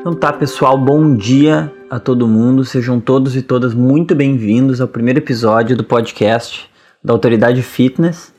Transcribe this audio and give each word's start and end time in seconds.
Então 0.00 0.14
tá, 0.14 0.32
pessoal, 0.32 0.78
bom 0.78 1.14
dia 1.14 1.70
a 1.90 2.00
todo 2.00 2.26
mundo. 2.26 2.64
Sejam 2.64 2.98
todos 2.98 3.36
e 3.36 3.42
todas 3.42 3.74
muito 3.74 4.14
bem-vindos 4.14 4.80
ao 4.80 4.88
primeiro 4.88 5.18
episódio 5.18 5.76
do 5.76 5.84
podcast 5.84 6.70
da 7.04 7.12
Autoridade 7.12 7.62
Fitness. 7.62 8.32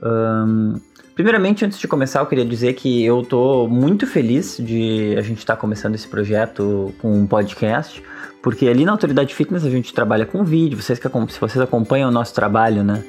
Um, 0.00 0.80
primeiramente, 1.16 1.64
antes 1.64 1.80
de 1.80 1.88
começar, 1.88 2.20
eu 2.20 2.26
queria 2.26 2.44
dizer 2.44 2.74
que 2.74 3.04
eu 3.04 3.24
tô 3.24 3.66
muito 3.66 4.06
feliz 4.06 4.58
de 4.60 5.16
a 5.18 5.22
gente 5.22 5.38
estar 5.38 5.56
tá 5.56 5.60
começando 5.60 5.96
esse 5.96 6.06
projeto 6.06 6.94
com 7.02 7.12
um 7.12 7.26
podcast, 7.26 8.00
porque 8.40 8.68
ali 8.68 8.84
na 8.84 8.92
Autoridade 8.92 9.34
Fitness 9.34 9.64
a 9.64 9.70
gente 9.70 9.92
trabalha 9.92 10.24
com 10.24 10.44
vídeo. 10.44 10.80
Vocês 10.80 11.00
que 11.00 11.08
se 11.08 11.40
vocês 11.40 11.60
acompanham 11.60 12.10
o 12.10 12.12
nosso 12.12 12.32
trabalho, 12.32 12.84
né? 12.84 13.02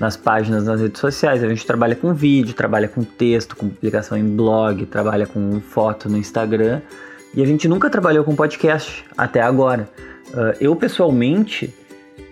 nas 0.00 0.16
páginas 0.16 0.64
nas 0.66 0.80
redes 0.80 1.00
sociais. 1.00 1.42
A 1.42 1.48
gente 1.48 1.64
trabalha 1.64 1.94
com 1.94 2.12
vídeo, 2.12 2.54
trabalha 2.54 2.86
com 2.88 3.02
texto, 3.02 3.56
com 3.56 3.68
publicação 3.68 4.18
em 4.18 4.36
blog, 4.36 4.84
trabalha 4.86 5.26
com 5.26 5.58
foto 5.60 6.08
no 6.08 6.18
Instagram. 6.18 6.82
E 7.36 7.42
a 7.42 7.46
gente 7.46 7.68
nunca 7.68 7.90
trabalhou 7.90 8.24
com 8.24 8.34
podcast 8.34 9.04
até 9.14 9.42
agora. 9.42 9.90
Uh, 10.28 10.56
eu, 10.58 10.74
pessoalmente, 10.74 11.72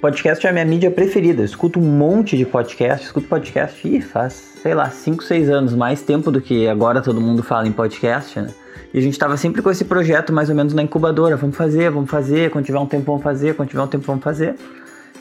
podcast 0.01 0.47
é 0.47 0.49
a 0.49 0.53
minha 0.53 0.65
mídia 0.65 0.91
preferida. 0.91 1.43
Eu 1.43 1.45
escuto 1.45 1.79
um 1.79 1.83
monte 1.83 2.39
de 2.39 2.47
podcast, 2.47 3.05
escuto 3.05 3.29
podcast 3.29 3.87
e 3.87 4.01
faz, 4.01 4.33
sei 4.33 4.75
lá, 4.75 4.89
5, 4.89 5.23
6 5.23 5.51
anos, 5.51 5.75
mais 5.75 6.01
tempo 6.01 6.31
do 6.31 6.41
que 6.41 6.67
agora 6.67 7.03
todo 7.03 7.21
mundo 7.21 7.43
fala 7.43 7.69
em 7.69 7.73
podcast, 7.73 8.41
né? 8.41 8.49
E 8.95 8.99
a 8.99 9.03
gente 9.03 9.13
estava 9.13 9.37
sempre 9.37 9.61
com 9.61 9.71
esse 9.71 9.85
projeto 9.85 10.33
mais 10.33 10.49
ou 10.49 10.57
menos 10.57 10.73
na 10.73 10.83
incubadora. 10.83 11.37
Vamos 11.37 11.55
fazer, 11.55 11.91
vamos 11.91 12.09
fazer, 12.09 12.51
quando 12.51 12.65
tiver 12.65 12.79
um 12.79 12.87
tempo 12.87 13.05
vamos 13.05 13.23
fazer, 13.23 13.55
quando 13.55 13.69
tiver 13.69 13.83
um 13.83 13.87
tempo 13.87 14.07
vamos 14.07 14.25
fazer. 14.25 14.55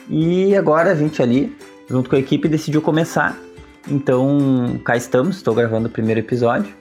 E 0.08 0.56
agora 0.56 0.92
a 0.92 0.94
gente 0.94 1.22
ali, 1.22 1.54
junto 1.90 2.08
com 2.08 2.16
a 2.16 2.18
equipe, 2.18 2.48
decidiu 2.48 2.80
começar. 2.80 3.38
Então, 3.86 4.80
cá 4.82 4.96
estamos, 4.96 5.36
estou 5.36 5.54
gravando 5.54 5.88
o 5.88 5.90
primeiro 5.90 6.20
episódio. 6.20 6.74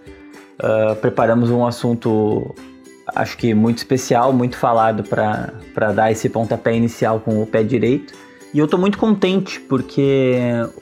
Uh, 0.58 0.95
preparamos 0.95 1.49
um 1.49 1.66
assunto 1.66 2.55
acho 3.16 3.38
que 3.38 3.53
muito 3.53 3.77
especial, 3.77 4.33
muito 4.33 4.58
falado 4.58 5.03
para 5.03 5.92
dar 5.92 6.11
esse 6.11 6.30
pontapé 6.30 6.75
inicial 6.75 7.20
com 7.20 7.42
o 7.42 7.45
pé 7.45 7.64
direito. 7.64 8.14
E 8.53 8.59
eu 8.59 8.67
tô 8.67 8.78
muito 8.78 9.00
contente 9.00 9.59
porque 9.59 10.36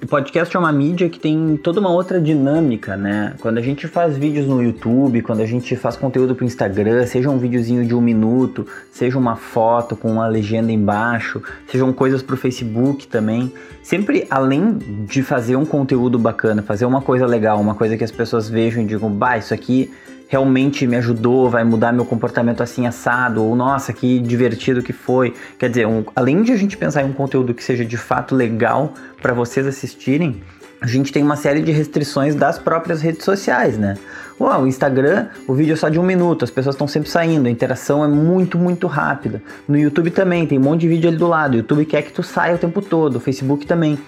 o 0.04 0.06
podcast 0.06 0.54
é 0.54 0.60
uma 0.60 0.74
mídia 0.74 1.08
que 1.08 1.18
tem 1.18 1.56
toda 1.56 1.80
uma 1.80 1.90
outra 1.90 2.20
dinâmica, 2.20 2.98
né? 2.98 3.34
Quando 3.40 3.60
a 3.60 3.62
gente 3.62 3.88
faz 3.88 4.18
vídeos 4.18 4.46
no 4.46 4.62
YouTube, 4.62 5.22
quando 5.22 5.40
a 5.40 5.46
gente 5.46 5.78
faz 5.78 5.96
conteúdo 5.96 6.36
pro 6.36 6.44
Instagram, 6.44 7.06
seja 7.08 7.30
um 7.30 7.38
videozinho 7.38 7.86
de 7.86 7.96
um 7.96 8.02
minuto, 8.02 8.68
seja 8.92 9.18
uma 9.18 9.38
foto 9.38 9.96
com 9.96 10.12
uma 10.12 10.28
legenda 10.28 10.70
embaixo, 10.70 11.42
sejam 11.66 11.94
coisas 11.94 12.22
pro 12.22 12.36
Facebook 12.36 13.08
também. 13.08 13.54
Sempre 13.82 14.28
além 14.30 14.78
de 15.08 15.24
fazer 15.24 15.56
um 15.56 15.66
conteúdo 15.66 16.20
bacana, 16.20 16.62
fazer 16.62 16.84
uma 16.84 17.02
coisa 17.02 17.26
legal, 17.26 17.58
uma 17.62 17.74
coisa 17.74 17.96
que 17.96 18.04
as 18.04 18.12
pessoas 18.12 18.50
vejam 18.50 18.84
e 18.84 18.86
digam, 18.86 19.10
bah, 19.10 19.38
isso 19.38 19.54
aqui 19.54 19.90
realmente 20.32 20.88
me 20.88 20.96
ajudou, 20.96 21.50
vai 21.50 21.62
mudar 21.66 21.92
meu 21.92 22.06
comportamento 22.06 22.64
assim 22.64 22.88
assado, 22.88 23.44
ou 23.44 23.54
nossa, 23.54 23.92
que 23.92 24.18
divertido 24.18 24.82
que 24.82 24.94
foi. 24.94 25.34
Quer 25.60 25.68
dizer, 25.68 25.86
um, 25.86 26.06
além 26.16 26.42
de 26.42 26.54
a 26.54 26.56
gente 26.56 26.78
pensar 26.78 27.02
em 27.02 27.06
um 27.06 27.12
conteúdo 27.12 27.54
que 27.54 27.62
seja 27.62 27.84
de 27.84 27.98
fato 27.98 28.34
legal 28.34 28.94
para 29.22 29.34
vocês 29.34 29.68
assistirem, 29.68 30.42
a 30.80 30.88
gente 30.88 31.12
tem 31.12 31.22
uma 31.22 31.36
série 31.36 31.62
de 31.62 31.74
restrições 31.74 32.34
das 32.34 32.58
próprias 32.58 33.02
redes 33.02 33.26
sociais, 33.26 33.78
né? 33.78 33.98
Uau, 34.40 34.64
o 34.64 34.68
Instagram, 34.68 35.28
o 35.46 35.54
vídeo 35.54 35.74
é 35.74 35.76
só 35.76 35.90
de 35.90 36.00
um 36.00 36.04
minuto, 36.04 36.46
as 36.46 36.50
pessoas 36.50 36.76
estão 36.76 36.88
sempre 36.88 37.10
saindo, 37.10 37.48
a 37.48 37.52
interação 37.52 38.02
é 38.02 38.08
muito, 38.08 38.58
muito 38.58 38.88
rápida. 38.88 39.44
No 39.68 39.78
YouTube 39.78 40.12
também, 40.12 40.48
tem 40.48 40.58
um 40.58 40.62
monte 40.62 40.82
de 40.82 40.88
vídeo 40.88 41.10
ali 41.10 41.18
do 41.18 41.28
lado, 41.28 41.56
o 41.56 41.58
YouTube 41.58 41.86
quer 41.86 42.04
que 42.04 42.14
tu 42.14 42.24
saia 42.24 42.56
o 42.56 42.58
tempo 42.58 42.82
todo, 42.82 43.18
o 43.18 43.20
Facebook 43.20 43.68
também. 43.68 44.00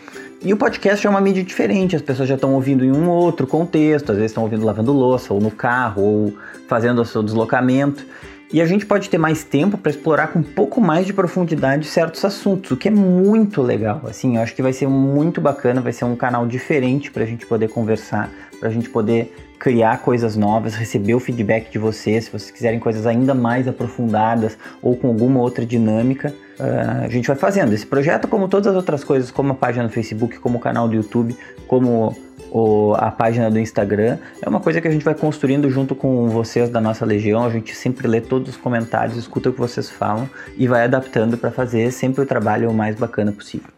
E 0.46 0.52
o 0.52 0.58
podcast 0.58 1.08
é 1.08 1.10
uma 1.10 1.22
mídia 1.22 1.42
diferente, 1.42 1.96
as 1.96 2.02
pessoas 2.02 2.28
já 2.28 2.36
estão 2.36 2.54
ouvindo 2.54 2.84
em 2.84 2.92
um 2.92 3.08
outro 3.10 3.48
contexto, 3.48 4.12
às 4.12 4.18
vezes 4.18 4.32
estão 4.32 4.44
ouvindo 4.44 4.66
lavando 4.66 4.92
louça, 4.92 5.34
ou 5.34 5.40
no 5.40 5.50
carro, 5.50 6.02
ou 6.02 6.34
fazendo 6.68 7.02
o 7.02 7.06
seu 7.06 7.24
deslocamento. 7.24 8.06
E 8.52 8.62
a 8.62 8.66
gente 8.66 8.86
pode 8.86 9.10
ter 9.10 9.18
mais 9.18 9.46
tempo 9.46 9.78
para 9.78 9.90
explorar 9.90 10.28
com 10.28 10.40
um 10.40 10.44
pouco 10.44 10.82
mais 10.82 11.06
de 11.06 11.14
profundidade 11.14 11.88
certos 11.88 12.26
assuntos, 12.26 12.72
o 12.72 12.76
que 12.76 12.90
é 12.90 12.92
muito 12.92 13.62
legal. 13.62 14.02
Assim, 14.04 14.36
eu 14.36 14.42
acho 14.42 14.54
que 14.54 14.62
vai 14.62 14.74
ser 14.74 14.86
muito 14.86 15.40
bacana, 15.40 15.80
vai 15.80 15.94
ser 15.94 16.04
um 16.04 16.16
canal 16.16 16.46
diferente 16.46 17.10
para 17.10 17.24
a 17.24 17.26
gente 17.26 17.46
poder 17.46 17.70
conversar, 17.70 18.30
para 18.60 18.68
a 18.68 18.72
gente 18.72 18.90
poder 18.90 19.34
criar 19.58 20.00
coisas 20.00 20.36
novas, 20.36 20.76
receber 20.76 21.16
o 21.16 21.22
feedback 21.22 21.72
de 21.72 21.80
vocês, 21.80 22.26
se 22.26 22.32
vocês 22.32 22.52
quiserem 22.52 22.82
coisas 22.82 23.08
ainda 23.08 23.34
mais 23.34 23.66
aprofundadas 23.66 24.58
ou 24.82 24.94
com 24.98 25.08
alguma 25.08 25.40
outra 25.40 25.66
dinâmica, 25.66 26.36
uh, 26.60 27.06
a 27.06 27.08
gente 27.10 27.28
vai 27.28 27.36
fazendo. 27.36 27.74
Esse 27.74 27.86
projeto, 27.86 28.28
como 28.28 28.48
todas 28.48 28.68
as 28.68 28.76
outras 28.76 29.04
coisas, 29.04 29.32
como 29.32 29.52
a 29.54 29.56
página 29.56 29.84
no 29.84 29.90
Facebook, 29.90 30.40
como 30.40 30.58
o 30.58 30.62
canal 30.62 30.88
do 30.88 30.96
YouTube, 30.96 31.36
como 31.68 32.16
o, 32.52 32.94
a 32.96 33.10
página 33.10 33.50
do 33.50 33.60
Instagram, 33.60 34.18
é 34.42 34.48
uma 34.48 34.60
coisa 34.60 34.80
que 34.80 34.88
a 34.88 34.92
gente 34.92 35.04
vai 35.04 35.16
construindo 35.16 35.70
junto 35.70 35.96
com 35.96 36.30
vocês 36.30 36.70
da 36.70 36.80
nossa 36.80 37.06
legião. 37.06 37.46
A 37.46 37.50
gente 37.50 37.76
sempre 37.76 38.08
lê 38.08 38.22
todos 38.22 38.50
os 38.50 38.58
comentários, 38.58 39.18
escuta 39.18 39.50
o 39.50 39.54
que 39.54 39.60
vocês 39.60 39.90
falam 39.90 40.30
e 40.58 40.68
vai 40.68 40.84
adaptando 40.84 41.38
para 41.38 41.52
fazer 41.52 41.92
sempre 41.92 42.22
o 42.22 42.26
trabalho 42.26 42.70
o 42.70 42.74
mais 42.74 42.96
bacana 42.96 43.32
possível. 43.32 43.70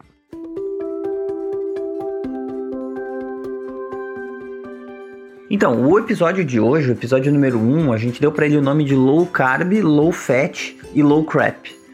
Então, 5.48 5.86
o 5.86 5.96
episódio 5.98 6.44
de 6.44 6.58
hoje, 6.58 6.90
o 6.90 6.92
episódio 6.92 7.32
número 7.32 7.56
1, 7.56 7.78
um, 7.78 7.92
a 7.92 7.96
gente 7.96 8.20
deu 8.20 8.32
para 8.32 8.46
ele 8.46 8.56
o 8.56 8.62
nome 8.62 8.84
de 8.84 8.96
Low 8.96 9.24
Carb, 9.26 9.72
Low 9.80 10.10
Fat 10.10 10.74
e 10.92 11.02
Low 11.02 11.24
Crap. 11.24 11.85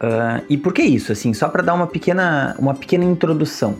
Uh, 0.00 0.44
e 0.48 0.56
por 0.56 0.72
que 0.72 0.82
isso? 0.82 1.12
Assim, 1.12 1.32
só 1.32 1.48
para 1.48 1.62
dar 1.62 1.74
uma 1.74 1.86
pequena, 1.86 2.54
uma 2.58 2.74
pequena 2.74 3.04
introdução. 3.04 3.76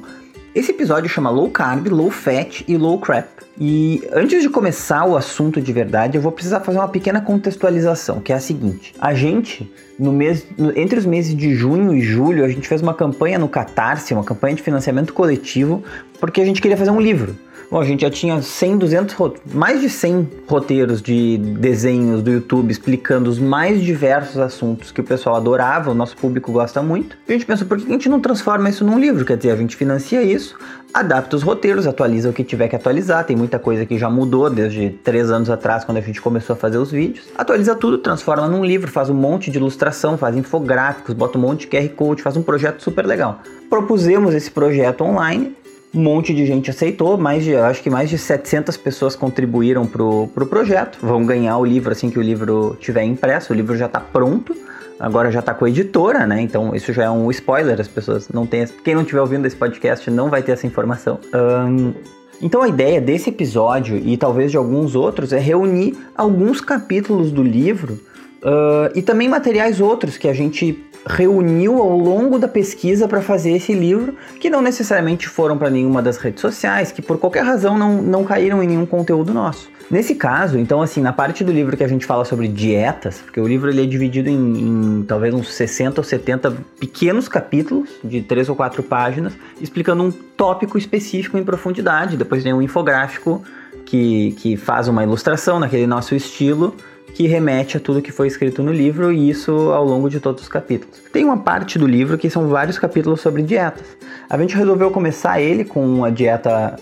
Esse 0.54 0.70
episódio 0.70 1.08
chama 1.08 1.30
Low 1.30 1.50
Carb, 1.50 1.88
Low 1.88 2.10
Fat 2.10 2.62
e 2.68 2.76
Low 2.76 2.98
Crap. 3.00 3.26
E 3.58 4.02
antes 4.12 4.42
de 4.42 4.48
começar 4.48 5.04
o 5.04 5.16
assunto 5.16 5.60
de 5.60 5.72
verdade, 5.72 6.16
eu 6.16 6.22
vou 6.22 6.30
precisar 6.30 6.60
fazer 6.60 6.78
uma 6.78 6.88
pequena 6.88 7.20
contextualização, 7.20 8.20
que 8.20 8.32
é 8.32 8.36
a 8.36 8.40
seguinte: 8.40 8.94
a 9.00 9.14
gente, 9.14 9.70
no 9.98 10.12
mês, 10.12 10.46
no, 10.56 10.76
entre 10.78 10.98
os 10.98 11.06
meses 11.06 11.36
de 11.36 11.54
junho 11.54 11.92
e 11.94 12.00
julho, 12.00 12.44
a 12.44 12.48
gente 12.48 12.68
fez 12.68 12.82
uma 12.82 12.94
campanha 12.94 13.38
no 13.38 13.48
Catarse, 13.48 14.14
uma 14.14 14.24
campanha 14.24 14.54
de 14.54 14.62
financiamento 14.62 15.12
coletivo, 15.12 15.82
porque 16.20 16.40
a 16.40 16.44
gente 16.44 16.60
queria 16.60 16.76
fazer 16.76 16.90
um 16.90 17.00
livro. 17.00 17.36
Bom, 17.70 17.80
a 17.80 17.84
gente 17.84 18.02
já 18.02 18.10
tinha 18.10 18.40
100, 18.40 18.78
200, 18.78 19.16
mais 19.52 19.80
de 19.80 19.88
100 19.88 20.28
roteiros 20.46 21.00
de 21.00 21.38
desenhos 21.38 22.22
do 22.22 22.30
YouTube 22.30 22.70
explicando 22.70 23.30
os 23.30 23.38
mais 23.38 23.82
diversos 23.82 24.38
assuntos 24.38 24.92
que 24.92 25.00
o 25.00 25.04
pessoal 25.04 25.36
adorava, 25.36 25.90
o 25.90 25.94
nosso 25.94 26.16
público 26.16 26.52
gosta 26.52 26.82
muito. 26.82 27.16
E 27.26 27.32
a 27.32 27.34
gente 27.34 27.46
pensou, 27.46 27.66
por 27.66 27.78
que 27.78 27.86
a 27.86 27.92
gente 27.92 28.08
não 28.08 28.20
transforma 28.20 28.68
isso 28.68 28.84
num 28.84 28.98
livro? 28.98 29.24
Quer 29.24 29.36
dizer, 29.36 29.52
a 29.52 29.56
gente 29.56 29.76
financia 29.76 30.22
isso, 30.22 30.56
adapta 30.92 31.34
os 31.34 31.42
roteiros, 31.42 31.86
atualiza 31.86 32.30
o 32.30 32.32
que 32.32 32.44
tiver 32.44 32.68
que 32.68 32.76
atualizar. 32.76 33.24
Tem 33.24 33.34
muita 33.34 33.58
coisa 33.58 33.84
que 33.84 33.98
já 33.98 34.08
mudou 34.08 34.48
desde 34.50 34.90
três 35.02 35.30
anos 35.30 35.50
atrás, 35.50 35.84
quando 35.84 35.98
a 35.98 36.00
gente 36.00 36.20
começou 36.20 36.54
a 36.54 36.56
fazer 36.56 36.78
os 36.78 36.90
vídeos. 36.90 37.26
Atualiza 37.36 37.74
tudo, 37.74 37.98
transforma 37.98 38.46
num 38.46 38.64
livro, 38.64 38.90
faz 38.90 39.10
um 39.10 39.14
monte 39.14 39.50
de 39.50 39.58
ilustração, 39.58 40.16
faz 40.18 40.36
infográficos, 40.36 41.14
bota 41.14 41.38
um 41.38 41.40
monte 41.40 41.60
de 41.60 41.66
QR 41.66 41.88
Code, 41.90 42.22
faz 42.22 42.36
um 42.36 42.42
projeto 42.42 42.82
super 42.82 43.06
legal. 43.06 43.40
Propusemos 43.68 44.34
esse 44.34 44.50
projeto 44.50 45.02
online 45.02 45.56
um 45.94 46.02
monte 46.02 46.34
de 46.34 46.44
gente 46.44 46.70
aceitou, 46.70 47.16
mais 47.16 47.44
de, 47.44 47.54
acho 47.54 47.82
que 47.82 47.88
mais 47.88 48.10
de 48.10 48.18
700 48.18 48.76
pessoas 48.76 49.14
contribuíram 49.14 49.86
pro, 49.86 50.28
pro 50.28 50.46
projeto. 50.46 50.98
Vão 51.00 51.24
ganhar 51.24 51.56
o 51.58 51.64
livro 51.64 51.92
assim 51.92 52.10
que 52.10 52.18
o 52.18 52.22
livro 52.22 52.76
tiver 52.80 53.04
impresso, 53.04 53.52
o 53.52 53.56
livro 53.56 53.76
já 53.76 53.86
está 53.86 54.00
pronto. 54.00 54.54
Agora 54.98 55.30
já 55.30 55.40
está 55.40 55.52
com 55.52 55.64
a 55.64 55.68
editora, 55.68 56.26
né? 56.26 56.40
Então 56.40 56.74
isso 56.74 56.92
já 56.92 57.04
é 57.04 57.10
um 57.10 57.30
spoiler, 57.30 57.80
as 57.80 57.88
pessoas 57.88 58.28
não 58.28 58.46
têm. 58.46 58.66
Quem 58.84 58.94
não 58.94 59.02
estiver 59.02 59.20
ouvindo 59.20 59.46
esse 59.46 59.56
podcast 59.56 60.10
não 60.10 60.28
vai 60.28 60.42
ter 60.42 60.52
essa 60.52 60.66
informação. 60.66 61.18
Um, 61.34 61.92
então 62.40 62.62
a 62.62 62.68
ideia 62.68 63.00
desse 63.00 63.30
episódio 63.30 63.96
e 63.96 64.16
talvez 64.16 64.50
de 64.50 64.56
alguns 64.56 64.94
outros 64.94 65.32
é 65.32 65.38
reunir 65.38 65.96
alguns 66.16 66.60
capítulos 66.60 67.30
do 67.30 67.42
livro 67.42 68.00
uh, 68.44 68.92
e 68.94 69.02
também 69.02 69.28
materiais 69.28 69.80
outros 69.80 70.16
que 70.16 70.28
a 70.28 70.34
gente 70.34 70.84
reuniu 71.06 71.78
ao 71.78 71.98
longo 71.98 72.38
da 72.38 72.48
pesquisa 72.48 73.06
para 73.06 73.20
fazer 73.20 73.52
esse 73.52 73.72
livro, 73.72 74.14
que 74.40 74.48
não 74.48 74.62
necessariamente 74.62 75.28
foram 75.28 75.58
para 75.58 75.68
nenhuma 75.68 76.00
das 76.02 76.16
redes 76.16 76.40
sociais, 76.40 76.92
que 76.92 77.02
por 77.02 77.18
qualquer 77.18 77.44
razão 77.44 77.76
não, 77.76 78.00
não 78.00 78.24
caíram 78.24 78.62
em 78.62 78.66
nenhum 78.66 78.86
conteúdo 78.86 79.32
nosso. 79.32 79.68
Nesse 79.90 80.14
caso, 80.14 80.58
então, 80.58 80.80
assim, 80.80 81.02
na 81.02 81.12
parte 81.12 81.44
do 81.44 81.52
livro 81.52 81.76
que 81.76 81.84
a 81.84 81.88
gente 81.88 82.06
fala 82.06 82.24
sobre 82.24 82.48
dietas, 82.48 83.20
porque 83.20 83.38
o 83.38 83.46
livro 83.46 83.68
ele 83.68 83.82
é 83.82 83.86
dividido 83.86 84.30
em, 84.30 84.32
em 84.32 85.02
talvez 85.02 85.34
uns 85.34 85.52
60 85.52 86.00
ou 86.00 86.04
70 86.04 86.56
pequenos 86.80 87.28
capítulos 87.28 87.90
de 88.02 88.22
três 88.22 88.48
ou 88.48 88.56
quatro 88.56 88.82
páginas, 88.82 89.34
explicando 89.60 90.02
um 90.02 90.10
tópico 90.10 90.78
específico 90.78 91.36
em 91.36 91.44
profundidade. 91.44 92.16
Depois 92.16 92.42
tem 92.42 92.54
um 92.54 92.62
infográfico 92.62 93.44
que, 93.84 94.32
que 94.38 94.56
faz 94.56 94.88
uma 94.88 95.02
ilustração 95.02 95.60
naquele 95.60 95.86
nosso 95.86 96.14
estilo 96.14 96.74
que 97.14 97.26
remete 97.28 97.76
a 97.76 97.80
tudo 97.80 98.02
que 98.02 98.10
foi 98.10 98.26
escrito 98.26 98.62
no 98.62 98.72
livro 98.72 99.12
e 99.12 99.30
isso 99.30 99.52
ao 99.70 99.84
longo 99.84 100.10
de 100.10 100.18
todos 100.18 100.42
os 100.42 100.48
capítulos. 100.48 101.00
Tem 101.12 101.24
uma 101.24 101.38
parte 101.38 101.78
do 101.78 101.86
livro 101.86 102.18
que 102.18 102.28
são 102.28 102.48
vários 102.48 102.78
capítulos 102.78 103.20
sobre 103.20 103.40
dietas. 103.40 103.96
A 104.28 104.36
gente 104.36 104.56
resolveu 104.56 104.90
começar 104.90 105.40
ele 105.40 105.64
com 105.64 106.04
a 106.04 106.10
dieta 106.10 106.76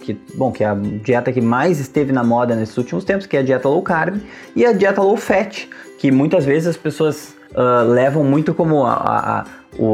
que, 0.00 0.18
bom, 0.34 0.52
que 0.52 0.62
é 0.62 0.68
a 0.68 0.74
dieta 0.74 1.32
que 1.32 1.40
mais 1.40 1.80
esteve 1.80 2.12
na 2.12 2.22
moda 2.22 2.54
nesses 2.54 2.76
últimos 2.76 3.04
tempos, 3.04 3.26
que 3.26 3.36
é 3.36 3.40
a 3.40 3.42
dieta 3.42 3.68
low 3.68 3.82
carb, 3.82 4.20
e 4.54 4.66
a 4.66 4.72
dieta 4.72 5.00
low 5.00 5.16
fat, 5.16 5.68
que 5.98 6.10
muitas 6.10 6.44
vezes 6.44 6.68
as 6.68 6.76
pessoas 6.76 7.34
uh, 7.52 7.88
levam 7.88 8.22
muito 8.24 8.52
como 8.52 8.84
a, 8.84 8.94
a, 8.94 9.44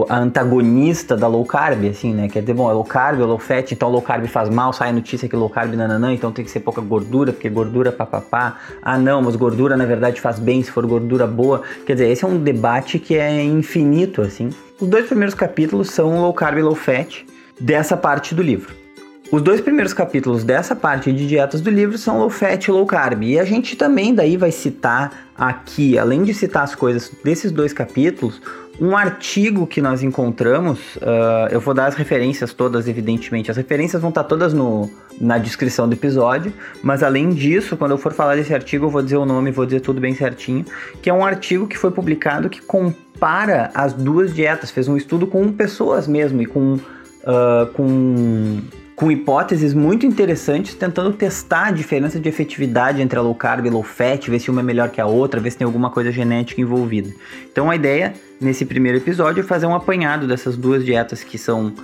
a, 0.08 0.18
antagonista 0.18 1.16
da 1.16 1.28
low 1.28 1.44
carb, 1.44 1.84
assim, 1.88 2.12
né? 2.12 2.28
Quer 2.28 2.40
dizer, 2.40 2.54
bom, 2.54 2.70
é 2.70 2.72
low 2.72 2.84
carb, 2.84 3.20
é 3.20 3.24
low 3.24 3.38
fat, 3.38 3.72
então 3.72 3.88
low 3.88 4.02
carb 4.02 4.26
faz 4.26 4.48
mal, 4.48 4.72
sai 4.72 4.90
a 4.90 4.92
notícia 4.92 5.28
que 5.28 5.36
low 5.36 5.48
carb 5.48 5.74
nananã, 5.74 6.12
então 6.12 6.32
tem 6.32 6.44
que 6.44 6.50
ser 6.50 6.60
pouca 6.60 6.80
gordura, 6.80 7.32
porque 7.32 7.48
gordura 7.48 7.92
papapá. 7.92 8.56
Ah, 8.82 8.98
não, 8.98 9.22
mas 9.22 9.36
gordura 9.36 9.76
na 9.76 9.84
verdade 9.84 10.20
faz 10.20 10.38
bem 10.38 10.62
se 10.62 10.70
for 10.70 10.86
gordura 10.86 11.26
boa. 11.26 11.62
Quer 11.86 11.94
dizer, 11.94 12.08
esse 12.10 12.24
é 12.24 12.28
um 12.28 12.38
debate 12.38 12.98
que 12.98 13.16
é 13.16 13.42
infinito, 13.42 14.22
assim. 14.22 14.50
Os 14.80 14.88
dois 14.88 15.06
primeiros 15.06 15.34
capítulos 15.34 15.90
são 15.90 16.20
low 16.20 16.34
carb 16.34 16.58
e 16.58 16.62
low 16.62 16.74
fat 16.74 17.24
dessa 17.60 17.96
parte 17.96 18.34
do 18.34 18.42
livro. 18.42 18.86
Os 19.30 19.42
dois 19.42 19.60
primeiros 19.60 19.92
capítulos 19.92 20.44
dessa 20.44 20.76
parte 20.76 21.12
de 21.12 21.26
dietas 21.26 21.60
do 21.60 21.68
livro 21.68 21.98
são 21.98 22.18
low 22.18 22.30
fat 22.30 22.64
e 22.64 22.70
low 22.70 22.86
carb. 22.86 23.24
E 23.24 23.40
a 23.40 23.44
gente 23.44 23.74
também 23.74 24.14
daí 24.14 24.36
vai 24.36 24.52
citar 24.52 25.26
aqui, 25.36 25.98
além 25.98 26.22
de 26.22 26.32
citar 26.32 26.62
as 26.62 26.76
coisas 26.76 27.10
desses 27.24 27.50
dois 27.50 27.72
capítulos, 27.72 28.40
um 28.80 28.96
artigo 28.96 29.66
que 29.66 29.80
nós 29.80 30.02
encontramos. 30.02 30.96
Uh, 30.96 31.48
eu 31.50 31.60
vou 31.60 31.72
dar 31.72 31.86
as 31.86 31.94
referências 31.94 32.52
todas, 32.52 32.86
evidentemente. 32.88 33.50
As 33.50 33.56
referências 33.56 34.00
vão 34.00 34.10
estar 34.10 34.24
todas 34.24 34.52
no, 34.52 34.90
na 35.20 35.38
descrição 35.38 35.88
do 35.88 35.94
episódio. 35.94 36.52
Mas 36.82 37.02
além 37.02 37.30
disso, 37.30 37.76
quando 37.76 37.92
eu 37.92 37.98
for 37.98 38.12
falar 38.12 38.36
desse 38.36 38.52
artigo, 38.52 38.86
eu 38.86 38.90
vou 38.90 39.02
dizer 39.02 39.16
o 39.16 39.24
nome, 39.24 39.50
vou 39.50 39.64
dizer 39.64 39.80
tudo 39.80 40.00
bem 40.00 40.14
certinho. 40.14 40.64
Que 41.00 41.10
é 41.10 41.14
um 41.14 41.24
artigo 41.24 41.66
que 41.66 41.78
foi 41.78 41.90
publicado 41.90 42.50
que 42.50 42.60
compara 42.60 43.70
as 43.74 43.92
duas 43.92 44.34
dietas, 44.34 44.70
fez 44.70 44.88
um 44.88 44.96
estudo 44.96 45.26
com 45.26 45.50
pessoas 45.52 46.06
mesmo 46.06 46.42
e 46.42 46.46
com. 46.46 46.74
Uh, 46.74 47.66
com 47.72 48.60
com 48.96 49.10
hipóteses 49.10 49.74
muito 49.74 50.06
interessantes, 50.06 50.74
tentando 50.74 51.12
testar 51.12 51.66
a 51.66 51.70
diferença 51.70 52.18
de 52.18 52.30
efetividade 52.30 53.02
entre 53.02 53.18
a 53.18 53.22
low 53.22 53.34
carb 53.34 53.66
e 53.66 53.70
low 53.70 53.82
fat, 53.82 54.30
ver 54.30 54.40
se 54.40 54.50
uma 54.50 54.62
é 54.62 54.64
melhor 54.64 54.88
que 54.88 55.02
a 55.02 55.06
outra, 55.06 55.38
ver 55.38 55.50
se 55.50 55.58
tem 55.58 55.66
alguma 55.66 55.90
coisa 55.90 56.10
genética 56.10 56.62
envolvida. 56.62 57.10
Então 57.52 57.70
a 57.70 57.76
ideia 57.76 58.14
nesse 58.40 58.64
primeiro 58.64 58.96
episódio 58.96 59.42
é 59.42 59.44
fazer 59.44 59.66
um 59.66 59.74
apanhado 59.74 60.26
dessas 60.26 60.56
duas 60.56 60.82
dietas 60.82 61.22
que 61.22 61.36
são 61.36 61.74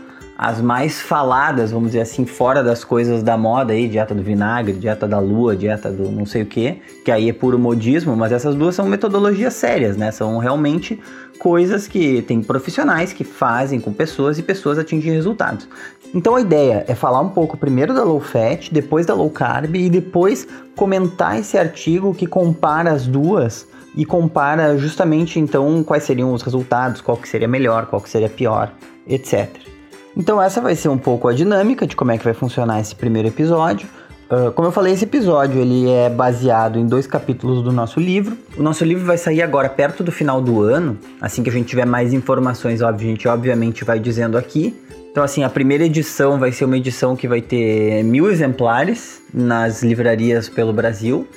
as 0.42 0.60
mais 0.60 1.00
faladas, 1.00 1.70
vamos 1.70 1.90
dizer 1.92 2.00
assim, 2.00 2.26
fora 2.26 2.64
das 2.64 2.82
coisas 2.82 3.22
da 3.22 3.36
moda 3.36 3.72
aí, 3.72 3.86
dieta 3.86 4.12
do 4.12 4.24
vinagre, 4.24 4.72
dieta 4.72 5.06
da 5.06 5.20
lua, 5.20 5.54
dieta 5.54 5.88
do 5.88 6.10
não 6.10 6.26
sei 6.26 6.42
o 6.42 6.46
que, 6.46 6.82
que 7.04 7.12
aí 7.12 7.28
é 7.28 7.32
puro 7.32 7.56
modismo, 7.56 8.16
mas 8.16 8.32
essas 8.32 8.56
duas 8.56 8.74
são 8.74 8.88
metodologias 8.88 9.54
sérias, 9.54 9.96
né? 9.96 10.10
São 10.10 10.38
realmente 10.38 11.00
coisas 11.38 11.86
que 11.86 12.22
tem 12.22 12.42
profissionais 12.42 13.12
que 13.12 13.22
fazem 13.22 13.78
com 13.78 13.92
pessoas 13.92 14.36
e 14.36 14.42
pessoas 14.42 14.80
atingem 14.80 15.12
resultados. 15.12 15.68
Então 16.12 16.34
a 16.34 16.40
ideia 16.40 16.84
é 16.88 16.94
falar 16.96 17.20
um 17.20 17.28
pouco 17.28 17.56
primeiro 17.56 17.94
da 17.94 18.02
low 18.02 18.18
fat, 18.18 18.68
depois 18.72 19.06
da 19.06 19.14
low 19.14 19.30
carb 19.30 19.76
e 19.76 19.88
depois 19.88 20.48
comentar 20.74 21.38
esse 21.38 21.56
artigo 21.56 22.12
que 22.12 22.26
compara 22.26 22.90
as 22.90 23.06
duas 23.06 23.64
e 23.94 24.04
compara 24.04 24.76
justamente 24.76 25.38
então 25.38 25.84
quais 25.84 26.02
seriam 26.02 26.34
os 26.34 26.42
resultados, 26.42 27.00
qual 27.00 27.16
que 27.16 27.28
seria 27.28 27.46
melhor, 27.46 27.86
qual 27.86 28.02
que 28.02 28.10
seria 28.10 28.28
pior, 28.28 28.72
etc. 29.06 29.70
Então 30.16 30.40
essa 30.40 30.60
vai 30.60 30.74
ser 30.74 30.88
um 30.88 30.98
pouco 30.98 31.28
a 31.28 31.32
dinâmica 31.32 31.86
de 31.86 31.96
como 31.96 32.10
é 32.12 32.18
que 32.18 32.24
vai 32.24 32.34
funcionar 32.34 32.80
esse 32.80 32.94
primeiro 32.94 33.28
episódio. 33.28 33.88
Uh, 34.30 34.50
como 34.52 34.68
eu 34.68 34.72
falei, 34.72 34.94
esse 34.94 35.04
episódio 35.04 35.60
ele 35.60 35.90
é 35.90 36.08
baseado 36.08 36.78
em 36.78 36.86
dois 36.86 37.06
capítulos 37.06 37.62
do 37.62 37.70
nosso 37.70 38.00
livro. 38.00 38.36
O 38.56 38.62
nosso 38.62 38.82
livro 38.84 39.04
vai 39.04 39.18
sair 39.18 39.42
agora 39.42 39.68
perto 39.68 40.02
do 40.02 40.10
final 40.10 40.40
do 40.40 40.62
ano, 40.62 40.98
assim 41.20 41.42
que 41.42 41.50
a 41.50 41.52
gente 41.52 41.66
tiver 41.66 41.84
mais 41.84 42.14
informações, 42.14 42.80
a 42.80 42.90
gente 42.96 43.28
obviamente 43.28 43.84
vai 43.84 43.98
dizendo 43.98 44.38
aqui. 44.38 44.74
Então, 45.10 45.22
assim, 45.22 45.44
a 45.44 45.50
primeira 45.50 45.84
edição 45.84 46.38
vai 46.38 46.50
ser 46.50 46.64
uma 46.64 46.78
edição 46.78 47.14
que 47.14 47.28
vai 47.28 47.42
ter 47.42 48.02
mil 48.02 48.30
exemplares 48.30 49.20
nas 49.32 49.82
livrarias 49.82 50.48
pelo 50.48 50.72
Brasil. 50.72 51.28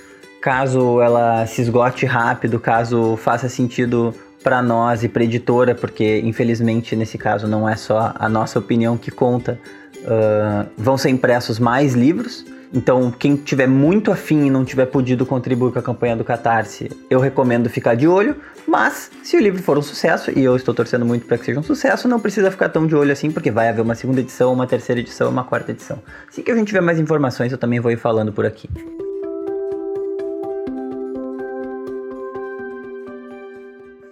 Caso 0.41 1.01
ela 1.01 1.45
se 1.45 1.61
esgote 1.61 2.05
rápido, 2.05 2.57
caso 2.57 3.17
faça 3.17 3.49
sentido 3.49 4.13
para 4.45 4.61
nós 4.61 5.03
e 5.03 5.09
para 5.09 5.23
editora, 5.23 5.73
porque 5.73 6.19
infelizmente 6.19 6.95
nesse 6.95 7.17
caso 7.17 7.47
não 7.47 7.67
é 7.67 7.75
só 7.75 8.13
a 8.13 8.29
nossa 8.29 8.59
opinião 8.59 8.95
que 8.95 9.09
conta, 9.09 9.59
uh, 10.01 10.69
vão 10.77 10.99
ser 10.99 11.09
impressos 11.09 11.57
mais 11.57 11.95
livros. 11.95 12.45
Então, 12.71 13.09
quem 13.09 13.35
tiver 13.37 13.67
muito 13.67 14.11
afim 14.11 14.45
e 14.45 14.49
não 14.51 14.63
tiver 14.63 14.85
podido 14.85 15.25
contribuir 15.25 15.71
com 15.71 15.79
a 15.79 15.81
campanha 15.81 16.15
do 16.15 16.23
Catarse, 16.23 16.91
eu 17.09 17.19
recomendo 17.19 17.69
ficar 17.69 17.95
de 17.95 18.07
olho. 18.07 18.35
Mas, 18.67 19.09
se 19.23 19.35
o 19.35 19.39
livro 19.39 19.63
for 19.63 19.79
um 19.79 19.81
sucesso, 19.81 20.31
e 20.35 20.43
eu 20.43 20.55
estou 20.55 20.75
torcendo 20.75 21.05
muito 21.05 21.25
para 21.25 21.37
que 21.37 21.45
seja 21.45 21.59
um 21.59 21.63
sucesso, 21.63 22.07
não 22.07 22.19
precisa 22.19 22.51
ficar 22.51 22.69
tão 22.69 22.85
de 22.85 22.95
olho 22.95 23.11
assim, 23.11 23.31
porque 23.31 23.49
vai 23.49 23.69
haver 23.69 23.81
uma 23.81 23.95
segunda 23.95 24.19
edição, 24.19 24.53
uma 24.53 24.67
terceira 24.67 25.01
edição, 25.01 25.29
uma 25.29 25.43
quarta 25.43 25.71
edição. 25.71 25.99
Assim 26.29 26.43
que 26.43 26.51
a 26.51 26.55
gente 26.55 26.67
tiver 26.67 26.81
mais 26.81 26.99
informações, 26.99 27.51
eu 27.51 27.57
também 27.57 27.79
vou 27.79 27.91
ir 27.91 27.97
falando 27.97 28.31
por 28.31 28.45
aqui. 28.45 28.69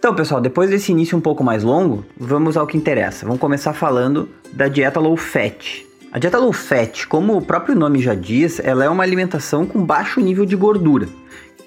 Então, 0.04 0.14
pessoal, 0.14 0.42
depois 0.42 0.70
desse 0.70 0.92
início 0.92 1.18
um 1.18 1.22
pouco 1.22 1.46
mais 1.46 1.64
longo, 1.64 2.04
vamos 2.18 2.58
ao 2.58 2.68
que 2.68 2.76
interessa. 2.76 3.26
Vamos 3.26 3.40
começar 3.40 3.72
falando 3.72 4.28
da 4.52 4.68
dieta 4.68 5.00
low 5.00 5.16
fat. 5.16 5.88
A 6.12 6.20
dieta 6.20 6.38
low 6.38 6.52
fat, 6.52 7.08
como 7.08 7.38
o 7.38 7.42
próprio 7.42 7.74
nome 7.74 8.02
já 8.02 8.14
diz, 8.14 8.60
ela 8.62 8.84
é 8.84 8.90
uma 8.90 9.02
alimentação 9.02 9.66
com 9.66 9.82
baixo 9.82 10.20
nível 10.20 10.46
de 10.46 10.58
gordura. 10.58 11.08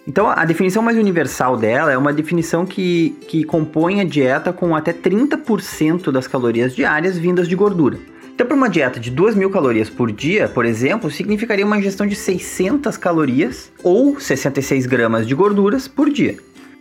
Então, 0.06 0.28
a 0.28 0.44
definição 0.44 0.82
mais 0.82 0.98
universal 0.98 1.56
dela 1.56 1.90
é 1.90 1.96
uma 1.96 2.12
definição 2.12 2.66
que, 2.66 3.16
que 3.26 3.42
compõe 3.42 4.02
a 4.02 4.04
dieta 4.04 4.52
com 4.52 4.76
até 4.76 4.92
30% 4.92 6.12
das 6.12 6.26
calorias 6.26 6.76
diárias 6.76 7.16
vindas 7.16 7.48
de 7.48 7.56
gordura. 7.56 7.98
Então, 8.34 8.46
para 8.46 8.54
uma 8.54 8.68
dieta 8.68 9.00
de 9.00 9.10
2 9.10 9.34
mil 9.34 9.48
calorias 9.48 9.88
por 9.88 10.12
dia, 10.12 10.46
por 10.46 10.66
exemplo, 10.66 11.10
significaria 11.10 11.64
uma 11.64 11.78
ingestão 11.78 12.06
de 12.06 12.14
600 12.14 12.98
calorias 12.98 13.72
ou 13.82 14.20
66 14.20 14.84
gramas 14.84 15.26
de 15.26 15.34
gorduras 15.34 15.88
por 15.88 16.10
dia. 16.10 16.36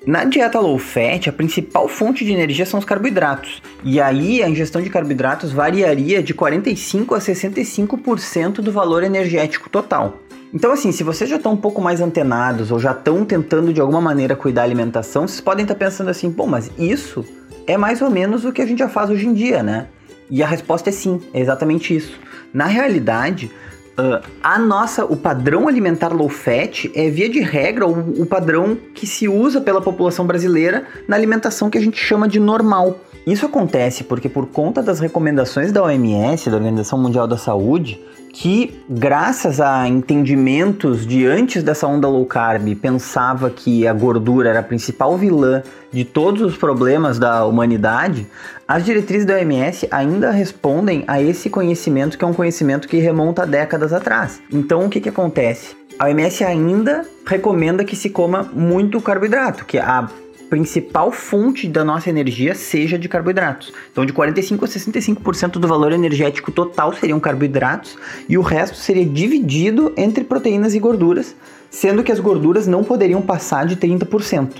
Na 0.06 0.24
dieta 0.24 0.60
low 0.60 0.78
fat, 0.78 1.28
a 1.28 1.34
principal 1.34 1.88
fonte 1.88 2.24
de 2.24 2.32
energia 2.32 2.64
são 2.64 2.78
os 2.78 2.86
carboidratos. 2.86 3.60
E 3.84 4.00
aí 4.00 4.44
a 4.44 4.48
ingestão 4.48 4.80
de 4.80 4.90
carboidratos 4.90 5.52
variaria 5.52 6.22
de 6.22 6.32
45 6.32 7.16
a 7.16 7.18
65% 7.18 8.56
do 8.62 8.72
valor 8.72 9.04
energético 9.04 9.68
total. 9.68 10.20
Então, 10.54 10.72
assim, 10.72 10.92
se 10.92 11.04
vocês 11.04 11.28
já 11.28 11.38
estão 11.38 11.54
um 11.54 11.58
pouco 11.58 11.82
mais 11.82 12.02
antenados 12.02 12.72
ou 12.72 12.80
já 12.80 12.92
estão 12.92 13.26
tentando 13.26 13.74
de 13.74 13.82
alguma 13.82 14.00
maneira 14.00 14.36
cuidar 14.36 14.62
da 14.62 14.68
alimentação, 14.68 15.28
vocês 15.28 15.42
podem 15.42 15.64
estar 15.64 15.74
pensando 15.74 16.12
assim, 16.12 16.30
bom, 16.30 16.46
mas 16.46 16.70
isso 16.78 17.26
é 17.66 17.76
mais 17.76 18.00
ou 18.00 18.12
menos 18.12 18.46
o 18.46 18.54
que 18.54 18.62
a 18.62 18.66
gente 18.66 18.80
já 18.80 18.88
faz 18.88 19.10
hoje 19.10 19.26
em 19.26 19.34
dia, 19.34 19.64
né? 19.64 19.88
E 20.30 20.44
a 20.44 20.48
resposta 20.48 20.90
é 20.90 20.94
sim, 20.94 21.20
é 21.34 21.40
exatamente 21.40 21.96
isso. 21.96 22.20
Na 22.54 22.66
realidade, 22.68 23.52
Uh, 23.98 24.22
a 24.44 24.60
nossa, 24.60 25.06
o 25.06 25.16
padrão 25.16 25.70
alimentar 25.70 26.10
low 26.10 26.28
fat 26.28 26.92
é 26.94 27.10
via 27.10 27.30
de 27.30 27.40
regra 27.40 27.88
o, 27.88 28.22
o, 28.22 28.26
padrão 28.26 28.78
que 28.94 29.08
se 29.08 29.26
usa 29.26 29.62
pela 29.62 29.82
população 29.82 30.28
brasileira 30.28 30.86
na 31.08 31.16
alimentação 31.16 31.70
que 31.70 31.78
a 31.78 31.82
gente 31.82 31.98
chama 31.98 32.28
de 32.28 32.38
normal. 32.38 33.00
Isso 33.26 33.46
acontece 33.46 34.04
porque 34.04 34.30
por 34.30 34.46
conta 34.46 34.84
das 34.84 35.00
recomendações 35.00 35.72
da 35.72 35.84
OMS, 35.84 36.50
da 36.50 36.58
Organização 36.58 37.00
Mundial 37.00 37.28
da 37.28 37.38
Saúde, 37.38 38.00
que, 38.32 38.84
graças 38.90 39.62
a 39.62 39.88
entendimentos 39.88 41.08
de 41.08 41.26
antes 41.26 41.64
dessa 41.64 41.88
onda 41.88 42.08
low 42.08 42.26
carb, 42.26 42.76
pensava 42.76 43.50
que 43.50 43.88
a 43.88 43.94
gordura 43.94 44.50
era 44.50 44.60
a 44.60 44.64
principal 44.64 45.18
vilã 45.18 45.64
de 45.92 46.04
todos 46.04 46.42
os 46.42 46.58
problemas 46.58 47.18
da 47.18 47.46
humanidade, 47.46 48.28
as 48.68 48.84
diretrizes 48.84 49.26
da 49.26 49.36
OMS 49.36 49.88
ainda 49.90 50.32
respondem 50.32 51.06
a 51.08 51.22
esse 51.22 51.50
conhecimento, 51.50 52.18
que 52.18 52.26
é 52.26 52.28
um 52.28 52.34
conhecimento 52.34 52.88
que 52.90 52.98
remonta 52.98 53.44
a 53.44 53.46
décadas 53.46 53.94
atrás. 53.94 54.42
Então, 54.52 54.86
o 54.86 54.90
que, 54.90 55.00
que 55.00 55.10
acontece? 55.10 55.74
A 55.98 56.06
OMS 56.06 56.44
ainda 56.44 57.06
recomenda 57.26 57.86
que 57.86 57.96
se 57.96 58.10
coma 58.10 58.44
muito 58.54 59.00
carboidrato, 59.00 59.64
que 59.64 59.78
a 59.78 60.10
principal 60.50 61.12
fonte 61.12 61.68
da 61.68 61.84
nossa 61.84 62.10
energia 62.10 62.56
seja 62.56 62.98
de 62.98 63.10
carboidratos. 63.10 63.74
Então, 63.92 64.06
de 64.06 64.14
45 64.14 64.66
a 64.66 64.68
65% 64.68 65.52
do 65.54 65.68
valor 65.68 65.92
energético 65.92 66.52
total 66.52 66.94
seriam 66.94 67.20
carboidratos 67.20 67.98
e 68.30 68.38
o 68.38 68.42
resto 68.42 68.78
seria 68.78 69.06
dividido 69.06 69.94
entre 69.98 70.24
proteínas 70.24 70.76
e 70.76 70.80
gorduras, 70.80 71.36
sendo 71.70 72.04
que 72.04 72.12
as 72.12 72.20
gorduras 72.20 72.68
não 72.68 72.84
poderiam 72.84 73.22
passar 73.22 73.66
de 73.66 73.76
30%. 73.76 74.54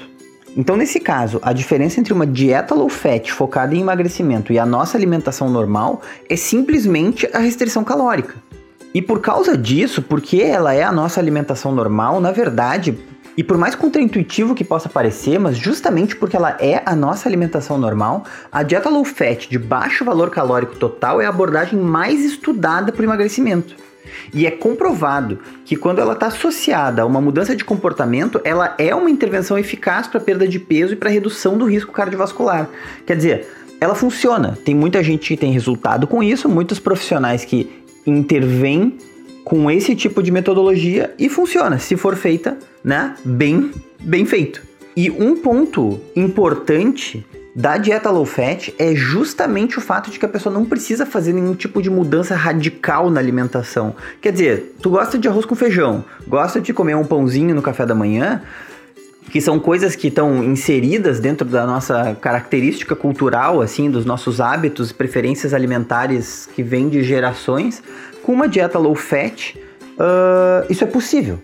Então, 0.58 0.78
nesse 0.78 1.02
caso, 1.02 1.40
a 1.42 1.52
diferença 1.52 2.00
entre 2.00 2.14
uma 2.14 2.26
dieta 2.26 2.74
low 2.74 2.88
fat 2.88 3.30
focada 3.32 3.76
em 3.76 3.82
emagrecimento 3.82 4.54
e 4.54 4.60
a 4.60 4.66
nossa 4.66 4.98
alimentação 4.98 5.50
normal 5.50 6.02
é 6.30 6.36
simplesmente 6.38 7.28
a 7.34 7.40
restrição 7.40 7.84
calórica. 7.84 8.36
E 8.94 9.02
por 9.02 9.20
causa 9.20 9.58
disso, 9.58 10.02
porque 10.02 10.42
ela 10.42 10.74
é 10.74 10.82
a 10.82 10.92
nossa 10.94 11.20
alimentação 11.20 11.76
normal, 11.76 12.22
na 12.22 12.32
verdade, 12.32 12.98
e 13.38 13.44
por 13.44 13.58
mais 13.58 13.76
contraintuitivo 13.76 14.56
que 14.56 14.64
possa 14.64 14.88
parecer, 14.88 15.40
mas 15.40 15.58
justamente 15.58 16.16
porque 16.16 16.36
ela 16.36 16.58
é 16.60 16.82
a 16.86 16.96
nossa 16.96 17.28
alimentação 17.28 17.78
normal, 17.78 18.26
a 18.52 18.64
dieta 18.64 18.90
low 18.90 19.04
fat 19.04 19.48
de 19.50 19.60
baixo 19.60 20.06
valor 20.06 20.30
calórico 20.30 20.76
total 20.76 21.22
é 21.22 21.26
a 21.26 21.30
abordagem 21.30 21.80
mais 21.80 22.24
estudada 22.24 22.92
para 22.92 23.02
o 23.02 23.06
emagrecimento. 23.06 23.76
E 24.34 24.46
é 24.46 24.52
comprovado 24.52 25.40
que 25.66 25.76
quando 25.76 26.00
ela 26.00 26.14
está 26.14 26.28
associada 26.28 27.02
a 27.02 27.06
uma 27.06 27.20
mudança 27.20 27.56
de 27.56 27.66
comportamento, 27.66 28.40
ela 28.44 28.74
é 28.78 28.94
uma 28.96 29.10
intervenção 29.10 29.58
eficaz 29.58 30.08
para 30.08 30.20
perda 30.20 30.48
de 30.48 30.60
peso 30.60 30.94
e 30.94 30.96
para 30.96 31.10
redução 31.10 31.58
do 31.58 31.66
risco 31.66 31.92
cardiovascular. 31.92 32.70
Quer 33.06 33.18
dizer, 33.18 33.48
ela 33.80 33.96
funciona. 33.96 34.58
Tem 34.64 34.74
muita 34.74 35.04
gente 35.04 35.28
que 35.28 35.38
tem 35.38 35.52
resultado 35.52 36.08
com 36.08 36.24
isso, 36.24 36.48
muitos 36.48 36.80
profissionais 36.80 37.44
que 37.44 37.84
intervêm 38.06 38.98
com 39.44 39.70
esse 39.70 39.96
tipo 39.96 40.24
de 40.24 40.32
metodologia 40.32 41.14
e 41.20 41.30
funciona, 41.30 41.78
se 41.78 41.96
for 41.96 42.16
feita, 42.16 42.58
né, 42.86 43.16
bem, 43.26 43.72
bem 44.00 44.26
feito. 44.26 44.62
E 44.96 45.10
um 45.10 45.36
ponto 45.36 46.00
importante 46.16 47.26
da 47.56 47.78
dieta 47.78 48.12
low 48.12 48.26
fat 48.26 48.74
é 48.78 48.94
justamente 48.94 49.78
o 49.78 49.82
fato 49.82 50.12
de 50.12 50.20
que 50.20 50.26
a 50.26 50.30
pessoa 50.30 50.54
não 50.54 50.66
precisa 50.66 51.06
fazer 51.06 51.34
nenhum 51.34 51.56
tipo 51.56 51.82
de 51.82 51.90
mudança 51.90 52.36
radical 52.36 53.10
na 53.10 53.20
alimentação. 53.20 53.96
Quer 54.22 54.32
dizer, 54.32 54.76
tu 54.82 54.90
gosta 54.92 55.18
de 55.18 55.28
arroz 55.28 55.46
com 55.46 55.56
feijão, 55.56 56.06
gosta 56.28 56.62
de 56.62 56.74
comer 56.74 56.96
um 56.96 57.04
pãozinho 57.04 57.56
no 57.56 57.62
café 57.62 57.86
da 57.86 57.96
manhã, 57.96 58.42
que 59.32 59.42
são 59.42 59.60
coisas 59.60 59.96
que 59.96 60.10
estão 60.10 60.44
inseridas 60.44 61.20
dentro 61.20 61.48
da 61.48 61.66
nossa 61.66 62.16
característica 62.22 62.96
cultural, 62.96 63.62
assim, 63.62 63.90
dos 63.90 64.06
nossos 64.06 64.40
hábitos 64.40 64.92
preferências 64.92 65.54
alimentares 65.54 66.48
que 66.54 66.62
vêm 66.62 66.88
de 66.88 67.04
gerações, 67.04 67.82
com 68.22 68.34
uma 68.34 68.48
dieta 68.48 68.78
low 68.78 68.96
fat, 68.96 69.56
uh, 69.98 70.66
isso 70.70 70.84
é 70.84 70.88
possível. 70.88 71.40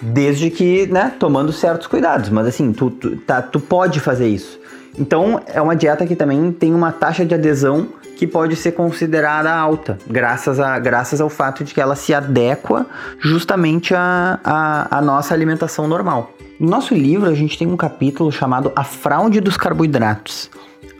Desde 0.00 0.50
que, 0.50 0.86
né, 0.86 1.12
tomando 1.18 1.52
certos 1.52 1.86
cuidados. 1.86 2.30
Mas 2.30 2.46
assim, 2.46 2.72
tu, 2.72 2.90
tu, 2.90 3.16
tá, 3.18 3.42
tu 3.42 3.58
pode 3.58 4.00
fazer 4.00 4.28
isso. 4.28 4.58
Então, 4.98 5.40
é 5.46 5.60
uma 5.60 5.76
dieta 5.76 6.06
que 6.06 6.16
também 6.16 6.50
tem 6.52 6.74
uma 6.74 6.90
taxa 6.90 7.24
de 7.24 7.34
adesão 7.34 7.88
que 8.16 8.26
pode 8.26 8.56
ser 8.56 8.72
considerada 8.72 9.52
alta, 9.52 9.96
graças, 10.08 10.58
a, 10.58 10.76
graças 10.80 11.20
ao 11.20 11.28
fato 11.30 11.62
de 11.62 11.72
que 11.72 11.80
ela 11.80 11.94
se 11.94 12.12
adequa 12.12 12.84
justamente 13.20 13.94
à, 13.94 14.40
à, 14.42 14.98
à 14.98 15.00
nossa 15.00 15.32
alimentação 15.32 15.86
normal. 15.86 16.32
No 16.58 16.68
nosso 16.68 16.94
livro, 16.94 17.30
a 17.30 17.34
gente 17.34 17.56
tem 17.56 17.68
um 17.68 17.76
capítulo 17.76 18.32
chamado 18.32 18.72
A 18.74 18.82
Fraude 18.82 19.40
dos 19.40 19.56
Carboidratos. 19.56 20.50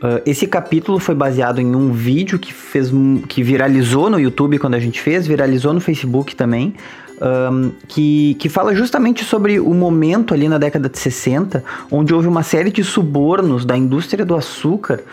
Uh, 0.01 0.21
esse 0.25 0.47
capítulo 0.47 0.97
foi 0.97 1.13
baseado 1.13 1.59
em 1.59 1.75
um 1.75 1.91
vídeo 1.91 2.39
que, 2.39 2.53
fez, 2.53 2.89
que 3.27 3.43
viralizou 3.43 4.09
no 4.09 4.17
YouTube 4.17 4.57
quando 4.57 4.75
a 4.75 4.79
gente 4.79 5.01
fez, 5.01 5.27
viralizou 5.27 5.73
no 5.73 5.81
Facebook 5.81 6.37
também, 6.37 6.73
um, 7.21 7.71
que, 7.87 8.35
que 8.35 8.49
fala 8.49 8.73
justamente 8.73 9.23
sobre 9.23 9.59
o 9.59 9.73
momento 9.73 10.33
ali 10.33 10.47
na 10.47 10.57
década 10.57 10.89
de 10.89 10.97
60, 10.97 11.63
onde 11.91 12.13
houve 12.13 12.27
uma 12.27 12.43
série 12.43 12.71
de 12.71 12.83
subornos 12.83 13.65
da 13.65 13.77
indústria 13.77 14.25
do 14.25 14.35
açúcar 14.35 15.03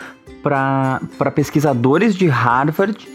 para 0.41 1.31
pesquisadores 1.35 2.15
de 2.15 2.27
Harvard 2.27 3.07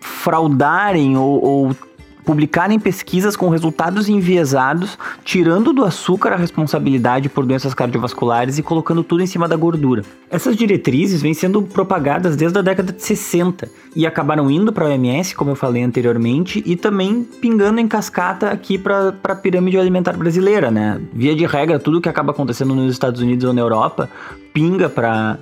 fraudarem 0.00 1.16
ou, 1.16 1.44
ou 1.44 1.76
publicarem 2.24 2.78
pesquisas 2.78 3.36
com 3.36 3.48
resultados 3.48 4.08
enviesados, 4.08 4.98
tirando 5.24 5.72
do 5.72 5.84
açúcar 5.84 6.32
a 6.32 6.36
responsabilidade 6.36 7.28
por 7.28 7.44
doenças 7.44 7.74
cardiovasculares 7.74 8.58
e 8.58 8.62
colocando 8.62 9.02
tudo 9.02 9.22
em 9.22 9.26
cima 9.26 9.48
da 9.48 9.56
gordura. 9.56 10.02
Essas 10.30 10.56
diretrizes 10.56 11.20
vêm 11.20 11.34
sendo 11.34 11.62
propagadas 11.62 12.36
desde 12.36 12.58
a 12.58 12.62
década 12.62 12.92
de 12.92 13.02
60 13.02 13.68
e 13.94 14.06
acabaram 14.06 14.50
indo 14.50 14.72
para 14.72 14.86
a 14.86 14.88
OMS, 14.88 15.34
como 15.34 15.50
eu 15.50 15.56
falei 15.56 15.82
anteriormente, 15.82 16.62
e 16.64 16.76
também 16.76 17.26
pingando 17.40 17.80
em 17.80 17.88
cascata 17.88 18.50
aqui 18.50 18.78
para 18.78 19.14
a 19.24 19.34
pirâmide 19.34 19.78
alimentar 19.78 20.16
brasileira, 20.16 20.70
né? 20.70 21.00
Via 21.12 21.34
de 21.34 21.44
regra, 21.44 21.78
tudo 21.78 22.00
que 22.00 22.08
acaba 22.08 22.32
acontecendo 22.32 22.74
nos 22.74 22.92
Estados 22.92 23.20
Unidos 23.20 23.44
ou 23.44 23.52
na 23.52 23.60
Europa 23.60 24.08
pinga 24.52 24.88
para 24.88 25.38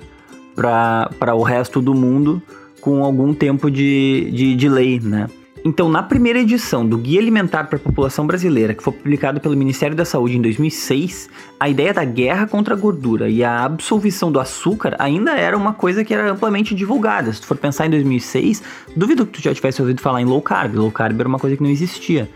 o 1.35 1.43
resto 1.43 1.81
do 1.81 1.93
mundo 1.93 2.41
com 2.81 3.05
algum 3.05 3.33
tempo 3.33 3.69
de, 3.69 4.29
de, 4.31 4.55
de 4.55 4.69
lei, 4.69 4.99
né? 4.99 5.27
Então, 5.63 5.87
na 5.87 6.01
primeira 6.01 6.39
edição 6.39 6.87
do 6.87 6.97
Guia 6.97 7.19
Alimentar 7.19 7.65
para 7.65 7.77
a 7.77 7.79
População 7.79 8.25
Brasileira, 8.25 8.73
que 8.73 8.81
foi 8.81 8.91
publicado 8.93 9.39
pelo 9.39 9.55
Ministério 9.55 9.95
da 9.95 10.03
Saúde 10.03 10.35
em 10.35 10.41
2006, 10.41 11.29
a 11.59 11.69
ideia 11.69 11.93
da 11.93 12.03
guerra 12.03 12.47
contra 12.47 12.73
a 12.73 12.77
gordura 12.77 13.29
e 13.29 13.43
a 13.43 13.63
absolvição 13.63 14.31
do 14.31 14.39
açúcar 14.39 14.95
ainda 14.97 15.37
era 15.37 15.55
uma 15.55 15.71
coisa 15.71 16.03
que 16.03 16.15
era 16.15 16.31
amplamente 16.31 16.73
divulgada. 16.73 17.31
Se 17.31 17.41
tu 17.41 17.45
for 17.45 17.57
pensar 17.57 17.85
em 17.85 17.91
2006, 17.91 18.63
duvido 18.95 19.23
que 19.23 19.33
tu 19.33 19.41
já 19.43 19.53
tivesse 19.53 19.79
ouvido 19.79 20.01
falar 20.01 20.19
em 20.19 20.25
low 20.25 20.41
carb. 20.41 20.73
Low 20.75 20.91
carb 20.91 21.19
era 21.19 21.29
uma 21.29 21.37
coisa 21.39 21.55
que 21.55 21.61
não 21.61 21.69
existia. 21.69 22.27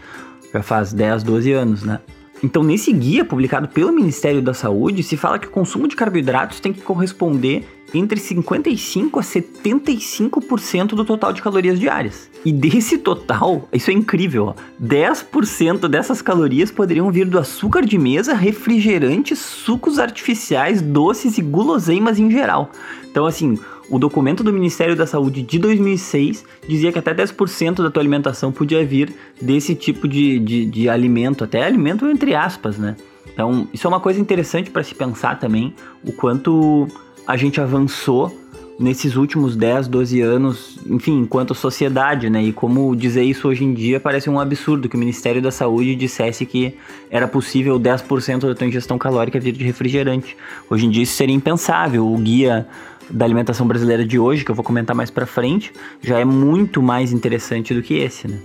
Já 0.54 0.62
faz 0.62 0.94
10, 0.94 1.24
12 1.24 1.52
anos, 1.52 1.84
né? 1.84 2.00
Então, 2.44 2.64
nesse 2.64 2.92
guia 2.92 3.24
publicado 3.24 3.68
pelo 3.68 3.92
Ministério 3.92 4.42
da 4.42 4.54
Saúde, 4.54 5.04
se 5.04 5.18
fala 5.18 5.40
que 5.40 5.48
o 5.48 5.52
consumo 5.52 5.88
de 5.88 5.96
carboidratos 5.96 6.60
tem 6.60 6.74
que 6.74 6.82
corresponder 6.82 7.66
entre 7.94 8.20
55 8.20 9.20
a 9.20 9.24
75% 9.24 10.88
do 10.88 11.06
total 11.06 11.32
de 11.32 11.42
calorias 11.42 11.80
diárias. 11.80 12.30
E 12.44 12.52
desse 12.52 12.98
total, 12.98 13.68
isso 13.72 13.90
é 13.90 13.94
incrível, 13.94 14.48
ó, 14.48 14.54
10% 14.84 15.88
dessas 15.88 16.22
calorias 16.22 16.72
poderiam 16.72 17.12
vir 17.12 17.26
do 17.26 17.40
açúcar 17.40 17.82
de 17.86 17.98
mesa, 17.98 18.34
refrigerantes, 18.34 19.40
sucos 19.40 19.98
artificiais, 19.98 20.82
doces 20.82 21.38
e 21.38 21.42
guloseimas 21.42 22.20
em 22.20 22.30
geral. 22.30 22.72
Então, 23.10 23.26
assim, 23.26 23.58
o 23.90 24.00
documento 24.00 24.44
do 24.44 24.52
Ministério 24.52 24.96
da 24.96 25.06
Saúde 25.06 25.42
de 25.42 25.60
2006 25.60 26.44
dizia 26.68 26.92
que 26.92 27.00
até 27.00 27.14
10% 27.14 27.84
da 27.84 27.92
tua 27.92 28.02
alimentação 28.02 28.52
podia 28.52 28.86
vir 28.86 29.14
desse 29.42 29.76
tipo 29.76 30.08
de, 30.08 30.40
de, 30.40 30.66
de 30.66 30.90
alimento, 30.90 31.44
até 31.44 31.64
alimento 31.64 32.08
entre 32.08 32.34
aspas, 32.34 32.78
né? 32.78 32.96
Então, 33.34 33.68
isso 33.74 33.86
é 33.86 33.90
uma 33.90 34.00
coisa 34.00 34.20
interessante 34.20 34.70
para 34.70 34.82
se 34.82 34.96
pensar 34.96 35.40
também, 35.40 35.74
o 36.04 36.12
quanto 36.14 36.88
a 37.28 37.36
gente 37.36 37.60
avançou 37.60 38.32
nesses 38.78 39.16
últimos 39.16 39.56
10, 39.56 39.88
12 39.88 40.22
anos, 40.22 40.78
enfim, 40.86 41.20
enquanto 41.20 41.56
sociedade, 41.56 42.30
né? 42.30 42.44
E 42.44 42.52
como 42.52 42.96
dizer 42.96 43.24
isso 43.24 43.48
hoje 43.48 43.64
em 43.64 43.74
dia 43.74 44.00
parece 44.00 44.30
um 44.30 44.40
absurdo 44.40 44.90
que 44.90 44.96
o 44.96 45.00
Ministério 45.00 45.42
da 45.42 45.52
Saúde 45.52 45.96
dissesse 45.96 46.46
que 46.46 46.76
era 47.10 47.28
possível 47.28 47.80
10% 47.80 48.48
da 48.48 48.56
tua 48.56 48.68
ingestão 48.68 48.98
calórica 48.98 49.40
vir 49.40 49.54
de 49.54 49.64
refrigerante. 49.64 50.36
Hoje 50.70 50.86
em 50.86 50.90
dia 50.90 51.04
isso 51.04 51.14
seria 51.14 51.36
impensável. 51.36 52.06
O 52.06 52.18
guia 52.18 52.68
da 53.10 53.26
alimentação 53.26 53.68
brasileira 53.68 54.06
de 54.06 54.18
hoje, 54.20 54.44
que 54.44 54.52
eu 54.52 54.56
vou 54.56 54.64
comentar 54.64 54.96
mais 54.96 55.10
para 55.10 55.26
frente, 55.26 55.72
já 56.02 56.20
é 56.20 56.26
muito 56.26 56.82
mais 56.82 57.12
interessante 57.12 57.74
do 57.74 57.82
que 57.82 57.96
esse, 57.96 58.28
né? 58.28 58.38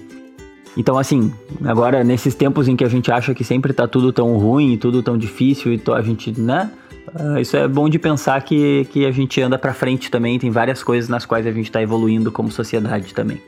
Então, 0.76 0.96
assim, 0.96 1.32
agora 1.64 2.04
nesses 2.04 2.34
tempos 2.34 2.68
em 2.68 2.76
que 2.76 2.84
a 2.84 2.88
gente 2.88 3.10
acha 3.10 3.34
que 3.34 3.42
sempre 3.42 3.72
tá 3.72 3.88
tudo 3.88 4.12
tão 4.12 4.36
ruim, 4.36 4.76
tudo 4.76 5.02
tão 5.02 5.18
difícil 5.18 5.72
e 5.72 5.82
a 5.92 6.02
gente, 6.02 6.38
né? 6.40 6.70
Uh, 7.14 7.40
isso 7.40 7.56
é 7.56 7.66
bom 7.66 7.88
de 7.88 7.98
pensar 7.98 8.40
que, 8.42 8.86
que 8.92 9.04
a 9.04 9.10
gente 9.10 9.40
anda 9.42 9.58
para 9.58 9.74
frente 9.74 10.10
também, 10.10 10.38
tem 10.38 10.50
várias 10.50 10.82
coisas 10.82 11.08
nas 11.08 11.26
quais 11.26 11.46
a 11.46 11.50
gente 11.50 11.64
está 11.64 11.82
evoluindo 11.82 12.30
como 12.30 12.52
sociedade 12.52 13.12
também. 13.12 13.40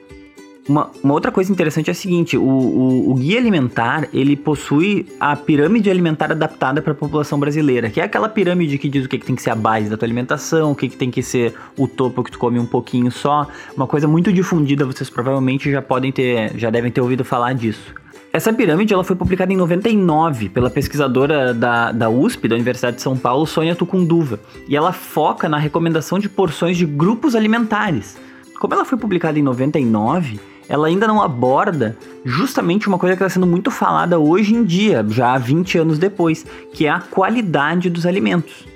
Uma, 0.69 0.93
uma, 1.03 1.13
outra 1.13 1.33
coisa 1.33 1.51
interessante 1.51 1.89
é 1.89 1.91
a 1.91 1.95
seguinte: 1.95 2.37
o, 2.37 2.43
o, 2.43 3.11
o, 3.11 3.15
guia 3.15 3.39
alimentar 3.39 4.09
ele 4.13 4.37
possui 4.37 5.07
a 5.19 5.35
pirâmide 5.35 5.91
alimentar 5.91 6.31
adaptada 6.31 6.81
para 6.81 6.93
a 6.93 6.95
população 6.95 7.39
brasileira, 7.39 7.91
que 7.91 8.01
é 8.01 8.05
aquela 8.05 8.29
pirâmide 8.29 8.79
que 8.79 8.89
diz 8.89 9.05
o 9.05 9.09
que, 9.09 9.19
que 9.19 9.27
tem 9.27 9.35
que 9.35 9.43
ser 9.43 9.51
a 9.51 9.57
base 9.57 9.91
da 9.91 9.97
tua 9.97 10.07
alimentação, 10.07 10.71
o 10.71 10.75
que, 10.77 10.89
que 10.89 10.97
tem 10.97 11.11
que 11.11 11.23
ser 11.23 11.53
o 11.77 11.89
topo 11.89 12.23
que 12.23 12.31
tu 12.31 12.39
come 12.39 12.61
um 12.61 12.67
pouquinho 12.67 13.11
só. 13.11 13.49
Uma 13.77 13.89
coisa 13.89 14.07
muito 14.07 14.33
difundida, 14.33 14.85
vocês 14.85 15.11
provavelmente 15.11 15.69
já 15.71 15.83
podem 15.83 16.13
ter, 16.13 16.57
já 16.57 16.71
devem 16.71 16.93
ter 16.93 17.01
ouvido 17.01 17.25
falar 17.25 17.55
disso. 17.55 17.93
Essa 18.33 18.53
pirâmide 18.53 18.95
ela 18.95 19.05
foi 19.05 19.17
publicada 19.17 19.53
em 19.53 19.57
99 19.57 20.49
pela 20.49 20.71
pesquisadora 20.71 21.53
da, 21.53 21.91
da 21.91 22.09
USP, 22.09 22.49
da 22.49 22.55
Universidade 22.55 22.97
de 22.97 23.03
São 23.03 23.17
Paulo, 23.17 23.47
Sônia 23.47 23.75
Tucunduva, 23.75 24.39
e 24.69 24.77
ela 24.77 24.93
foca 24.93 25.49
na 25.49 25.59
recomendação 25.59 26.21
de 26.21 26.29
porções 26.29 26.77
de 26.77 26.87
grupos 26.87 27.35
alimentares. 27.35 28.17
Como 28.59 28.73
ela 28.73 28.85
foi 28.85 28.97
publicada 28.97 29.39
em 29.39 29.43
99, 29.43 30.41
ela 30.73 30.87
ainda 30.87 31.07
não 31.07 31.21
aborda 31.21 31.99
justamente 32.25 32.89
uma 32.89 32.99
coisa 32.99 33.15
que 33.15 33.23
está 33.23 33.29
sendo 33.29 33.47
muito 33.47 33.71
falada 33.71 34.19
hoje 34.19 34.55
em 34.55 34.65
dia, 34.65 35.05
já 35.11 35.35
há 35.35 35.39
20 35.39 35.77
anos 35.77 35.99
depois, 35.99 36.47
que 36.73 36.87
é 36.87 36.89
a 36.89 36.99
qualidade 36.99 37.91
dos 37.91 38.07
alimentos. 38.07 38.67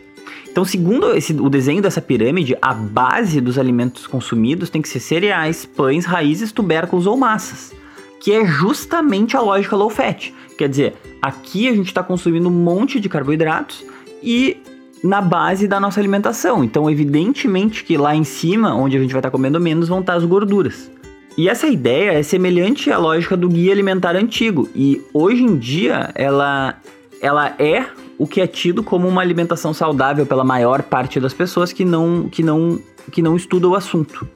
Então, 0.46 0.62
segundo 0.62 1.16
esse, 1.16 1.32
o 1.32 1.48
desenho 1.48 1.80
dessa 1.80 2.02
pirâmide, 2.02 2.54
a 2.60 2.74
base 2.74 3.40
dos 3.40 3.58
alimentos 3.58 4.06
consumidos 4.06 4.68
tem 4.68 4.82
que 4.82 4.90
ser 4.90 5.00
cereais, 5.00 5.64
pães, 5.64 6.04
raízes, 6.04 6.52
tubérculos 6.52 7.06
ou 7.06 7.16
massas 7.16 7.74
que 8.18 8.32
é 8.32 8.44
justamente 8.44 9.36
a 9.36 9.40
lógica 9.40 9.76
low 9.76 9.88
fat. 9.88 10.34
Quer 10.58 10.68
dizer, 10.68 10.94
aqui 11.22 11.68
a 11.68 11.74
gente 11.74 11.86
está 11.86 12.02
consumindo 12.02 12.48
um 12.48 12.52
monte 12.52 12.98
de 12.98 13.08
carboidratos 13.08 13.84
e 14.20 14.56
na 15.04 15.20
base 15.20 15.68
da 15.68 15.78
nossa 15.78 16.00
alimentação. 16.00 16.64
Então, 16.64 16.90
evidentemente 16.90 17.84
que 17.84 17.96
lá 17.96 18.16
em 18.16 18.24
cima, 18.24 18.74
onde 18.74 18.96
a 18.96 19.00
gente 19.00 19.12
vai 19.12 19.20
estar 19.20 19.28
tá 19.28 19.30
comendo 19.30 19.60
menos, 19.60 19.88
vão 19.88 20.00
estar 20.00 20.14
tá 20.14 20.18
as 20.18 20.24
gorduras. 20.24 20.90
E 21.36 21.48
essa 21.50 21.66
ideia 21.66 22.12
é 22.12 22.22
semelhante 22.22 22.90
à 22.90 22.96
lógica 22.96 23.36
do 23.36 23.48
guia 23.48 23.72
alimentar 23.72 24.16
antigo. 24.16 24.68
E 24.74 25.02
hoje 25.12 25.42
em 25.42 25.56
dia 25.56 26.10
ela, 26.14 26.76
ela 27.20 27.54
é 27.58 27.84
o 28.18 28.26
que 28.26 28.40
é 28.40 28.46
tido 28.46 28.82
como 28.82 29.06
uma 29.06 29.20
alimentação 29.20 29.74
saudável 29.74 30.24
pela 30.24 30.42
maior 30.42 30.82
parte 30.82 31.20
das 31.20 31.34
pessoas 31.34 31.74
que 31.74 31.84
não, 31.84 32.28
que 32.30 32.42
não, 32.42 32.78
que 33.12 33.20
não 33.20 33.36
estuda 33.36 33.68
o 33.68 33.74
assunto. 33.74 34.26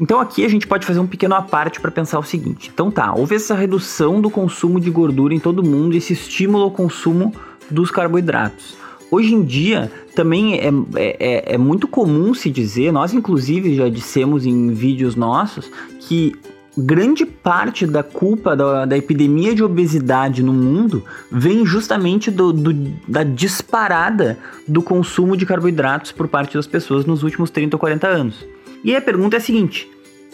Então 0.00 0.18
aqui 0.18 0.44
a 0.46 0.48
gente 0.48 0.66
pode 0.66 0.86
fazer 0.86 0.98
um 0.98 1.06
pequeno 1.06 1.34
aparte 1.34 1.78
para 1.78 1.90
pensar 1.90 2.18
o 2.18 2.22
seguinte. 2.22 2.70
Então 2.72 2.90
tá, 2.90 3.14
houve 3.14 3.34
essa 3.34 3.54
redução 3.54 4.20
do 4.20 4.30
consumo 4.30 4.80
de 4.80 4.90
gordura 4.90 5.34
em 5.34 5.40
todo 5.40 5.62
mundo, 5.62 5.94
esse 5.94 6.14
estímulo 6.14 6.64
ao 6.64 6.70
consumo 6.70 7.34
dos 7.70 7.90
carboidratos. 7.90 8.76
Hoje 9.10 9.34
em 9.34 9.42
dia 9.42 9.90
também 10.14 10.54
é, 10.54 10.68
é, 10.94 11.16
é, 11.18 11.54
é 11.54 11.58
muito 11.58 11.86
comum 11.86 12.34
se 12.34 12.50
dizer, 12.50 12.92
nós 12.92 13.12
inclusive 13.12 13.74
já 13.74 13.88
dissemos 13.88 14.44
em 14.44 14.72
vídeos 14.72 15.14
nossos, 15.14 15.70
que 16.00 16.34
grande 16.76 17.24
parte 17.24 17.86
da 17.86 18.02
culpa 18.02 18.54
da, 18.54 18.84
da, 18.84 18.98
epidemia 18.98 19.54
de 19.54 19.64
obesidade 19.64 20.42
no 20.42 20.52
mundo 20.52 21.02
vem 21.30 21.64
justamente 21.64 22.30
do, 22.30 22.52
do, 22.52 22.72
da 23.08 23.22
disparada 23.22 24.38
do 24.68 24.82
consumo 24.82 25.36
de 25.36 25.46
carboidratos 25.46 26.12
por 26.12 26.28
parte 26.28 26.54
das 26.54 26.66
pessoas 26.66 27.06
nos 27.06 27.22
últimos 27.22 27.50
30 27.50 27.76
ou 27.76 27.80
40 27.80 28.06
anos. 28.06 28.46
E 28.84 28.94
a 28.94 29.00
pergunta 29.00 29.36
é 29.36 29.38
a 29.38 29.40
seguinte: 29.40 29.88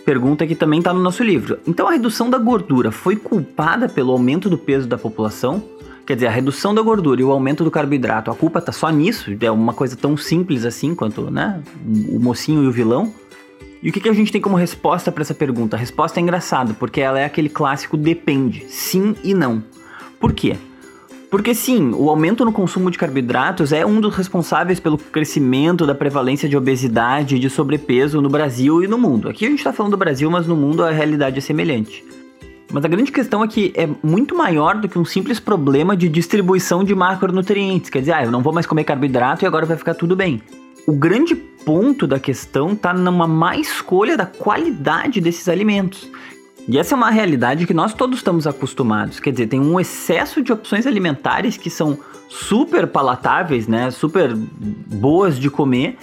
pergunta 0.05 0.47
que 0.47 0.57
também 0.57 0.81
está 0.81 0.93
no 0.93 1.01
nosso 1.01 1.23
livro. 1.23 1.59
Então 1.67 1.87
a 1.87 1.93
redução 1.93 2.29
da 2.29 2.39
gordura 2.39 2.91
foi 2.91 3.15
culpada 3.15 3.89
pelo 3.89 4.13
aumento 4.13 4.51
do 4.51 4.59
peso 4.59 4.89
da 4.89 4.99
população? 4.99 5.63
Quer 6.07 6.15
dizer, 6.15 6.27
a 6.27 6.31
redução 6.31 6.75
da 6.75 6.83
gordura 6.83 7.21
e 7.21 7.25
o 7.25 7.31
aumento 7.31 7.63
do 7.63 7.71
carboidrato, 7.71 8.31
a 8.31 8.35
culpa 8.35 8.61
tá 8.61 8.73
só 8.73 8.91
nisso? 8.91 9.31
É 9.41 9.51
uma 9.51 9.73
coisa 9.73 9.97
tão 9.97 10.17
simples 10.17 10.65
assim 10.65 10.95
quanto, 10.95 11.31
né? 11.31 11.63
O 12.09 12.19
mocinho 12.19 12.65
e 12.65 12.67
o 12.67 12.73
vilão? 12.73 13.13
E 13.83 13.91
o 13.91 13.93
que, 13.93 14.01
que 14.01 14.09
a 14.09 14.13
gente 14.13 14.31
tem 14.31 14.41
como 14.41 14.57
resposta 14.57 15.11
para 15.11 15.23
essa 15.23 15.35
pergunta? 15.35 15.77
A 15.77 15.79
resposta 15.79 16.19
é 16.19 16.23
engraçada, 16.23 16.75
porque 16.75 17.01
ela 17.01 17.19
é 17.19 17.25
aquele 17.25 17.49
clássico 17.49 17.97
depende, 17.97 18.65
sim 18.69 19.15
e 19.23 19.33
não. 19.35 19.63
Por 20.21 20.33
quê? 20.33 20.57
Porque 21.31 21.55
sim, 21.55 21.93
o 21.95 22.11
aumento 22.11 22.45
no 22.45 22.53
consumo 22.53 22.91
de 22.91 22.99
carboidratos 22.99 23.73
é 23.73 23.87
um 23.87 24.01
dos 24.01 24.15
responsáveis 24.15 24.79
pelo 24.79 24.99
crescimento 24.99 25.87
da 25.87 25.95
prevalência 25.95 26.49
de 26.49 26.57
obesidade 26.57 27.37
e 27.37 27.39
de 27.39 27.49
sobrepeso 27.49 28.21
no 28.21 28.29
Brasil 28.29 28.85
e 28.85 28.87
no 28.87 28.99
mundo. 28.99 29.29
Aqui 29.29 29.47
a 29.47 29.49
gente 29.49 29.59
está 29.59 29.73
falando 29.73 29.93
do 29.93 29.97
Brasil, 29.97 30.31
mas 30.31 30.47
no 30.47 30.55
mundo 30.55 30.85
a 30.85 30.91
realidade 30.91 31.39
é 31.39 31.41
semelhante. 31.41 32.05
Mas 32.73 32.85
a 32.87 32.89
grande 32.89 33.13
questão 33.13 33.45
é 33.45 33.47
que 33.47 33.71
é 33.77 33.87
muito 34.03 34.35
maior 34.35 34.77
do 34.79 34.89
que 34.89 34.99
um 34.99 35.05
simples 35.05 35.39
problema 35.39 35.95
de 35.95 36.09
distribuição 36.09 36.83
de 36.83 36.95
macronutrientes. 36.95 37.91
Quer 37.91 38.01
dizer, 38.01 38.13
ah, 38.13 38.25
eu 38.25 38.31
não 38.31 38.43
vou 38.43 38.53
mais 38.53 38.65
comer 38.65 38.85
carboidrato 38.85 39.45
e 39.45 39.47
agora 39.47 39.67
vai 39.67 39.77
ficar 39.77 39.93
tudo 39.93 40.17
bem. 40.17 40.43
O 40.87 40.93
grande 40.93 41.35
ponto 41.35 42.07
da 42.07 42.19
questão 42.19 42.73
está 42.73 42.95
numa 42.95 43.29
má 43.29 43.57
escolha 43.57 44.17
da 44.17 44.25
qualidade 44.25 45.21
desses 45.21 45.49
alimentos. 45.49 46.11
E 46.67 46.79
essa 46.79 46.95
é 46.95 46.97
uma 46.97 47.11
realidade 47.11 47.67
que 47.67 47.75
nós 47.75 47.93
todos 47.93 48.19
estamos 48.19 48.47
acostumados. 48.47 49.21
Quer 49.21 49.33
dizer, 49.33 49.49
tem 49.49 49.61
um 49.61 49.79
excesso 49.79 50.43
de 50.43 50.51
opções 50.51 50.87
alimentares 50.87 51.59
que 51.59 51.69
são 51.69 51.99
super 52.29 52.87
palatáveis, 52.87 53.69
né? 53.69 53.91
Super 53.91 54.35
boas 54.35 55.39
de 55.39 55.51
comer 55.51 55.99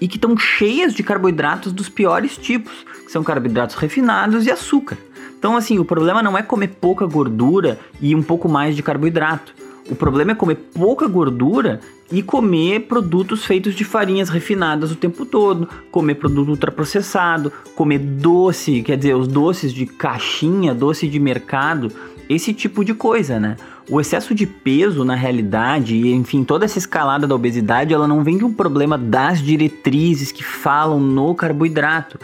e 0.00 0.08
que 0.08 0.16
estão 0.16 0.36
cheias 0.36 0.92
de 0.94 1.02
carboidratos 1.04 1.72
dos 1.72 1.88
piores 1.88 2.36
tipos, 2.36 2.72
que 3.04 3.12
são 3.12 3.22
carboidratos 3.22 3.76
refinados 3.76 4.46
e 4.46 4.50
açúcar. 4.50 4.98
Então, 5.42 5.56
assim, 5.56 5.76
o 5.80 5.84
problema 5.84 6.22
não 6.22 6.38
é 6.38 6.42
comer 6.44 6.68
pouca 6.68 7.04
gordura 7.04 7.76
e 8.00 8.14
um 8.14 8.22
pouco 8.22 8.48
mais 8.48 8.76
de 8.76 8.82
carboidrato. 8.82 9.52
O 9.90 9.94
problema 9.96 10.30
é 10.30 10.34
comer 10.36 10.54
pouca 10.54 11.08
gordura 11.08 11.80
e 12.12 12.22
comer 12.22 12.82
produtos 12.82 13.44
feitos 13.44 13.74
de 13.74 13.84
farinhas 13.84 14.28
refinadas 14.28 14.92
o 14.92 14.94
tempo 14.94 15.26
todo, 15.26 15.68
comer 15.90 16.14
produto 16.14 16.50
ultraprocessado, 16.50 17.52
comer 17.74 17.98
doce, 17.98 18.82
quer 18.82 18.96
dizer, 18.96 19.16
os 19.16 19.26
doces 19.26 19.72
de 19.74 19.84
caixinha, 19.84 20.72
doce 20.72 21.08
de 21.08 21.18
mercado, 21.18 21.90
esse 22.28 22.54
tipo 22.54 22.84
de 22.84 22.94
coisa, 22.94 23.40
né? 23.40 23.56
O 23.90 24.00
excesso 24.00 24.36
de 24.36 24.46
peso, 24.46 25.04
na 25.04 25.16
realidade, 25.16 25.96
e 25.96 26.12
enfim, 26.12 26.44
toda 26.44 26.64
essa 26.64 26.78
escalada 26.78 27.26
da 27.26 27.34
obesidade, 27.34 27.92
ela 27.92 28.06
não 28.06 28.22
vem 28.22 28.38
de 28.38 28.44
um 28.44 28.52
problema 28.52 28.96
das 28.96 29.42
diretrizes 29.42 30.30
que 30.30 30.44
falam 30.44 31.00
no 31.00 31.34
carboidrato. 31.34 32.16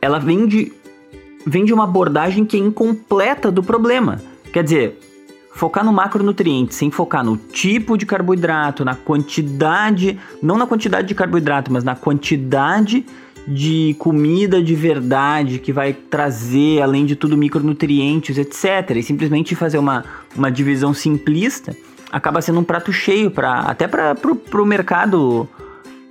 Ela 0.00 0.20
vem 0.20 0.46
de, 0.46 0.72
vem 1.46 1.64
de 1.64 1.72
uma 1.72 1.84
abordagem 1.84 2.44
que 2.44 2.56
é 2.56 2.60
incompleta 2.60 3.50
do 3.50 3.62
problema. 3.62 4.20
Quer 4.52 4.64
dizer, 4.64 5.00
focar 5.54 5.84
no 5.84 5.92
macronutriente, 5.92 6.74
sem 6.74 6.90
focar 6.90 7.24
no 7.24 7.36
tipo 7.36 7.96
de 7.96 8.04
carboidrato, 8.06 8.84
na 8.84 8.94
quantidade, 8.94 10.18
não 10.42 10.56
na 10.56 10.66
quantidade 10.66 11.06
de 11.06 11.14
carboidrato, 11.14 11.72
mas 11.72 11.84
na 11.84 11.94
quantidade 11.94 13.06
de 13.46 13.94
comida 13.98 14.62
de 14.62 14.74
verdade 14.74 15.58
que 15.58 15.72
vai 15.72 15.92
trazer, 15.92 16.80
além 16.80 17.04
de 17.04 17.14
tudo, 17.14 17.36
micronutrientes, 17.36 18.38
etc. 18.38 18.96
E 18.96 19.02
simplesmente 19.02 19.54
fazer 19.54 19.78
uma, 19.78 20.04
uma 20.34 20.50
divisão 20.50 20.94
simplista 20.94 21.76
acaba 22.10 22.40
sendo 22.40 22.60
um 22.60 22.64
prato 22.64 22.92
cheio 22.92 23.30
para 23.30 23.60
até 23.60 23.88
para 23.88 24.16
o 24.62 24.66
mercado 24.66 25.48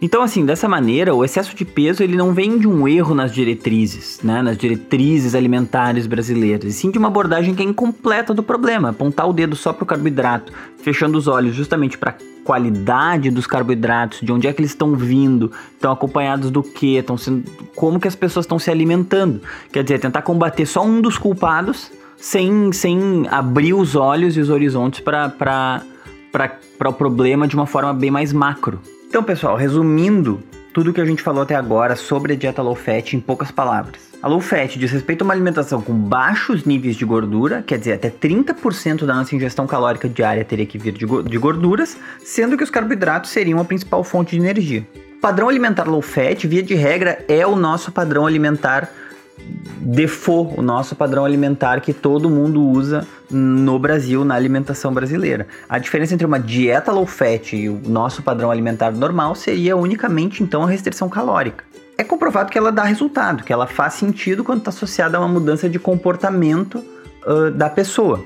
então, 0.05 0.21
assim, 0.21 0.45
dessa 0.45 0.67
maneira, 0.67 1.15
o 1.15 1.23
excesso 1.23 1.55
de 1.55 1.63
peso 1.63 2.03
ele 2.03 2.17
não 2.17 2.33
vem 2.33 2.57
de 2.57 2.67
um 2.67 2.85
erro 2.85 3.15
nas 3.15 3.31
diretrizes, 3.31 4.19
né, 4.21 4.41
nas 4.41 4.57
diretrizes 4.57 5.33
alimentares 5.33 6.05
brasileiras, 6.05 6.65
e 6.65 6.77
sim 6.77 6.91
de 6.91 6.97
uma 6.97 7.07
abordagem 7.07 7.55
que 7.55 7.63
é 7.63 7.65
incompleta 7.65 8.33
do 8.33 8.43
problema, 8.43 8.89
apontar 8.89 9.29
o 9.29 9.31
dedo 9.31 9.55
só 9.55 9.71
para 9.71 9.83
o 9.85 9.87
carboidrato, 9.87 10.51
fechando 10.79 11.17
os 11.17 11.25
olhos 11.25 11.55
justamente 11.55 11.97
para 11.97 12.11
a 12.11 12.15
qualidade 12.43 13.29
dos 13.29 13.47
carboidratos, 13.47 14.19
de 14.19 14.29
onde 14.29 14.45
é 14.45 14.51
que 14.51 14.59
eles 14.59 14.71
estão 14.71 14.93
vindo, 14.93 15.49
estão 15.73 15.93
acompanhados 15.93 16.51
do 16.51 16.61
que, 16.61 16.97
estão 16.97 17.17
sendo, 17.17 17.49
como 17.73 17.97
que 17.97 18.07
as 18.09 18.15
pessoas 18.15 18.43
estão 18.43 18.59
se 18.59 18.69
alimentando. 18.69 19.39
Quer 19.71 19.83
dizer, 19.83 19.99
tentar 19.99 20.21
combater 20.23 20.65
só 20.65 20.83
um 20.83 20.99
dos 20.99 21.17
culpados 21.17 21.89
sem, 22.17 22.73
sem 22.73 23.25
abrir 23.31 23.73
os 23.73 23.95
olhos 23.95 24.35
e 24.35 24.41
os 24.41 24.49
horizontes 24.49 24.99
para 24.99 25.81
o 26.85 26.91
problema 26.91 27.47
de 27.47 27.55
uma 27.55 27.65
forma 27.65 27.93
bem 27.93 28.11
mais 28.11 28.33
macro. 28.33 28.81
Então, 29.13 29.23
pessoal, 29.23 29.55
resumindo 29.55 30.41
tudo 30.73 30.91
que 30.91 30.99
a 30.99 31.05
gente 31.05 31.21
falou 31.21 31.43
até 31.43 31.53
agora 31.53 31.95
sobre 31.95 32.33
a 32.33 32.35
dieta 32.35 32.63
low 32.63 32.73
fat 32.73 33.13
em 33.13 33.19
poucas 33.19 33.51
palavras. 33.51 34.09
A 34.19 34.27
low 34.27 34.41
fat 34.41 34.75
diz 34.75 34.89
respeito 34.89 35.21
a 35.21 35.25
uma 35.25 35.35
alimentação 35.35 35.83
com 35.83 35.93
baixos 35.93 36.65
níveis 36.65 36.95
de 36.95 37.05
gordura, 37.05 37.61
quer 37.61 37.77
dizer, 37.77 37.93
até 37.93 38.09
30% 38.09 39.05
da 39.05 39.13
nossa 39.13 39.35
ingestão 39.35 39.67
calórica 39.67 40.09
diária 40.09 40.43
teria 40.43 40.65
que 40.65 40.79
vir 40.79 40.93
de 40.93 41.37
gorduras, 41.37 41.95
sendo 42.23 42.57
que 42.57 42.63
os 42.63 42.71
carboidratos 42.71 43.29
seriam 43.29 43.59
a 43.59 43.65
principal 43.65 44.03
fonte 44.03 44.31
de 44.31 44.41
energia. 44.41 44.83
O 45.17 45.21
padrão 45.21 45.47
alimentar 45.47 45.87
low 45.87 46.01
fat, 46.01 46.47
via 46.47 46.63
de 46.63 46.73
regra, 46.73 47.23
é 47.27 47.45
o 47.45 47.55
nosso 47.55 47.91
padrão 47.91 48.25
alimentar 48.25 48.89
default, 49.79 50.57
o 50.57 50.61
nosso 50.61 50.95
padrão 50.95 51.25
alimentar 51.25 51.81
que 51.81 51.93
todo 51.93 52.29
mundo 52.29 52.61
usa 52.61 53.05
no 53.29 53.77
Brasil, 53.77 54.23
na 54.23 54.35
alimentação 54.35 54.93
brasileira. 54.93 55.47
A 55.67 55.77
diferença 55.77 56.13
entre 56.13 56.25
uma 56.25 56.39
dieta 56.39 56.91
low 56.91 57.05
fat 57.05 57.53
e 57.53 57.69
o 57.69 57.81
nosso 57.85 58.21
padrão 58.21 58.49
alimentar 58.49 58.91
normal 58.91 59.35
seria 59.35 59.75
unicamente 59.75 60.43
então 60.43 60.63
a 60.63 60.67
restrição 60.67 61.09
calórica. 61.09 61.63
É 61.97 62.03
comprovado 62.03 62.51
que 62.51 62.57
ela 62.57 62.71
dá 62.71 62.83
resultado, 62.83 63.43
que 63.43 63.53
ela 63.53 63.67
faz 63.67 63.93
sentido 63.95 64.43
quando 64.43 64.59
está 64.59 64.69
associada 64.69 65.17
a 65.17 65.19
uma 65.19 65.27
mudança 65.27 65.69
de 65.69 65.77
comportamento 65.77 66.83
uh, 67.25 67.51
da 67.51 67.69
pessoa. 67.69 68.23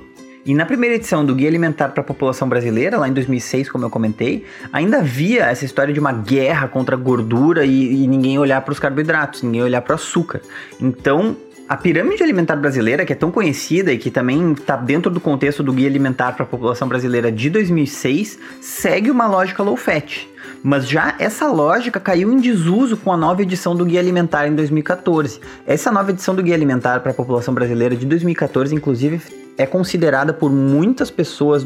E 0.47 0.55
na 0.55 0.65
primeira 0.65 0.95
edição 0.95 1.25
do 1.25 1.35
Guia 1.35 1.49
Alimentar 1.49 1.89
para 1.89 1.99
a 1.99 2.03
População 2.05 2.47
Brasileira, 2.47 2.97
lá 2.97 3.09
em 3.09 3.11
2006, 3.11 3.69
como 3.69 3.83
eu 3.83 3.89
comentei, 3.89 4.45
ainda 4.71 4.99
havia 4.99 5.43
essa 5.43 5.65
história 5.65 5.93
de 5.93 5.99
uma 5.99 6.13
guerra 6.13 6.69
contra 6.69 6.95
a 6.95 6.97
gordura 6.97 7.65
e, 7.65 8.03
e 8.03 8.07
ninguém 8.07 8.39
olhar 8.39 8.61
para 8.61 8.71
os 8.71 8.79
carboidratos, 8.79 9.43
ninguém 9.43 9.61
olhar 9.61 9.81
para 9.81 9.91
o 9.91 9.95
açúcar. 9.95 10.39
Então, 10.79 11.35
a 11.67 11.75
pirâmide 11.75 12.23
alimentar 12.23 12.55
brasileira, 12.55 13.03
que 13.03 13.11
é 13.11 13.15
tão 13.15 13.29
conhecida 13.29 13.91
e 13.91 13.97
que 13.97 14.09
também 14.09 14.53
está 14.53 14.77
dentro 14.77 15.11
do 15.11 15.19
contexto 15.19 15.61
do 15.61 15.73
Guia 15.73 15.89
Alimentar 15.89 16.31
para 16.31 16.43
a 16.43 16.47
População 16.47 16.87
Brasileira 16.87 17.29
de 17.29 17.49
2006, 17.49 18.39
segue 18.61 19.11
uma 19.11 19.27
lógica 19.27 19.61
low 19.61 19.75
fat. 19.75 20.29
Mas 20.63 20.87
já 20.87 21.13
essa 21.19 21.51
lógica 21.51 21.99
caiu 21.99 22.31
em 22.31 22.37
desuso 22.37 22.95
com 22.95 23.11
a 23.11 23.17
nova 23.17 23.41
edição 23.41 23.75
do 23.75 23.83
Guia 23.83 23.99
Alimentar 23.99 24.47
em 24.47 24.55
2014. 24.55 25.41
Essa 25.67 25.91
nova 25.91 26.11
edição 26.11 26.33
do 26.33 26.41
Guia 26.41 26.55
Alimentar 26.55 27.01
para 27.01 27.11
a 27.11 27.15
População 27.15 27.53
Brasileira 27.53 27.97
de 27.97 28.05
2014, 28.05 28.73
inclusive, 28.73 29.21
é 29.57 29.65
considerada 29.65 30.33
por 30.33 30.51
muitas 30.51 31.09
pessoas 31.09 31.65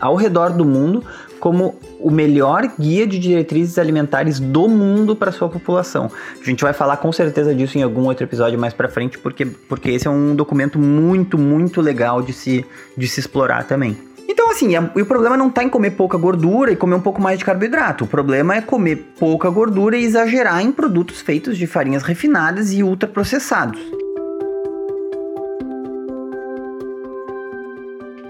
ao 0.00 0.16
redor 0.16 0.50
do 0.50 0.64
mundo 0.64 1.04
como 1.38 1.76
o 2.00 2.10
melhor 2.10 2.68
guia 2.78 3.06
de 3.06 3.18
diretrizes 3.18 3.78
alimentares 3.78 4.40
do 4.40 4.68
mundo 4.68 5.14
para 5.14 5.30
sua 5.30 5.48
população. 5.48 6.10
A 6.40 6.44
gente 6.44 6.62
vai 6.62 6.72
falar 6.72 6.96
com 6.96 7.12
certeza 7.12 7.54
disso 7.54 7.78
em 7.78 7.82
algum 7.82 8.06
outro 8.06 8.24
episódio 8.24 8.58
mais 8.58 8.74
para 8.74 8.88
frente, 8.88 9.18
porque, 9.18 9.46
porque 9.46 9.90
esse 9.90 10.06
é 10.06 10.10
um 10.10 10.34
documento 10.34 10.78
muito, 10.78 11.38
muito 11.38 11.80
legal 11.80 12.20
de 12.20 12.32
se, 12.32 12.66
de 12.96 13.06
se 13.06 13.20
explorar 13.20 13.64
também. 13.64 13.96
Então, 14.28 14.50
assim, 14.50 14.76
a, 14.76 14.90
o 14.94 15.06
problema 15.06 15.36
não 15.36 15.48
está 15.48 15.64
em 15.64 15.68
comer 15.68 15.92
pouca 15.92 16.18
gordura 16.18 16.70
e 16.70 16.76
comer 16.76 16.96
um 16.96 17.00
pouco 17.00 17.20
mais 17.20 17.38
de 17.38 17.44
carboidrato. 17.44 18.04
O 18.04 18.06
problema 18.06 18.56
é 18.56 18.60
comer 18.60 18.96
pouca 19.18 19.48
gordura 19.48 19.96
e 19.96 20.04
exagerar 20.04 20.60
em 20.60 20.70
produtos 20.70 21.20
feitos 21.20 21.56
de 21.56 21.66
farinhas 21.66 22.02
refinadas 22.02 22.72
e 22.72 22.82
ultraprocessados. 22.82 23.80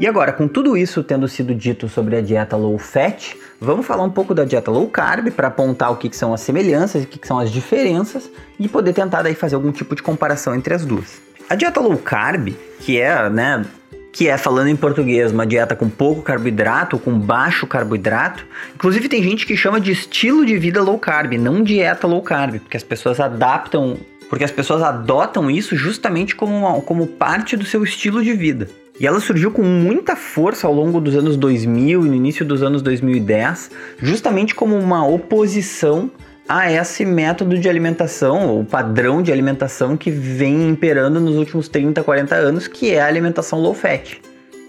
E 0.01 0.07
agora, 0.07 0.33
com 0.33 0.47
tudo 0.47 0.77
isso 0.77 1.03
tendo 1.03 1.27
sido 1.27 1.53
dito 1.53 1.89
sobre 1.89 2.17
a 2.17 2.21
dieta 2.21 2.57
low 2.57 2.79
fat, 2.79 3.37
vamos 3.61 3.85
falar 3.85 4.05
um 4.05 4.11
pouco 4.11 4.33
da 4.33 4.45
dieta 4.45 4.71
low 4.71 4.87
carb 4.87 5.29
para 5.33 5.49
apontar 5.49 5.91
o 5.91 5.97
que, 5.97 6.09
que, 6.09 6.17
são 6.17 6.33
as 6.33 6.41
semelhanças, 6.41 7.03
o 7.03 7.07
que, 7.07 7.19
que, 7.19 7.27
são 7.27 7.37
as 7.37 7.51
diferenças 7.51 8.31
e 8.61 8.69
poder 8.69 8.93
tentar 8.93 9.23
daí 9.23 9.35
fazer 9.35 9.57
algum 9.57 9.73
tipo 9.73 9.97
de 9.97 10.03
comparação 10.03 10.55
entre 10.55 10.73
as 10.73 10.85
duas. 10.85 11.21
A 11.51 11.57
dieta 11.57 11.81
low 11.81 11.97
carb, 11.97 12.55
que 12.79 13.01
é, 13.01 13.29
né, 13.29 13.65
que 14.13 14.29
é 14.29 14.39
falando 14.39 14.69
em 14.69 14.77
português, 14.77 15.33
uma 15.33 15.45
dieta 15.45 15.75
com 15.75 15.89
pouco 15.89 16.23
carboidrato, 16.23 16.97
com 16.97 17.19
baixo 17.19 17.67
carboidrato. 17.67 18.47
Inclusive 18.77 19.09
tem 19.09 19.21
gente 19.21 19.45
que 19.45 19.57
chama 19.57 19.81
de 19.81 19.91
estilo 19.91 20.47
de 20.47 20.57
vida 20.57 20.81
low 20.81 20.99
carb, 21.01 21.33
não 21.33 21.61
dieta 21.61 22.07
low 22.07 22.23
carb, 22.23 22.61
porque 22.61 22.77
as 22.77 22.85
pessoas 22.85 23.19
adaptam, 23.19 23.97
porque 24.31 24.45
as 24.45 24.53
pessoas 24.53 24.81
adotam 24.81 25.51
isso 25.51 25.75
justamente 25.75 26.37
como, 26.37 26.55
uma, 26.57 26.81
como 26.83 27.05
parte 27.05 27.57
do 27.57 27.65
seu 27.65 27.83
estilo 27.83 28.23
de 28.23 28.33
vida. 28.35 28.69
E 29.01 29.07
ela 29.07 29.21
surgiu 29.21 29.51
com 29.51 29.63
muita 29.63 30.17
força 30.17 30.67
ao 30.67 30.75
longo 30.75 31.01
dos 31.01 31.15
anos 31.15 31.37
2000 31.37 32.05
e 32.05 32.09
no 32.09 32.15
início 32.15 32.45
dos 32.45 32.63
anos 32.63 32.83
2010, 32.83 33.71
justamente 33.99 34.55
como 34.55 34.77
uma 34.77 35.07
oposição 35.07 36.11
a 36.49 36.73
esse 36.73 37.05
método 37.05 37.59
de 37.59 37.69
alimentação, 37.69 38.49
ou 38.49 38.65
padrão 38.65 39.23
de 39.23 39.31
alimentação 39.31 39.97
que 39.97 40.11
vem 40.11 40.69
imperando 40.69 41.21
nos 41.21 41.37
últimos 41.37 41.69
30, 41.69 42.03
40 42.03 42.35
anos, 42.35 42.67
que 42.67 42.91
é 42.91 43.01
a 43.01 43.07
alimentação 43.07 43.61
low 43.61 43.75
fat. 43.75 44.21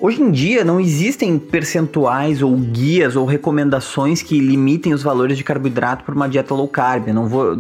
Hoje 0.02 0.22
em 0.22 0.32
dia 0.32 0.64
não 0.64 0.80
existem 0.80 1.38
percentuais 1.38 2.42
ou 2.42 2.56
guias 2.56 3.16
ou 3.16 3.26
recomendações 3.26 4.22
que 4.22 4.40
limitem 4.40 4.94
os 4.94 5.04
valores 5.04 5.38
de 5.38 5.44
carboidrato 5.44 6.06
para 6.06 6.16
uma 6.16 6.30
dieta 6.30 6.54
low 6.54 6.68
carb. 6.68 7.08
Não 7.08 7.28
vou 7.28 7.58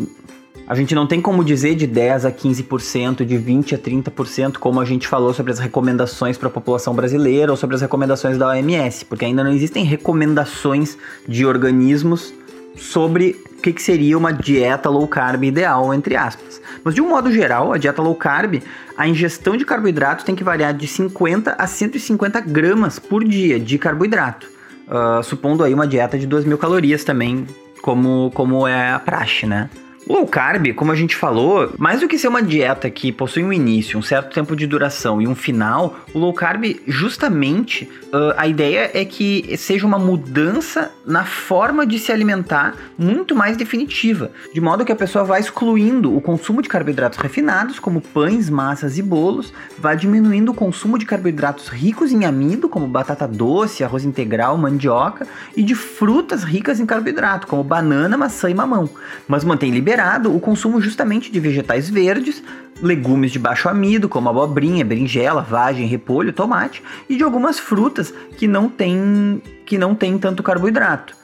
A 0.69 0.75
gente 0.75 0.93
não 0.93 1.07
tem 1.07 1.19
como 1.19 1.43
dizer 1.43 1.73
de 1.73 1.87
10 1.87 2.25
a 2.25 2.31
15%, 2.31 3.25
de 3.25 3.37
20 3.39 3.73
a 3.73 3.77
30%, 3.79 4.57
como 4.59 4.79
a 4.79 4.85
gente 4.85 5.07
falou 5.07 5.33
sobre 5.33 5.51
as 5.51 5.57
recomendações 5.57 6.37
para 6.37 6.47
a 6.47 6.51
população 6.51 6.93
brasileira 6.93 7.51
ou 7.51 7.57
sobre 7.57 7.75
as 7.75 7.81
recomendações 7.81 8.37
da 8.37 8.49
OMS, 8.49 9.03
porque 9.05 9.25
ainda 9.25 9.43
não 9.43 9.51
existem 9.51 9.83
recomendações 9.83 10.95
de 11.27 11.43
organismos 11.43 12.31
sobre 12.77 13.35
o 13.57 13.61
que, 13.63 13.73
que 13.73 13.81
seria 13.81 14.15
uma 14.15 14.31
dieta 14.31 14.91
low 14.91 15.07
carb 15.07 15.43
ideal, 15.43 15.91
entre 15.91 16.15
aspas. 16.15 16.61
Mas 16.83 16.93
de 16.93 17.01
um 17.01 17.09
modo 17.09 17.31
geral, 17.31 17.73
a 17.73 17.79
dieta 17.79 18.03
low 18.03 18.13
carb, 18.13 18.61
a 18.95 19.07
ingestão 19.07 19.57
de 19.57 19.65
carboidratos 19.65 20.23
tem 20.23 20.35
que 20.35 20.43
variar 20.43 20.75
de 20.75 20.87
50 20.87 21.55
a 21.57 21.65
150 21.65 22.41
gramas 22.41 22.99
por 22.99 23.23
dia 23.23 23.59
de 23.59 23.79
carboidrato, 23.79 24.47
uh, 24.87 25.23
supondo 25.23 25.63
aí 25.63 25.73
uma 25.73 25.87
dieta 25.87 26.15
de 26.15 26.27
2 26.27 26.45
mil 26.45 26.59
calorias 26.59 27.03
também, 27.03 27.47
como, 27.81 28.29
como 28.35 28.67
é 28.67 28.91
a 28.91 28.99
praxe, 28.99 29.47
né? 29.47 29.67
Low 30.09 30.25
carb, 30.25 30.73
como 30.73 30.91
a 30.91 30.95
gente 30.95 31.15
falou, 31.15 31.71
mais 31.77 31.99
do 31.99 32.07
que 32.07 32.17
ser 32.17 32.29
uma 32.29 32.41
dieta 32.41 32.89
que 32.89 33.11
possui 33.11 33.43
um 33.43 33.53
início, 33.53 33.99
um 33.99 34.01
certo 34.01 34.33
tempo 34.33 34.55
de 34.55 34.65
duração 34.65 35.21
e 35.21 35.27
um 35.27 35.35
final, 35.35 35.99
o 36.11 36.17
low 36.17 36.33
carb, 36.33 36.65
justamente, 36.87 37.87
uh, 38.05 38.33
a 38.35 38.47
ideia 38.47 38.89
é 38.91 39.05
que 39.05 39.55
seja 39.55 39.85
uma 39.85 39.99
mudança 39.99 40.91
na 41.05 41.25
forma 41.25 41.85
de 41.85 41.99
se 41.99 42.11
alimentar 42.11 42.75
muito 42.97 43.35
mais 43.35 43.55
definitiva, 43.55 44.31
de 44.51 44.59
modo 44.59 44.83
que 44.83 44.91
a 44.91 44.95
pessoa 44.95 45.23
vai 45.23 45.41
excluindo 45.41 46.17
o 46.17 46.19
consumo 46.19 46.63
de 46.63 46.69
carboidratos 46.69 47.19
refinados, 47.19 47.77
como 47.77 48.01
pães, 48.01 48.49
massas 48.49 48.97
e 48.97 49.03
bolos, 49.03 49.53
vai 49.77 49.95
diminuindo 49.95 50.51
o 50.51 50.55
consumo 50.55 50.97
de 50.97 51.05
carboidratos 51.05 51.67
ricos 51.67 52.11
em 52.11 52.25
amido, 52.25 52.67
como 52.67 52.87
batata 52.87 53.27
doce, 53.27 53.83
arroz 53.83 54.03
integral, 54.03 54.57
mandioca, 54.57 55.27
e 55.55 55.61
de 55.61 55.75
frutas 55.75 56.43
ricas 56.43 56.79
em 56.79 56.85
carboidrato, 56.87 57.45
como 57.45 57.63
banana, 57.63 58.17
maçã 58.17 58.49
e 58.49 58.55
mamão, 58.55 58.89
mas 59.27 59.43
mantém 59.43 59.69
liberado 59.69 59.98
o 60.25 60.39
consumo 60.39 60.81
justamente 60.81 61.31
de 61.31 61.39
vegetais 61.39 61.89
verdes, 61.89 62.43
legumes 62.81 63.31
de 63.31 63.39
baixo 63.39 63.67
amido, 63.67 64.07
como 64.07 64.29
abobrinha, 64.29 64.85
berinjela, 64.85 65.41
vagem, 65.41 65.87
repolho, 65.87 66.31
tomate, 66.31 66.81
e 67.09 67.15
de 67.15 67.23
algumas 67.23 67.59
frutas 67.59 68.13
que 68.37 68.47
não 68.47 68.69
têm 68.69 69.41
que 69.65 69.77
não 69.77 69.93
tem 69.93 70.17
tanto 70.17 70.41
carboidrato, 70.41 71.15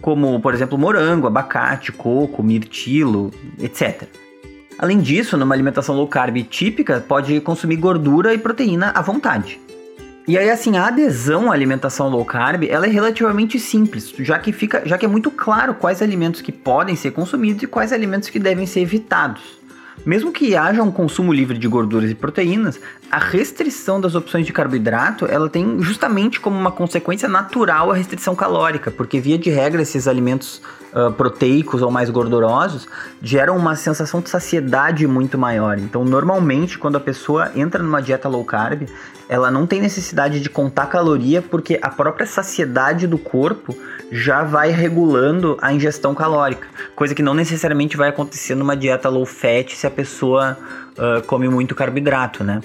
como, 0.00 0.40
por 0.40 0.54
exemplo, 0.54 0.78
morango, 0.78 1.26
abacate, 1.26 1.92
coco, 1.92 2.42
mirtilo, 2.42 3.30
etc. 3.58 4.04
Além 4.78 5.00
disso, 5.00 5.36
numa 5.36 5.54
alimentação 5.54 5.94
low 5.94 6.08
carb 6.08 6.36
típica, 6.44 7.04
pode 7.06 7.38
consumir 7.40 7.76
gordura 7.76 8.32
e 8.32 8.38
proteína 8.38 8.92
à 8.94 9.02
vontade. 9.02 9.60
E 10.28 10.38
aí, 10.38 10.50
assim, 10.50 10.76
a 10.76 10.86
adesão 10.86 11.50
à 11.50 11.54
alimentação 11.54 12.08
low 12.08 12.24
carb, 12.24 12.64
ela 12.64 12.86
é 12.86 12.90
relativamente 12.90 13.58
simples, 13.58 14.12
já 14.18 14.38
que, 14.38 14.52
fica, 14.52 14.82
já 14.84 14.96
que 14.96 15.04
é 15.04 15.08
muito 15.08 15.30
claro 15.30 15.74
quais 15.74 16.02
alimentos 16.02 16.40
que 16.40 16.52
podem 16.52 16.94
ser 16.94 17.10
consumidos 17.12 17.62
e 17.62 17.66
quais 17.66 17.92
alimentos 17.92 18.28
que 18.28 18.38
devem 18.38 18.66
ser 18.66 18.80
evitados. 18.80 19.59
Mesmo 20.04 20.32
que 20.32 20.56
haja 20.56 20.82
um 20.82 20.90
consumo 20.90 21.32
livre 21.32 21.58
de 21.58 21.68
gorduras 21.68 22.10
e 22.10 22.14
proteínas, 22.14 22.80
a 23.10 23.18
restrição 23.18 24.00
das 24.00 24.14
opções 24.14 24.46
de 24.46 24.52
carboidrato, 24.52 25.26
ela 25.26 25.48
tem 25.48 25.82
justamente 25.82 26.40
como 26.40 26.58
uma 26.58 26.70
consequência 26.70 27.28
natural 27.28 27.90
a 27.90 27.94
restrição 27.94 28.34
calórica, 28.34 28.90
porque 28.90 29.20
via 29.20 29.36
de 29.36 29.50
regra 29.50 29.82
esses 29.82 30.08
alimentos 30.08 30.62
uh, 30.92 31.12
proteicos 31.12 31.82
ou 31.82 31.90
mais 31.90 32.08
gordurosos 32.08 32.88
geram 33.20 33.56
uma 33.56 33.76
sensação 33.76 34.20
de 34.20 34.30
saciedade 34.30 35.06
muito 35.06 35.36
maior. 35.36 35.78
Então, 35.78 36.04
normalmente, 36.04 36.78
quando 36.78 36.96
a 36.96 37.00
pessoa 37.00 37.50
entra 37.54 37.82
numa 37.82 38.00
dieta 38.00 38.28
low 38.28 38.44
carb, 38.44 38.88
ela 39.28 39.50
não 39.50 39.66
tem 39.66 39.80
necessidade 39.80 40.40
de 40.40 40.50
contar 40.50 40.86
caloria, 40.86 41.40
porque 41.40 41.78
a 41.80 41.88
própria 41.88 42.26
saciedade 42.26 43.06
do 43.06 43.18
corpo 43.18 43.76
já 44.10 44.42
vai 44.42 44.70
regulando 44.70 45.56
a 45.62 45.72
ingestão 45.72 46.14
calórica, 46.14 46.66
coisa 46.96 47.14
que 47.14 47.22
não 47.22 47.32
necessariamente 47.32 47.96
vai 47.96 48.08
acontecer 48.08 48.56
numa 48.56 48.76
dieta 48.76 49.08
low 49.08 49.24
fat 49.24 49.76
se 49.76 49.86
a 49.90 49.92
pessoa 49.92 50.56
uh, 50.92 51.26
come 51.26 51.48
muito 51.48 51.74
carboidrato, 51.74 52.42
né? 52.42 52.60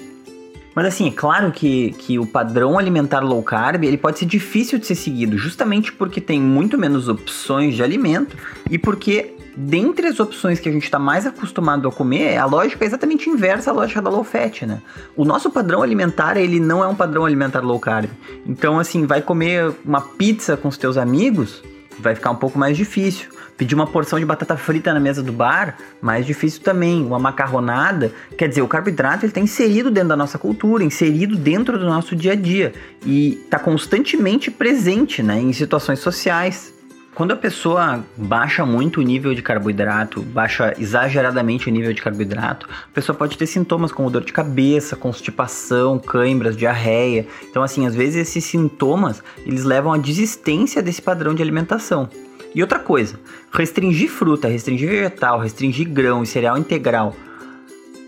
Mas 0.76 0.88
assim, 0.88 1.08
é 1.08 1.12
claro 1.12 1.52
que, 1.52 1.92
que 1.94 2.20
o 2.20 2.26
padrão 2.26 2.78
alimentar 2.78 3.22
low 3.22 3.42
carb 3.42 3.84
ele 3.84 3.98
pode 3.98 4.20
ser 4.20 4.26
difícil 4.26 4.78
de 4.78 4.86
ser 4.86 4.96
seguido, 4.96 5.38
justamente 5.38 5.92
porque 5.94 6.20
tem 6.20 6.40
muito 6.40 6.78
menos 6.78 7.08
opções 7.08 7.76
de 7.76 7.82
alimento 7.82 8.36
e 8.70 8.78
porque 8.78 9.36
dentre 9.56 10.08
as 10.08 10.20
opções 10.20 10.60
que 10.60 10.68
a 10.68 10.72
gente 10.72 10.84
está 10.84 11.00
mais 11.00 11.26
acostumado 11.26 11.88
a 11.88 11.92
comer, 11.92 12.38
a 12.38 12.46
lógica 12.46 12.84
é 12.84 12.88
exatamente 12.88 13.30
inversa 13.30 13.72
à 13.72 13.74
lógica 13.74 14.02
da 14.02 14.10
low 14.10 14.24
fat, 14.24 14.64
né? 14.64 14.82
O 15.16 15.24
nosso 15.24 15.50
padrão 15.50 15.82
alimentar, 15.82 16.36
ele 16.36 16.60
não 16.60 16.84
é 16.84 16.88
um 16.88 16.96
padrão 16.96 17.26
alimentar 17.26 17.62
low 17.62 17.80
carb. 17.80 18.10
Então, 18.46 18.78
assim, 18.78 19.06
vai 19.06 19.22
comer 19.22 19.74
uma 19.86 20.02
pizza 20.02 20.58
com 20.58 20.68
os 20.68 20.78
teus 20.78 20.98
amigos, 20.98 21.64
vai 21.98 22.16
ficar 22.16 22.32
um 22.32 22.36
pouco 22.36 22.60
mais 22.60 22.76
difícil. 22.76 23.30
Pedir 23.58 23.74
uma 23.74 23.88
porção 23.88 24.20
de 24.20 24.26
batata 24.26 24.58
frita 24.58 24.94
na 24.94 25.00
mesa 25.00 25.24
do 25.24 25.32
bar, 25.32 25.78
mais 26.02 26.26
difícil 26.26 26.62
também. 26.62 27.06
Uma 27.06 27.18
macarronada, 27.18 28.12
quer 28.38 28.50
dizer, 28.50 28.62
o 28.62 28.68
carboidrato 28.68 29.26
ele 29.26 29.32
está 29.32 29.40
inserido 29.40 29.90
dentro 29.90 30.10
da 30.10 30.16
nossa 30.18 30.38
cultura, 30.38 30.84
inserido 30.84 31.38
dentro 31.38 31.78
do 31.80 31.86
nosso 31.86 32.16
dia 32.16 32.34
a 32.34 32.36
dia 32.36 32.74
e 33.06 33.40
está 33.46 33.58
constantemente 33.58 34.52
presente, 34.52 35.24
né, 35.24 35.40
em 35.40 35.54
situações 35.54 36.00
sociais. 36.00 36.74
Quando 37.16 37.32
a 37.32 37.38
pessoa 37.38 38.04
baixa 38.18 38.66
muito 38.66 39.00
o 39.00 39.04
nível 39.04 39.34
de 39.34 39.42
carboidrato, 39.42 40.22
baixa 40.22 40.74
exageradamente 40.78 41.70
o 41.70 41.72
nível 41.72 41.94
de 41.94 42.02
carboidrato, 42.02 42.68
a 42.70 42.94
pessoa 42.94 43.18
pode 43.18 43.38
ter 43.38 43.48
sintomas 43.48 43.94
como 43.94 44.10
dor 44.10 44.26
de 44.26 44.34
cabeça, 44.34 44.98
constipação, 44.98 45.98
cãibras, 45.98 46.58
diarreia. 46.58 47.26
Então, 47.50 47.64
assim, 47.64 47.88
às 47.88 47.96
vezes 47.96 48.18
esses 48.18 48.44
sintomas 48.44 49.24
eles 49.46 49.64
levam 49.64 49.94
à 49.94 49.98
desistência 49.98 50.82
desse 50.82 51.02
padrão 51.02 51.34
de 51.34 51.42
alimentação. 51.42 52.10
E 52.56 52.62
outra 52.62 52.80
coisa, 52.80 53.20
restringir 53.52 54.10
fruta, 54.10 54.48
restringir 54.48 54.90
vegetal, 54.90 55.40
restringir 55.40 55.90
grão 55.90 56.24
e 56.24 56.26
cereal 56.26 56.58
integral 56.58 57.14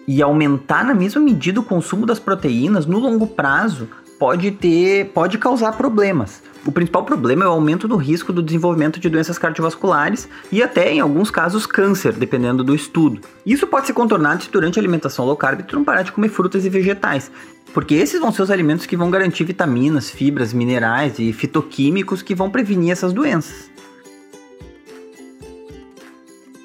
e 0.08 0.22
aumentar 0.22 0.86
na 0.86 0.94
mesma 0.94 1.20
medida 1.20 1.60
o 1.60 1.64
consumo 1.64 2.06
das 2.06 2.18
proteínas 2.18 2.86
no 2.86 2.98
longo 2.98 3.28
prazo 3.28 3.90
pode 4.18 4.50
ter, 4.52 5.12
pode 5.14 5.38
causar 5.38 5.74
problemas. 5.74 6.42
O 6.66 6.72
principal 6.72 7.04
problema 7.04 7.44
é 7.44 7.48
o 7.48 7.52
aumento 7.52 7.90
do 7.90 7.98
risco 7.98 8.32
do 8.32 8.42
desenvolvimento 8.42 9.02
de 9.02 9.10
doenças 9.10 9.38
cardiovasculares 9.38 10.30
e 10.50 10.64
até, 10.64 10.94
em 10.94 11.02
alguns 11.02 11.30
casos, 11.30 11.66
câncer, 11.66 12.14
dependendo 12.14 12.64
do 12.64 12.74
estudo. 12.74 13.20
Isso 13.46 13.68
pode 13.68 13.88
ser 13.88 13.94
contornado 13.94 14.44
se 14.44 14.50
durante 14.50 14.80
a 14.80 14.82
alimentação 14.82 15.26
low 15.26 15.36
carb 15.36 15.62
tu 15.64 15.76
não 15.76 15.84
parar 15.84 16.04
de 16.04 16.14
comer 16.14 16.30
frutas 16.30 16.66
e 16.66 16.70
vegetais, 16.70 17.30
porque 17.74 17.96
esses 17.96 18.20
vão 18.20 18.32
ser 18.32 18.44
os 18.44 18.52
alimentos 18.52 18.86
que 18.86 18.98
vão 18.98 19.12
garantir 19.12 19.44
vitaminas, 19.44 20.10
fibras, 20.10 20.54
minerais 20.54 21.20
e 21.20 21.34
fitoquímicos 21.34 22.22
que 22.22 22.34
vão 22.34 22.50
prevenir 22.50 22.92
essas 22.92 23.12
doenças. 23.12 23.70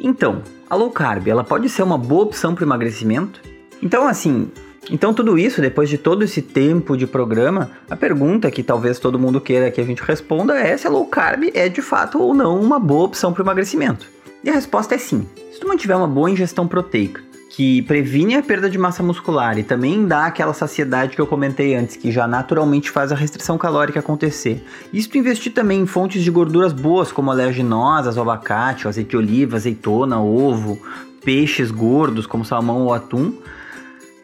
Então, 0.04 0.42
a 0.68 0.74
low 0.74 0.90
carb, 0.90 1.28
ela 1.28 1.44
pode 1.44 1.68
ser 1.68 1.84
uma 1.84 1.96
boa 1.96 2.24
opção 2.24 2.56
para 2.56 2.64
emagrecimento? 2.64 3.40
Então, 3.80 4.08
assim, 4.08 4.50
então 4.90 5.14
tudo 5.14 5.38
isso, 5.38 5.60
depois 5.60 5.88
de 5.88 5.96
todo 5.96 6.24
esse 6.24 6.42
tempo 6.42 6.96
de 6.96 7.06
programa, 7.06 7.70
a 7.88 7.94
pergunta 7.94 8.50
que 8.50 8.64
talvez 8.64 8.98
todo 8.98 9.18
mundo 9.18 9.40
queira 9.40 9.70
que 9.70 9.80
a 9.80 9.84
gente 9.84 10.02
responda 10.02 10.58
é 10.58 10.76
se 10.76 10.88
a 10.88 10.90
low 10.90 11.06
carb 11.06 11.44
é 11.54 11.68
de 11.68 11.80
fato 11.80 12.20
ou 12.20 12.34
não 12.34 12.60
uma 12.60 12.80
boa 12.80 13.04
opção 13.04 13.32
para 13.32 13.44
emagrecimento. 13.44 14.08
E 14.42 14.50
a 14.50 14.54
resposta 14.54 14.96
é 14.96 14.98
sim. 14.98 15.24
Se 15.52 15.60
tu 15.60 15.68
mantiver 15.68 15.96
uma 15.96 16.08
boa 16.08 16.28
ingestão 16.28 16.66
proteica, 16.66 17.22
que 17.54 17.82
previne 17.82 18.34
a 18.34 18.42
perda 18.42 18.68
de 18.68 18.78
massa 18.78 19.02
muscular 19.02 19.58
e 19.58 19.62
também 19.62 20.06
dá 20.06 20.24
aquela 20.24 20.54
saciedade 20.54 21.14
que 21.14 21.20
eu 21.20 21.26
comentei 21.26 21.74
antes, 21.74 21.96
que 21.96 22.10
já 22.10 22.26
naturalmente 22.26 22.90
faz 22.90 23.12
a 23.12 23.14
restrição 23.14 23.58
calórica 23.58 24.00
acontecer. 24.00 24.64
Tu 24.90 25.18
investir 25.18 25.52
também 25.52 25.80
em 25.82 25.86
fontes 25.86 26.24
de 26.24 26.30
gorduras 26.30 26.72
boas, 26.72 27.12
como 27.12 27.30
oleaginosas, 27.30 28.16
abacate, 28.16 28.88
azeite 28.88 29.10
de 29.10 29.16
oliva, 29.18 29.56
azeitona, 29.56 30.18
ovo, 30.18 30.80
peixes 31.22 31.70
gordos, 31.70 32.26
como 32.26 32.42
salmão 32.42 32.84
ou 32.84 32.94
atum, 32.94 33.34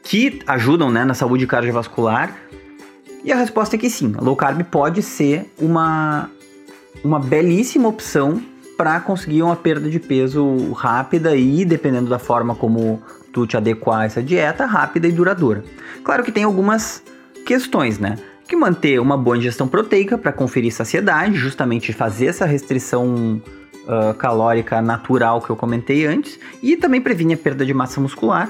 que 0.03 0.41
ajudam 0.47 0.91
né, 0.91 1.05
na 1.05 1.13
saúde 1.13 1.47
cardiovascular. 1.47 2.35
E 3.23 3.31
a 3.31 3.37
resposta 3.37 3.77
é 3.77 3.79
que 3.79 3.91
sim, 3.91 4.15
low 4.19 4.37
carb 4.37 4.63
pode 4.65 5.03
ser 5.03 5.53
uma, 5.59 6.31
uma 7.05 7.21
belíssima 7.21 7.91
opção 7.91 8.41
para 8.79 9.01
conseguir 9.01 9.43
uma 9.43 9.57
perda 9.57 9.91
de 9.91 9.99
peso 9.99 10.73
rápida 10.73 11.37
e, 11.37 11.65
dependendo 11.65 12.09
da 12.09 12.19
forma 12.19 12.55
como 12.55 13.03
tu 13.33 13.47
te 13.47 13.57
adequar 13.57 14.01
a 14.01 14.05
essa 14.05 14.23
dieta, 14.23 14.67
rápida 14.67 15.09
e 15.09 15.13
duradoura. 15.13 15.65
Claro 16.03 16.23
que 16.23 16.33
tem 16.33 16.45
algumas 16.45 17.03
questões, 17.47 17.99
né? 17.99 18.17
Que 18.47 18.57
manter 18.57 19.01
uma 19.01 19.17
boa 19.17 19.37
ingestão 19.37 19.69
proteica 19.69 20.17
para 20.17 20.33
conferir 20.33 20.73
saciedade, 20.73 21.35
justamente 21.35 21.93
fazer 21.93 22.27
essa 22.27 22.47
restrição 22.47 23.41
uh, 23.85 24.15
calórica 24.15 24.81
natural 24.81 25.41
que 25.43 25.51
eu 25.51 25.57
comentei 25.57 26.07
antes, 26.07 26.39
e 26.63 26.77
também 26.77 27.01
previne 27.01 27.35
a 27.35 27.37
perda 27.37 27.65
de 27.65 27.75
massa 27.75 28.01
muscular 28.01 28.49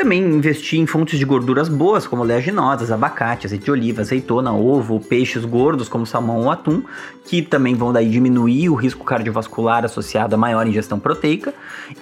também 0.00 0.22
investir 0.22 0.80
em 0.80 0.86
fontes 0.86 1.18
de 1.18 1.26
gorduras 1.26 1.68
boas, 1.68 2.06
como 2.06 2.22
oleaginosas, 2.22 2.90
abacate, 2.90 3.46
azeite 3.46 3.66
de 3.66 3.70
oliva, 3.70 4.00
azeitona, 4.00 4.50
ovo, 4.50 4.98
peixes 4.98 5.44
gordos, 5.44 5.90
como 5.90 6.06
salmão 6.06 6.38
ou 6.38 6.50
atum, 6.50 6.82
que 7.26 7.42
também 7.42 7.74
vão 7.74 7.92
daí 7.92 8.08
diminuir 8.08 8.70
o 8.70 8.74
risco 8.74 9.04
cardiovascular 9.04 9.84
associado 9.84 10.34
a 10.34 10.38
maior 10.38 10.66
ingestão 10.66 10.98
proteica. 10.98 11.52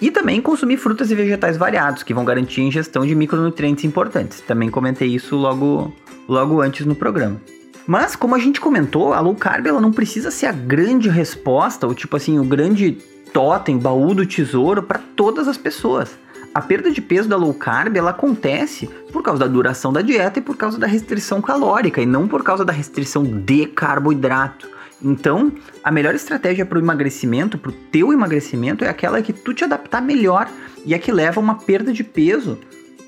E 0.00 0.12
também 0.12 0.40
consumir 0.40 0.76
frutas 0.76 1.10
e 1.10 1.14
vegetais 1.16 1.56
variados, 1.56 2.04
que 2.04 2.14
vão 2.14 2.24
garantir 2.24 2.60
a 2.60 2.64
ingestão 2.64 3.04
de 3.04 3.16
micronutrientes 3.16 3.82
importantes. 3.82 4.40
Também 4.42 4.70
comentei 4.70 5.08
isso 5.08 5.34
logo, 5.34 5.92
logo 6.28 6.60
antes 6.60 6.86
no 6.86 6.94
programa. 6.94 7.40
Mas, 7.84 8.14
como 8.14 8.36
a 8.36 8.38
gente 8.38 8.60
comentou, 8.60 9.12
a 9.12 9.18
low 9.18 9.34
carb 9.34 9.66
ela 9.66 9.80
não 9.80 9.90
precisa 9.90 10.30
ser 10.30 10.46
a 10.46 10.52
grande 10.52 11.08
resposta, 11.08 11.84
ou 11.84 11.94
tipo 11.94 12.16
assim, 12.16 12.38
o 12.38 12.44
grande 12.44 12.96
totem, 13.32 13.76
baú 13.76 14.14
do 14.14 14.24
tesouro 14.24 14.84
para 14.84 15.00
todas 15.16 15.48
as 15.48 15.58
pessoas. 15.58 16.16
A 16.58 16.60
perda 16.60 16.90
de 16.90 17.00
peso 17.00 17.28
da 17.28 17.36
low 17.36 17.54
carb 17.54 17.96
ela 17.96 18.10
acontece 18.10 18.88
por 19.12 19.22
causa 19.22 19.38
da 19.38 19.46
duração 19.46 19.92
da 19.92 20.02
dieta 20.02 20.40
e 20.40 20.42
por 20.42 20.56
causa 20.56 20.76
da 20.76 20.88
restrição 20.88 21.40
calórica 21.40 22.02
e 22.02 22.06
não 22.06 22.26
por 22.26 22.42
causa 22.42 22.64
da 22.64 22.72
restrição 22.72 23.22
de 23.22 23.66
carboidrato. 23.66 24.68
Então, 25.00 25.52
a 25.84 25.92
melhor 25.92 26.16
estratégia 26.16 26.66
para 26.66 26.76
o 26.76 26.82
emagrecimento, 26.82 27.56
para 27.56 27.70
o 27.70 27.74
teu 27.92 28.12
emagrecimento, 28.12 28.84
é 28.84 28.88
aquela 28.88 29.22
que 29.22 29.32
tu 29.32 29.54
te 29.54 29.62
adaptar 29.62 30.02
melhor 30.02 30.50
e 30.84 30.92
a 30.96 30.98
que 30.98 31.12
leva 31.12 31.40
a 31.40 31.44
uma 31.44 31.54
perda 31.54 31.92
de 31.92 32.02
peso. 32.02 32.58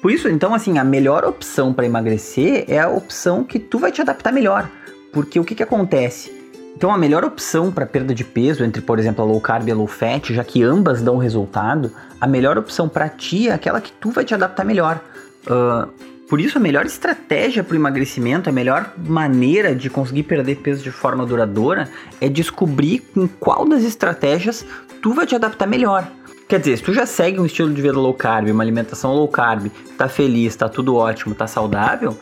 Por 0.00 0.12
isso, 0.12 0.28
então, 0.28 0.54
assim, 0.54 0.78
a 0.78 0.84
melhor 0.84 1.24
opção 1.24 1.72
para 1.74 1.84
emagrecer 1.84 2.66
é 2.68 2.78
a 2.78 2.88
opção 2.88 3.42
que 3.42 3.58
tu 3.58 3.80
vai 3.80 3.90
te 3.90 4.00
adaptar 4.00 4.32
melhor. 4.32 4.70
Porque 5.12 5.40
o 5.40 5.44
que, 5.44 5.56
que 5.56 5.62
acontece? 5.64 6.39
Então, 6.76 6.92
a 6.92 6.96
melhor 6.96 7.24
opção 7.24 7.70
para 7.70 7.85
perda 7.85 8.14
de 8.14 8.24
peso 8.24 8.64
entre, 8.64 8.80
por 8.80 8.98
exemplo, 8.98 9.22
a 9.22 9.26
low 9.26 9.40
carb 9.40 9.68
e 9.68 9.70
a 9.70 9.74
low 9.74 9.87
fat, 9.87 10.33
já 10.33 10.42
que 10.42 10.62
ambas 10.62 11.02
dão 11.02 11.18
resultado, 11.18 11.92
a 12.20 12.26
melhor 12.26 12.56
opção 12.56 12.88
para 12.88 13.09
ti 13.09 13.48
é 13.48 13.52
aquela 13.52 13.80
que 13.80 13.92
tu 13.92 14.11
vai 14.11 14.24
te 14.24 14.35
adaptar 14.35 14.64
melhor. 14.64 15.00
Uh, 15.46 15.90
por 16.30 16.40
isso, 16.40 16.59
a 16.59 16.61
melhor 16.61 16.87
estratégia 16.87 17.64
para 17.64 17.74
o 17.74 17.76
emagrecimento, 17.76 18.48
a 18.48 18.52
melhor 18.52 18.92
maneira 18.96 19.74
de 19.74 19.90
conseguir 19.90 20.22
perder 20.22 20.59
peso 20.59 20.83
de 20.83 20.90
forma 20.90 21.26
duradoura 21.26 21.88
é 22.20 22.28
descobrir 22.28 23.00
com 23.12 23.26
qual 23.26 23.68
das 23.68 23.83
estratégias 23.83 24.64
tu 25.02 25.12
vai 25.12 25.26
te 25.26 25.35
adaptar 25.35 25.66
melhor. 25.66 26.09
Quer 26.48 26.61
dizer, 26.61 26.76
se 26.78 26.83
tu 26.83 26.92
já 26.92 27.04
segue 27.04 27.40
um 27.40 27.46
estilo 27.46 27.72
de 27.72 27.83
vida 27.83 27.98
low 27.98 28.14
carb, 28.14 28.48
uma 28.48 28.62
alimentação 28.62 29.12
low 29.12 29.28
carb, 29.28 29.70
tá 29.98 30.09
feliz, 30.09 30.54
tá 30.56 30.68
tudo 30.68 30.94
ótimo, 30.94 31.35
tá 31.35 31.46
saudável, 31.46 32.16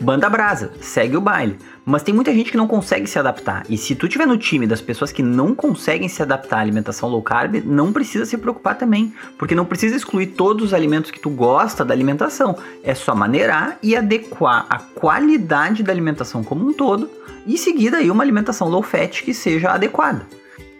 banda 0.00 0.28
brasa, 0.28 0.72
segue 0.80 1.16
o 1.16 1.20
baile. 1.20 1.58
Mas 1.84 2.02
tem 2.02 2.14
muita 2.14 2.32
gente 2.32 2.50
que 2.50 2.56
não 2.56 2.66
consegue 2.66 3.06
se 3.06 3.18
adaptar. 3.18 3.64
E 3.68 3.78
se 3.78 3.94
tu 3.94 4.08
tiver 4.08 4.26
no 4.26 4.36
time 4.36 4.66
das 4.66 4.80
pessoas 4.80 5.10
que 5.10 5.22
não 5.22 5.54
conseguem 5.54 6.08
se 6.08 6.22
adaptar 6.22 6.58
à 6.58 6.60
alimentação 6.60 7.08
low 7.08 7.22
carb, 7.22 7.62
não 7.64 7.92
precisa 7.92 8.26
se 8.26 8.36
preocupar 8.36 8.76
também, 8.76 9.12
porque 9.38 9.54
não 9.54 9.64
precisa 9.64 9.96
excluir 9.96 10.28
todos 10.28 10.66
os 10.66 10.74
alimentos 10.74 11.10
que 11.10 11.20
tu 11.20 11.30
gosta 11.30 11.84
da 11.84 11.94
alimentação. 11.94 12.56
É 12.82 12.94
só 12.94 13.14
maneirar 13.14 13.78
e 13.82 13.96
adequar 13.96 14.66
a 14.68 14.78
qualidade 14.78 15.82
da 15.82 15.92
alimentação 15.92 16.44
como 16.44 16.68
um 16.68 16.72
todo 16.72 17.10
e 17.46 17.56
seguir 17.56 17.90
daí 17.90 18.10
uma 18.10 18.22
alimentação 18.22 18.68
low 18.68 18.82
fat 18.82 19.22
que 19.22 19.32
seja 19.32 19.70
adequada. 19.70 20.26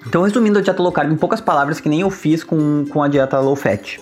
Então, 0.07 0.23
resumindo 0.23 0.59
a 0.59 0.63
dieta 0.63 0.83
low 0.83 0.93
carb 0.93 1.11
em 1.11 1.17
poucas 1.17 1.41
palavras, 1.41 1.81
que 1.81 1.89
nem 1.89 2.01
eu 2.01 2.11
fiz 2.11 2.45
com, 2.45 2.85
com 2.89 3.03
a 3.03 3.09
dieta 3.09 3.39
low 3.41 3.57
fat. 3.57 3.99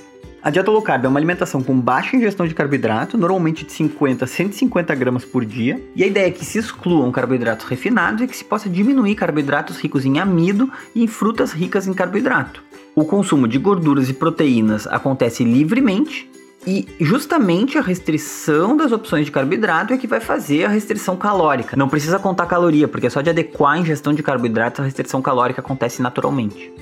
A 0.47 0.51
dieta 0.51 0.71
low 0.71 0.81
carb 0.81 1.05
é 1.05 1.09
uma 1.09 1.19
alimentação 1.19 1.61
com 1.61 1.77
baixa 1.77 2.15
ingestão 2.15 2.47
de 2.47 2.55
carboidrato, 2.55 3.19
normalmente 3.19 3.65
de 3.65 3.73
50 3.73 4.27
a 4.27 4.29
150 4.29 4.95
gramas 4.95 5.25
por 5.25 5.45
dia, 5.45 5.83
e 5.97 6.05
a 6.05 6.07
ideia 6.07 6.29
é 6.29 6.31
que 6.31 6.45
se 6.45 6.57
excluam 6.57 7.11
carboidratos 7.11 7.67
refinados 7.67 8.23
e 8.23 8.29
que 8.29 8.37
se 8.37 8.45
possa 8.45 8.69
diminuir 8.69 9.17
carboidratos 9.17 9.77
ricos 9.79 10.05
em 10.05 10.21
amido 10.21 10.71
e 10.95 11.03
em 11.03 11.09
frutas 11.09 11.51
ricas 11.51 11.89
em 11.89 11.93
carboidrato. 11.93 12.63
O 12.95 13.05
consumo 13.05 13.49
de 13.49 13.59
gorduras 13.59 14.09
e 14.09 14.13
proteínas 14.13 14.87
acontece 14.87 15.43
livremente 15.43 16.31
e 16.65 16.87
justamente 17.01 17.77
a 17.77 17.83
restrição 17.83 18.77
das 18.77 18.93
opções 18.93 19.27
de 19.27 19.33
carboidrato 19.33 19.95
é 19.95 19.99
que 19.99 20.07
vai 20.07 20.21
fazer 20.21 20.65
a 20.65 20.69
restrição 20.69 21.17
calórica. 21.17 21.77
Não 21.77 21.89
precisa 21.89 22.21
contar 22.21 22.47
caloria, 22.47 22.87
porque 22.87 23.11
só 23.11 23.21
de 23.21 23.31
adequar 23.31 23.73
a 23.73 23.79
ingestão 23.79 24.15
de 24.15 24.23
carboidratos 24.23 24.79
a 24.79 24.85
restrição 24.85 25.21
calórica 25.21 25.61
acontece 25.61 26.01
naturalmente 26.01 26.73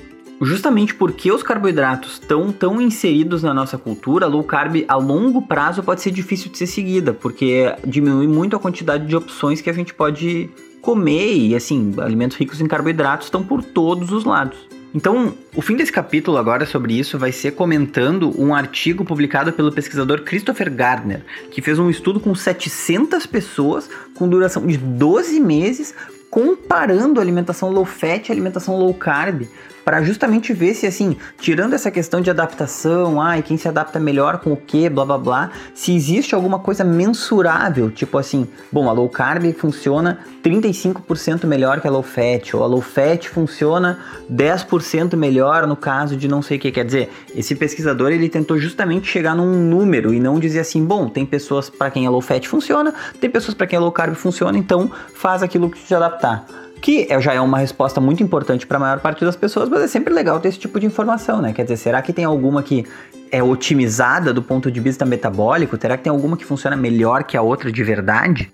justamente 0.41 0.93
porque 0.93 1.31
os 1.31 1.43
carboidratos 1.43 2.13
estão 2.13 2.51
tão 2.51 2.81
inseridos 2.81 3.43
na 3.43 3.53
nossa 3.53 3.77
cultura, 3.77 4.27
low 4.27 4.43
carb 4.43 4.83
a 4.87 4.95
longo 4.95 5.41
prazo 5.41 5.83
pode 5.83 6.01
ser 6.01 6.11
difícil 6.11 6.51
de 6.51 6.57
ser 6.57 6.67
seguida, 6.67 7.13
porque 7.13 7.73
diminui 7.85 8.27
muito 8.27 8.55
a 8.55 8.59
quantidade 8.59 9.05
de 9.05 9.15
opções 9.15 9.61
que 9.61 9.69
a 9.69 9.73
gente 9.73 9.93
pode 9.93 10.49
comer 10.81 11.35
e 11.35 11.55
assim, 11.55 11.93
alimentos 11.99 12.37
ricos 12.37 12.61
em 12.61 12.67
carboidratos 12.67 13.27
estão 13.27 13.43
por 13.43 13.63
todos 13.63 14.11
os 14.11 14.23
lados. 14.23 14.57
Então, 14.93 15.33
o 15.53 15.61
fim 15.61 15.75
desse 15.75 15.91
capítulo 15.91 16.37
agora 16.37 16.65
sobre 16.65 16.97
isso 16.97 17.19
vai 17.19 17.29
ser 17.29 17.51
comentando 17.51 18.33
um 18.41 18.55
artigo 18.55 19.03
publicado 19.03 19.51
pelo 19.51 19.69
pesquisador 19.69 20.21
Christopher 20.21 20.73
Gardner, 20.73 21.21
que 21.51 21.61
fez 21.61 21.77
um 21.77 21.89
estudo 21.89 22.17
com 22.17 22.33
700 22.33 23.25
pessoas 23.25 23.89
com 24.13 24.29
duração 24.29 24.65
de 24.65 24.77
12 24.77 25.37
meses 25.41 25.93
comparando 26.29 27.19
a 27.19 27.23
alimentação 27.23 27.71
low 27.71 27.83
fat 27.83 28.27
e 28.27 28.31
a 28.31 28.35
alimentação 28.35 28.77
low 28.77 28.93
carb 28.93 29.47
para 29.85 30.01
justamente 30.01 30.51
ver 30.51 30.73
se, 30.73 30.87
assim, 30.87 31.15
tirando 31.37 31.73
essa 31.73 31.91
questão 31.91 32.19
de 32.19 32.31
adaptação, 32.31 33.21
ai, 33.21 33.43
quem 33.43 33.55
se 33.55 33.67
adapta 33.67 33.99
melhor 33.99 34.39
com 34.39 34.51
o 34.51 34.57
que, 34.57 34.89
blá 34.89 35.05
blá 35.05 35.17
blá, 35.19 35.51
se 35.75 35.95
existe 35.95 36.33
alguma 36.33 36.57
coisa 36.57 36.83
mensurável, 36.83 37.91
tipo 37.91 38.17
assim, 38.17 38.47
bom, 38.71 38.89
a 38.89 38.91
low 38.91 39.07
carb 39.07 39.53
funciona 39.53 40.19
35% 40.43 41.45
melhor 41.45 41.79
que 41.81 41.87
a 41.87 41.91
low 41.91 42.01
fat, 42.01 42.55
ou 42.55 42.63
a 42.63 42.67
low 42.67 42.81
fat 42.81 43.29
funciona 43.29 43.99
10% 44.31 45.15
melhor 45.15 45.67
no 45.67 45.75
caso 45.75 46.17
de 46.17 46.27
não 46.27 46.41
sei 46.41 46.57
o 46.57 46.59
que. 46.59 46.71
Quer 46.71 46.85
dizer, 46.85 47.11
esse 47.35 47.53
pesquisador 47.53 48.11
ele 48.11 48.27
tentou 48.27 48.57
justamente 48.57 49.07
chegar 49.07 49.35
num 49.35 49.69
número 49.69 50.13
e 50.15 50.19
não 50.19 50.39
dizer 50.39 50.61
assim, 50.61 50.83
bom, 50.83 51.07
tem 51.07 51.27
pessoas 51.27 51.69
para 51.69 51.91
quem 51.91 52.07
a 52.07 52.09
low 52.09 52.21
fat 52.21 52.47
funciona, 52.47 52.91
tem 53.21 53.29
pessoas 53.29 53.53
para 53.53 53.67
quem 53.67 53.77
a 53.77 53.79
low 53.79 53.91
carb 53.91 54.15
funciona, 54.15 54.57
então 54.57 54.89
faz 55.13 55.43
aquilo 55.43 55.69
que 55.69 55.83
te 55.83 55.93
adaptar 55.93 56.45
que 56.85 57.07
é, 57.09 57.19
já 57.19 57.33
é 57.33 57.41
uma 57.41 57.57
resposta 57.57 57.99
muito 57.99 58.21
importante 58.21 58.67
para 58.67 58.77
a 58.77 58.79
maior 58.79 58.99
parte 58.99 59.25
das 59.25 59.35
pessoas, 59.35 59.67
mas 59.67 59.81
é 59.81 59.87
sempre 59.87 60.13
legal 60.13 60.39
ter 60.39 60.49
esse 60.49 60.59
tipo 60.59 60.79
de 60.79 60.85
informação, 60.85 61.41
né? 61.41 61.51
Quer 61.51 61.63
dizer, 61.63 61.77
será 61.77 61.99
que 61.99 62.13
tem 62.13 62.23
alguma 62.23 62.61
que 62.61 62.85
é 63.31 63.41
otimizada 63.41 64.31
do 64.31 64.43
ponto 64.43 64.69
de 64.69 64.79
vista 64.79 65.03
metabólico? 65.03 65.81
Será 65.81 65.97
que 65.97 66.03
tem 66.03 66.11
alguma 66.11 66.37
que 66.37 66.45
funciona 66.45 66.77
melhor 66.77 67.23
que 67.23 67.35
a 67.35 67.41
outra 67.41 67.71
de 67.71 67.83
verdade? 67.83 68.53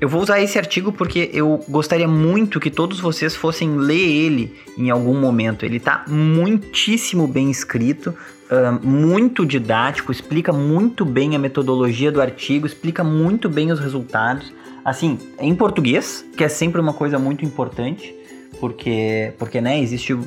Eu 0.00 0.08
vou 0.08 0.22
usar 0.22 0.40
esse 0.40 0.56
artigo 0.56 0.90
porque 0.90 1.30
eu 1.30 1.62
gostaria 1.68 2.08
muito 2.08 2.58
que 2.58 2.70
todos 2.70 2.98
vocês 2.98 3.36
fossem 3.36 3.76
ler 3.76 4.00
ele 4.00 4.56
em 4.78 4.88
algum 4.88 5.14
momento. 5.20 5.66
Ele 5.66 5.76
está 5.76 6.06
muitíssimo 6.08 7.26
bem 7.26 7.50
escrito, 7.50 8.14
uh, 8.50 8.86
muito 8.86 9.44
didático, 9.44 10.10
explica 10.10 10.54
muito 10.54 11.04
bem 11.04 11.36
a 11.36 11.38
metodologia 11.38 12.10
do 12.10 12.22
artigo, 12.22 12.66
explica 12.66 13.04
muito 13.04 13.46
bem 13.46 13.70
os 13.70 13.78
resultados. 13.78 14.50
Assim, 14.82 15.18
em 15.38 15.54
português, 15.54 16.24
que 16.34 16.42
é 16.42 16.48
sempre 16.48 16.80
uma 16.80 16.94
coisa 16.94 17.18
muito 17.18 17.44
importante, 17.44 18.14
porque, 18.58 19.34
porque 19.38 19.60
né, 19.60 19.80
existe 19.82 20.18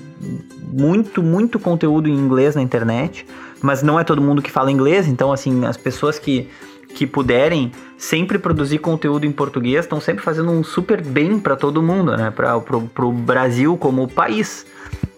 muito, 0.71 1.23
muito 1.23 1.59
conteúdo 1.59 2.07
em 2.07 2.13
inglês 2.13 2.53
na 2.53 2.62
internet, 2.62 3.25
mas 3.59 3.81
não 3.81 3.99
é 3.99 4.03
todo 4.03 4.21
mundo 4.21 4.39
que 4.39 4.51
fala 4.51 4.71
inglês, 4.71 5.07
então 5.07 5.31
assim, 5.31 5.65
as 5.65 5.77
pessoas 5.77 6.19
que, 6.19 6.47
que 6.93 7.08
puderem 7.08 7.71
sempre 7.97 8.38
produzir 8.38 8.77
conteúdo 8.77 9.25
em 9.25 9.32
português 9.32 9.86
estão 9.86 9.99
sempre 9.99 10.23
fazendo 10.23 10.51
um 10.51 10.63
super 10.63 11.01
bem 11.01 11.39
para 11.39 11.56
todo 11.56 11.82
mundo, 11.82 12.15
né, 12.15 12.32
para 12.32 12.58
o 12.58 13.12
Brasil 13.12 13.75
como 13.77 14.08
país. 14.08 14.65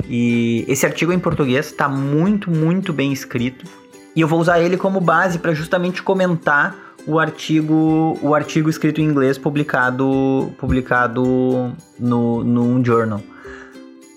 E 0.08 0.66
esse 0.68 0.86
artigo 0.86 1.12
em 1.12 1.20
português 1.20 1.68
está 1.68 1.90
muito, 1.90 2.50
muito 2.50 2.94
bem 2.94 3.12
escrito. 3.12 3.66
E 4.16 4.22
eu 4.22 4.28
vou 4.28 4.40
usar 4.40 4.60
ele 4.60 4.78
como 4.78 5.02
base 5.02 5.40
para 5.40 5.54
justamente 5.54 6.02
comentar 6.02 6.76
o 7.08 7.20
artigo, 7.20 8.18
o 8.22 8.34
artigo 8.34 8.70
escrito 8.70 9.02
em 9.02 9.04
inglês 9.04 9.38
publicado, 9.38 10.54
publicado 10.58 11.74
no, 12.00 12.44
num 12.44 12.84
journal. 12.84 13.22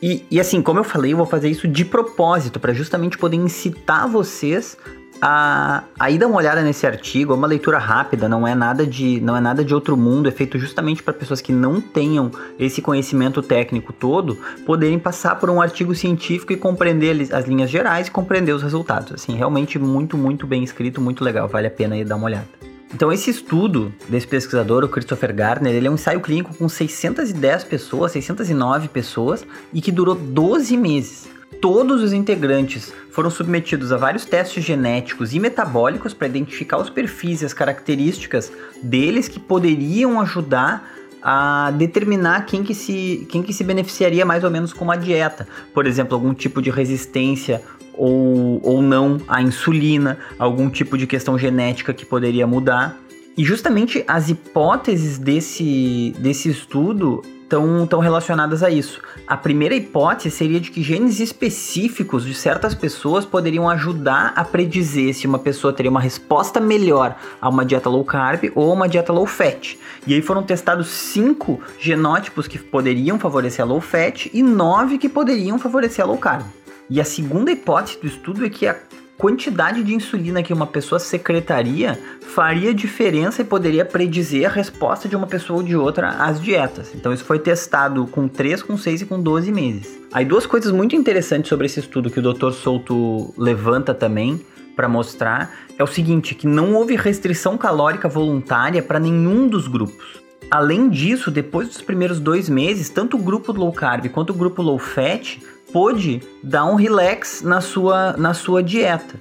E, 0.01 0.25
e 0.31 0.39
assim, 0.39 0.63
como 0.63 0.79
eu 0.79 0.85
falei, 0.85 1.13
eu 1.13 1.17
vou 1.17 1.27
fazer 1.27 1.49
isso 1.49 1.67
de 1.67 1.85
propósito, 1.85 2.61
para 2.61 2.73
justamente 2.73 3.19
poder 3.19 3.37
incitar 3.37 4.09
vocês 4.09 4.77
a, 5.21 5.85
aí 5.99 6.19
dá 6.19 6.27
uma 6.27 6.37
olhada 6.37 6.63
nesse 6.63 6.87
artigo, 6.87 7.33
é 7.33 7.37
uma 7.37 7.47
leitura 7.47 7.79
rápida, 7.79 8.29
não 8.29 8.47
é 8.47 8.55
nada 8.55 8.87
de, 8.87 9.21
não 9.21 9.37
é 9.37 9.41
nada 9.41 9.65
de 9.65 9.75
outro 9.75 9.97
mundo, 9.97 10.29
é 10.29 10.33
feito 10.33 10.59
justamente 10.59 11.03
para 11.03 11.13
pessoas 11.13 11.41
que 11.41 11.53
não 11.53 11.81
tenham 11.81 12.31
esse 12.59 12.81
conhecimento 12.81 13.43
técnico 13.43 13.93
todo 13.93 14.39
poderem 14.65 14.99
passar 14.99 15.37
por 15.37 15.51
um 15.51 15.61
artigo 15.61 15.95
científico 15.95 16.53
e 16.53 16.57
compreender 16.57 17.29
as 17.33 17.47
linhas 17.47 17.71
gerais 17.71 18.09
e 18.09 18.11
compreender 18.11 18.53
os 18.53 18.63
resultados. 18.63 19.13
Assim, 19.13 19.35
realmente 19.35 19.79
muito, 19.79 20.17
muito 20.17 20.47
bem 20.47 20.63
escrito, 20.63 21.01
muito 21.01 21.25
legal, 21.25 21.49
vale 21.49 21.67
a 21.67 21.71
pena 21.71 21.95
aí 21.95 22.05
dar 22.05 22.17
uma 22.17 22.27
olhada. 22.27 22.49
Então 22.95 23.13
esse 23.13 23.31
estudo 23.31 23.93
desse 24.09 24.27
pesquisador, 24.27 24.83
o 24.83 24.89
Christopher 24.89 25.35
Gardner, 25.35 25.75
ele 25.75 25.87
é 25.87 25.91
um 25.91 25.95
ensaio 25.95 26.21
clínico 26.21 26.55
com 26.55 26.69
610 26.69 27.65
pessoas, 27.65 28.13
609 28.13 28.89
pessoas 28.89 29.45
e 29.73 29.81
que 29.81 29.93
durou 29.93 30.15
12 30.15 30.77
meses 30.77 31.38
todos 31.61 32.03
os 32.03 32.13
integrantes 32.13 32.93
foram 33.11 33.31
submetidos 33.31 33.93
a 33.93 33.97
vários 33.97 34.25
testes 34.25 34.65
genéticos 34.65 35.35
e 35.35 35.41
metabólicos 35.41 36.15
para 36.15 36.29
identificar 36.29 36.79
os 36.79 36.91
perfis 36.91 37.43
e 37.43 37.45
as 37.45 37.53
características 37.53 38.53
deles 38.83 39.29
que 39.29 39.41
poderiam 39.41 40.21
ajudar 40.21 40.95
a 41.23 41.73
determinar 41.73 42.47
quem 42.47 42.63
que, 42.63 42.75
se, 42.75 43.27
quem 43.29 43.43
que 43.43 43.53
se 43.53 43.65
beneficiaria 43.65 44.25
mais 44.25 44.45
ou 44.45 44.51
menos 44.51 44.73
com 44.73 44.85
uma 44.85 44.97
dieta. 44.97 45.49
Por 45.75 45.87
exemplo, 45.87 46.15
algum 46.15 46.33
tipo 46.33 46.63
de 46.63 46.71
resistência 46.71 47.63
ou, 47.95 48.61
ou 48.63 48.81
não 48.81 49.21
a 49.27 49.43
insulina, 49.43 50.19
algum 50.39 50.71
tipo 50.71 50.97
de 50.97 51.07
questão 51.07 51.37
genética 51.37 51.93
que 51.93 52.07
poderia 52.07 52.47
mudar. 52.47 52.97
E 53.37 53.45
justamente 53.45 54.05
as 54.07 54.29
hipóteses 54.29 55.19
desse, 55.19 56.15
desse 56.19 56.49
estudo 56.49 57.23
estão 57.49 57.87
tão 57.87 57.99
relacionadas 57.99 58.63
a 58.63 58.69
isso. 58.69 59.01
A 59.27 59.35
primeira 59.35 59.75
hipótese 59.75 60.31
seria 60.31 60.61
de 60.61 60.71
que 60.71 60.83
genes 60.83 61.19
específicos 61.19 62.25
de 62.25 62.35
certas 62.35 62.75
pessoas 62.75 63.25
poderiam 63.25 63.69
ajudar 63.71 64.35
a 64.37 64.45
predizer 64.45 65.15
se 65.15 65.27
uma 65.27 65.39
pessoa 65.39 65.73
teria 65.73 65.91
uma 65.91 66.01
resposta 66.01 66.61
melhor 66.61 67.17
a 67.41 67.49
uma 67.49 67.65
dieta 67.65 67.89
low 67.89 68.05
carb 68.05 68.53
ou 68.55 68.71
uma 68.73 68.87
dieta 68.87 69.15
low 69.15 69.27
fat. 69.27 69.79
E 70.07 70.13
aí 70.13 70.21
foram 70.21 70.43
testados 70.43 70.89
cinco 70.89 71.59
genótipos 71.81 72.47
que 72.47 72.59
poderiam 72.59 73.19
favorecer 73.19 73.65
a 73.65 73.69
low 73.69 73.81
fat 73.81 74.27
e 74.33 74.43
nove 74.43 74.99
que 74.99 75.09
poderiam 75.09 75.59
favorecer 75.59 76.05
a 76.05 76.09
low 76.09 76.19
carb. 76.19 76.45
E 76.91 77.01
a 77.01 77.05
segunda 77.05 77.51
hipótese 77.51 77.99
do 77.99 78.07
estudo 78.07 78.45
é 78.45 78.51
que 78.51 78.67
a 78.67 78.77
quantidade 79.19 79.83
de 79.83 79.93
insulina 79.93 80.45
que 80.45 80.53
uma 80.53 80.67
pessoa 80.67 81.01
secretaria 81.01 81.99
faria 82.21 82.73
diferença 82.73 83.43
e 83.43 83.45
poderia 83.45 83.85
predizer 83.85 84.49
a 84.49 84.53
resposta 84.53 85.09
de 85.09 85.17
uma 85.17 85.27
pessoa 85.27 85.59
ou 85.59 85.63
de 85.65 85.75
outra 85.75 86.09
às 86.09 86.41
dietas. 86.41 86.95
Então 86.95 87.13
isso 87.13 87.25
foi 87.25 87.41
testado 87.41 88.07
com 88.07 88.29
3, 88.29 88.63
com 88.63 88.79
6 88.79 89.03
e 89.03 89.07
com 89.07 89.21
12 89.21 89.51
meses. 89.51 89.99
Aí 90.13 90.25
duas 90.25 90.47
coisas 90.47 90.71
muito 90.71 90.95
interessantes 90.95 91.49
sobre 91.49 91.67
esse 91.67 91.81
estudo 91.81 92.11
que 92.11 92.21
o 92.21 92.33
Dr. 92.33 92.53
Souto 92.53 93.35
levanta 93.37 93.93
também 93.93 94.41
para 94.77 94.89
mostrar 94.89 95.53
é 95.77 95.83
o 95.83 95.87
seguinte, 95.89 96.37
que 96.37 96.47
não 96.47 96.75
houve 96.75 96.95
restrição 96.95 97.59
calórica 97.59 98.09
voluntária 98.09 98.81
para 98.81 99.01
nenhum 99.01 99.49
dos 99.49 99.67
grupos. 99.67 100.23
Além 100.49 100.89
disso, 100.89 101.31
depois 101.31 101.69
dos 101.69 101.83
primeiros 101.83 102.21
dois 102.21 102.49
meses, 102.49 102.89
tanto 102.89 103.17
o 103.17 103.21
grupo 103.21 103.53
low 103.53 103.73
carb 103.73 104.09
quanto 104.09 104.31
o 104.31 104.35
grupo 104.35 104.63
low 104.63 104.79
fat 104.79 105.41
pôde 105.73 106.21
dar 106.43 106.65
um 106.65 106.75
relax 106.75 107.43
na 107.43 107.61
sua, 107.61 108.15
na 108.17 108.35
sua 108.35 108.63
dieta. 108.63 109.15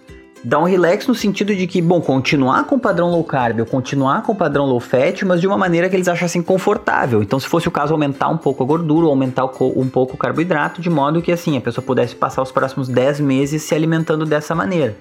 Dar 0.44 0.60
um 0.60 0.64
relax 0.64 1.08
no 1.08 1.16
sentido 1.16 1.54
de 1.54 1.68
que, 1.68 1.82
bom, 1.82 2.00
continuar 2.00 2.64
com 2.66 2.76
o 2.76 2.80
padrão 2.80 3.10
low 3.10 3.24
carb 3.24 3.60
ou 3.60 3.66
continuar 3.66 4.22
com 4.24 4.32
o 4.32 4.36
padrão 4.36 4.66
low 4.66 4.80
fat, 4.80 5.24
mas 5.26 5.42
de 5.42 5.48
uma 5.48 5.58
maneira 5.58 5.90
que 5.90 5.96
eles 5.96 6.08
achassem 6.08 6.42
confortável. 6.42 7.22
Então, 7.22 7.40
se 7.40 7.48
fosse 7.48 7.68
o 7.68 7.72
caso, 7.72 7.94
aumentar 7.94 8.30
um 8.30 8.38
pouco 8.38 8.64
a 8.64 8.66
gordura 8.66 9.08
aumentar 9.08 9.46
um 9.46 9.90
pouco 9.90 10.14
o 10.14 10.18
carboidrato, 10.18 10.82
de 10.82 10.90
modo 10.90 11.22
que 11.22 11.32
assim 11.32 11.58
a 11.58 11.62
pessoa 11.62 11.84
pudesse 11.84 12.16
passar 12.16 12.42
os 12.42 12.52
próximos 12.52 12.88
10 12.88 13.20
meses 13.20 13.64
se 13.64 13.74
alimentando 13.74 14.26
dessa 14.26 14.54
maneira. 14.54 14.96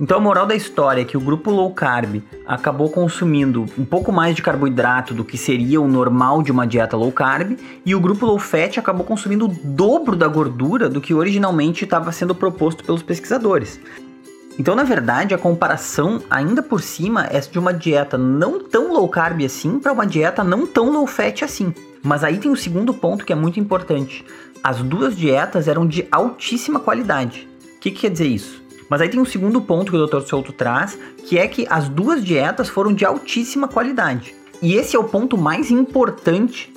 Então 0.00 0.16
a 0.16 0.20
moral 0.20 0.46
da 0.46 0.54
história 0.54 1.02
é 1.02 1.04
que 1.04 1.16
o 1.16 1.20
grupo 1.20 1.50
low 1.50 1.72
carb 1.72 2.22
acabou 2.46 2.90
consumindo 2.90 3.66
um 3.78 3.84
pouco 3.84 4.10
mais 4.10 4.34
de 4.34 4.42
carboidrato 4.42 5.14
do 5.14 5.24
que 5.24 5.36
seria 5.36 5.80
o 5.80 5.88
normal 5.88 6.42
de 6.42 6.50
uma 6.50 6.66
dieta 6.66 6.96
low 6.96 7.12
carb, 7.12 7.58
e 7.84 7.94
o 7.94 8.00
grupo 8.00 8.26
low 8.26 8.38
fat 8.38 8.78
acabou 8.78 9.04
consumindo 9.04 9.44
o 9.44 9.48
dobro 9.48 10.16
da 10.16 10.26
gordura 10.26 10.88
do 10.88 11.00
que 11.00 11.14
originalmente 11.14 11.84
estava 11.84 12.10
sendo 12.10 12.34
proposto 12.34 12.82
pelos 12.84 13.02
pesquisadores. 13.02 13.78
Então, 14.58 14.74
na 14.74 14.84
verdade, 14.84 15.34
a 15.34 15.38
comparação 15.38 16.20
ainda 16.28 16.62
por 16.62 16.82
cima 16.82 17.26
é 17.26 17.40
de 17.40 17.58
uma 17.58 17.72
dieta 17.72 18.18
não 18.18 18.60
tão 18.60 18.92
low 18.92 19.08
carb 19.08 19.42
assim 19.44 19.78
para 19.78 19.92
uma 19.92 20.06
dieta 20.06 20.44
não 20.44 20.66
tão 20.66 20.90
low 20.90 21.06
fat 21.06 21.42
assim. 21.42 21.74
Mas 22.02 22.22
aí 22.22 22.38
tem 22.38 22.50
o 22.50 22.56
segundo 22.56 22.92
ponto 22.92 23.24
que 23.24 23.32
é 23.32 23.36
muito 23.36 23.58
importante. 23.58 24.24
As 24.62 24.78
duas 24.78 25.16
dietas 25.16 25.68
eram 25.68 25.86
de 25.86 26.06
altíssima 26.10 26.80
qualidade. 26.80 27.48
O 27.76 27.80
que, 27.80 27.90
que 27.90 28.00
quer 28.02 28.10
dizer 28.10 28.26
isso? 28.26 28.61
Mas 28.92 29.00
aí 29.00 29.08
tem 29.08 29.18
um 29.18 29.24
segundo 29.24 29.58
ponto 29.58 29.90
que 29.90 29.96
o 29.96 30.06
Dr. 30.06 30.20
Souto 30.20 30.52
traz, 30.52 30.98
que 31.24 31.38
é 31.38 31.48
que 31.48 31.66
as 31.70 31.88
duas 31.88 32.22
dietas 32.22 32.68
foram 32.68 32.92
de 32.92 33.06
altíssima 33.06 33.66
qualidade. 33.66 34.34
E 34.60 34.74
esse 34.74 34.94
é 34.94 34.98
o 34.98 35.04
ponto 35.04 35.38
mais 35.38 35.70
importante 35.70 36.70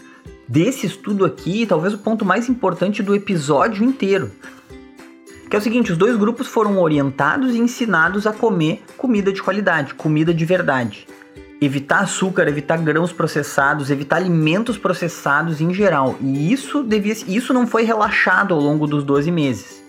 desse 0.48 0.88
estudo 0.88 1.26
aqui, 1.26 1.66
talvez 1.66 1.94
o 1.94 1.98
ponto 1.98 2.24
mais 2.24 2.48
importante 2.48 3.04
do 3.04 3.14
episódio 3.14 3.84
inteiro. 3.84 4.32
Que 5.50 5.58
é 5.58 5.60
o 5.60 5.62
seguinte, 5.62 5.92
os 5.92 5.98
dois 5.98 6.16
grupos 6.16 6.48
foram 6.48 6.80
orientados 6.80 7.54
e 7.54 7.60
ensinados 7.60 8.26
a 8.26 8.32
comer 8.32 8.82
comida 8.96 9.34
de 9.34 9.44
qualidade, 9.44 9.94
comida 9.94 10.34
de 10.34 10.46
verdade. 10.46 11.06
Evitar 11.60 12.00
açúcar, 12.00 12.48
evitar 12.48 12.78
grãos 12.78 13.12
processados, 13.12 13.92
evitar 13.92 14.16
alimentos 14.16 14.78
processados 14.78 15.60
em 15.60 15.74
geral. 15.74 16.16
E 16.22 16.54
isso 16.54 16.82
devia, 16.82 17.12
isso 17.28 17.54
não 17.54 17.68
foi 17.68 17.84
relaxado 17.84 18.54
ao 18.54 18.60
longo 18.62 18.88
dos 18.88 19.04
12 19.04 19.30
meses. 19.32 19.85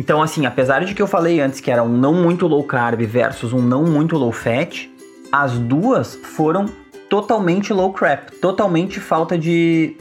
Então, 0.00 0.22
assim, 0.22 0.46
apesar 0.46 0.82
de 0.82 0.94
que 0.94 1.02
eu 1.02 1.06
falei 1.06 1.40
antes 1.40 1.60
que 1.60 1.70
era 1.70 1.82
um 1.82 1.90
não 1.90 2.14
muito 2.14 2.46
low 2.46 2.64
carb 2.64 3.02
versus 3.02 3.52
um 3.52 3.60
não 3.60 3.84
muito 3.84 4.16
low 4.16 4.32
fat, 4.32 4.90
as 5.30 5.58
duas 5.58 6.14
foram 6.14 6.64
totalmente 7.10 7.70
low 7.70 7.92
crap, 7.92 8.30
totalmente 8.40 8.98
falta 8.98 9.36
de 9.36 9.94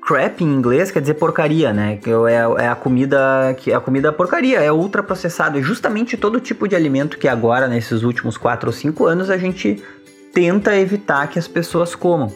crap 0.00 0.42
em 0.42 0.46
inglês 0.46 0.90
quer 0.90 1.00
dizer 1.00 1.14
porcaria, 1.14 1.70
né? 1.70 1.98
Que 1.98 2.08
é, 2.08 2.64
é 2.64 2.68
a 2.68 2.74
comida 2.74 3.54
que 3.58 3.70
é 3.70 3.74
a 3.74 3.80
comida 3.80 4.10
porcaria, 4.10 4.58
é 4.58 4.72
ultra 4.72 5.02
processado, 5.02 5.58
é 5.58 5.62
justamente 5.62 6.16
todo 6.16 6.40
tipo 6.40 6.66
de 6.66 6.74
alimento 6.74 7.18
que 7.18 7.28
agora 7.28 7.68
nesses 7.68 8.04
últimos 8.04 8.38
4 8.38 8.70
ou 8.70 8.72
5 8.72 9.04
anos 9.04 9.28
a 9.28 9.36
gente 9.36 9.84
tenta 10.32 10.74
evitar 10.74 11.26
que 11.26 11.38
as 11.38 11.46
pessoas 11.46 11.94
comam. 11.94 12.32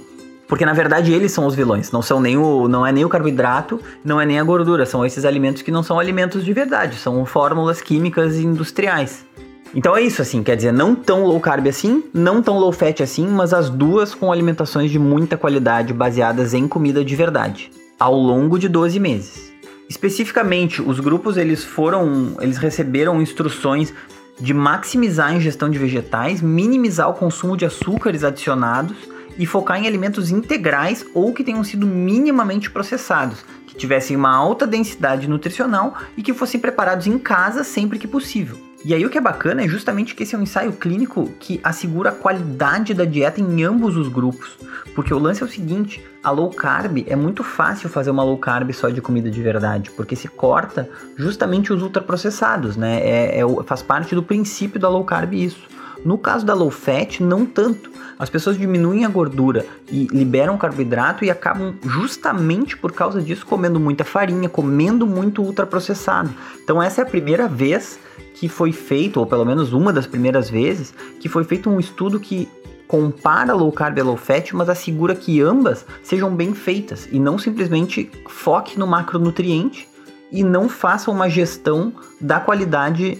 Porque 0.49 0.65
na 0.65 0.73
verdade 0.73 1.13
eles 1.13 1.33
são 1.33 1.47
os 1.47 1.55
vilões, 1.55 1.91
não 1.91 2.03
são 2.03 2.21
nem 2.21 2.37
o, 2.37 2.69
não 2.69 2.87
é 2.87 2.93
nem 2.93 3.05
o 3.05 3.09
carboidrato, 3.09 3.81
não 4.05 4.21
é 4.21 4.27
nem 4.27 4.39
a 4.39 4.45
gordura, 4.45 4.87
são 4.87 5.05
esses 5.05 5.25
alimentos 5.25 5.63
que 5.63 5.71
não 5.71 5.83
são 5.83 5.99
alimentos 5.99 6.45
de 6.45 6.53
verdade, 6.53 6.97
são 6.97 7.25
fórmulas 7.25 7.81
químicas 7.81 8.37
industriais. 8.37 9.27
Então 9.75 9.97
é 9.97 10.03
isso 10.03 10.23
assim, 10.23 10.43
quer 10.43 10.57
dizer, 10.57 10.73
não 10.73 10.95
tão 10.95 11.25
low 11.25 11.41
carb 11.41 11.67
assim, 11.67 12.05
não 12.15 12.41
tão 12.41 12.59
low 12.59 12.73
fat 12.73 13.03
assim, 13.03 13.27
mas 13.27 13.53
as 13.53 13.69
duas 13.69 14.15
com 14.15 14.31
alimentações 14.31 14.91
de 14.91 14.99
muita 14.99 15.37
qualidade 15.37 15.93
baseadas 15.93 16.55
em 16.55 16.69
comida 16.69 17.05
de 17.05 17.17
verdade, 17.17 17.71
ao 17.99 18.15
longo 18.15 18.59
de 18.59 18.69
12 18.69 19.01
meses. 19.01 19.53
Especificamente, 19.89 20.81
os 20.81 21.01
grupos 21.01 21.37
eles 21.37 21.65
foram, 21.65 22.37
eles 22.41 22.57
receberam 22.57 23.21
instruções 23.21 23.93
de 24.41 24.55
maximizar 24.55 25.29
a 25.29 25.35
ingestão 25.35 25.69
de 25.69 25.79
vegetais, 25.79 26.41
minimizar 26.41 27.09
o 27.09 27.15
consumo 27.15 27.57
de 27.57 27.65
açúcares 27.65 28.23
adicionados 28.23 28.97
e 29.39 29.47
focar 29.47 29.79
em 29.79 29.87
alimentos 29.87 30.31
integrais 30.31 31.05
ou 31.15 31.33
que 31.33 31.45
tenham 31.45 31.63
sido 31.65 31.87
minimamente 31.87 32.71
processados, 32.71 33.45
que 33.67 33.75
tivessem 33.75 34.17
uma 34.17 34.35
alta 34.35 34.67
densidade 34.67 35.29
nutricional 35.29 35.97
e 36.17 36.23
que 36.23 36.35
fossem 36.35 36.61
preparados 36.61 37.07
em 37.07 37.19
casa 37.19 37.65
sempre 37.65 37.99
que 37.99 38.09
possível. 38.09 38.67
E 38.85 38.95
aí 38.95 39.05
o 39.05 39.11
que 39.11 39.19
é 39.19 39.21
bacana 39.21 39.65
é 39.65 39.69
justamente 39.69 40.15
que 40.15 40.23
esse 40.23 40.37
é 40.37 40.39
um 40.39 40.43
ensaio 40.43 40.73
clínico 40.73 41.29
que 41.41 41.61
assegura 41.65 42.11
a 42.11 42.13
qualidade 42.13 42.95
da 42.95 43.05
dieta 43.05 43.41
em 43.41 43.65
ambos 43.65 43.97
os 43.97 44.07
grupos. 44.07 44.57
Porque 44.95 45.13
o 45.13 45.19
lance 45.19 45.43
é 45.43 45.45
o 45.45 45.49
seguinte, 45.49 46.01
a 46.23 46.31
low 46.31 46.51
carb 46.51 47.05
é 47.09 47.17
muito 47.17 47.43
fácil 47.43 47.89
fazer 47.89 48.11
uma 48.11 48.23
low 48.23 48.39
carb 48.39 48.73
só 48.73 48.89
de 48.89 49.03
comida 49.03 49.29
de 49.29 49.43
verdade, 49.43 49.91
porque 49.91 50.15
se 50.15 50.29
corta 50.29 50.89
justamente 51.17 51.73
os 51.73 51.83
ultraprocessados, 51.83 52.77
né? 52.77 53.01
É, 53.01 53.41
é, 53.41 53.65
faz 53.65 53.83
parte 53.83 54.15
do 54.15 54.23
princípio 54.23 54.79
da 54.79 54.89
low 54.89 55.05
carb 55.05 55.35
isso. 55.35 55.67
No 56.07 56.17
caso 56.17 56.47
da 56.47 56.55
low 56.55 56.71
fat, 56.71 57.21
não 57.21 57.45
tanto. 57.45 57.91
As 58.17 58.31
pessoas 58.31 58.57
diminuem 58.57 59.05
a 59.05 59.09
gordura 59.09 59.67
e 59.91 60.07
liberam 60.13 60.57
carboidrato 60.57 61.25
e 61.25 61.31
acabam 61.33 61.75
justamente 61.83 62.77
por 62.77 62.93
causa 62.93 63.21
disso 63.21 63.45
comendo 63.45 63.81
muita 63.81 64.05
farinha, 64.05 64.49
comendo 64.49 65.05
muito 65.05 65.43
ultraprocessado. 65.43 66.33
Então 66.63 66.81
essa 66.81 67.01
é 67.01 67.03
a 67.03 67.09
primeira 67.09 67.49
vez 67.49 67.99
que 68.35 68.49
foi 68.49 68.71
feito, 68.71 69.19
ou 69.19 69.27
pelo 69.27 69.45
menos 69.45 69.73
uma 69.73 69.93
das 69.93 70.07
primeiras 70.07 70.49
vezes, 70.49 70.95
que 71.19 71.29
foi 71.29 71.43
feito 71.43 71.69
um 71.69 71.81
estudo 71.81 72.21
que 72.21 72.49
compara 72.87 73.53
low 73.53 73.73
carb 73.73 73.99
e 73.99 74.03
low 74.03 74.17
fat, 74.17 74.55
mas 74.55 74.69
assegura 74.69 75.13
que 75.13 75.43
ambas 75.43 75.85
sejam 76.05 76.33
bem 76.37 76.55
feitas 76.55 77.09
e 77.11 77.19
não 77.19 77.37
simplesmente 77.37 78.09
foque 78.29 78.79
no 78.79 78.87
macronutriente 78.87 79.89
e 80.31 80.45
não 80.45 80.69
faça 80.69 81.11
uma 81.11 81.29
gestão 81.29 81.93
da 82.21 82.39
qualidade 82.39 83.19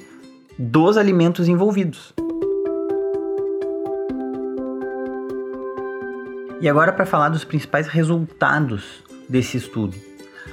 dos 0.57 0.97
alimentos 0.97 1.49
envolvidos. 1.49 2.15
E 6.67 6.69
agora 6.69 6.93
para 6.93 7.07
falar 7.07 7.29
dos 7.29 7.45
principais 7.45 7.87
resultados 7.87 9.05
desse 9.29 9.57
estudo. 9.57 9.97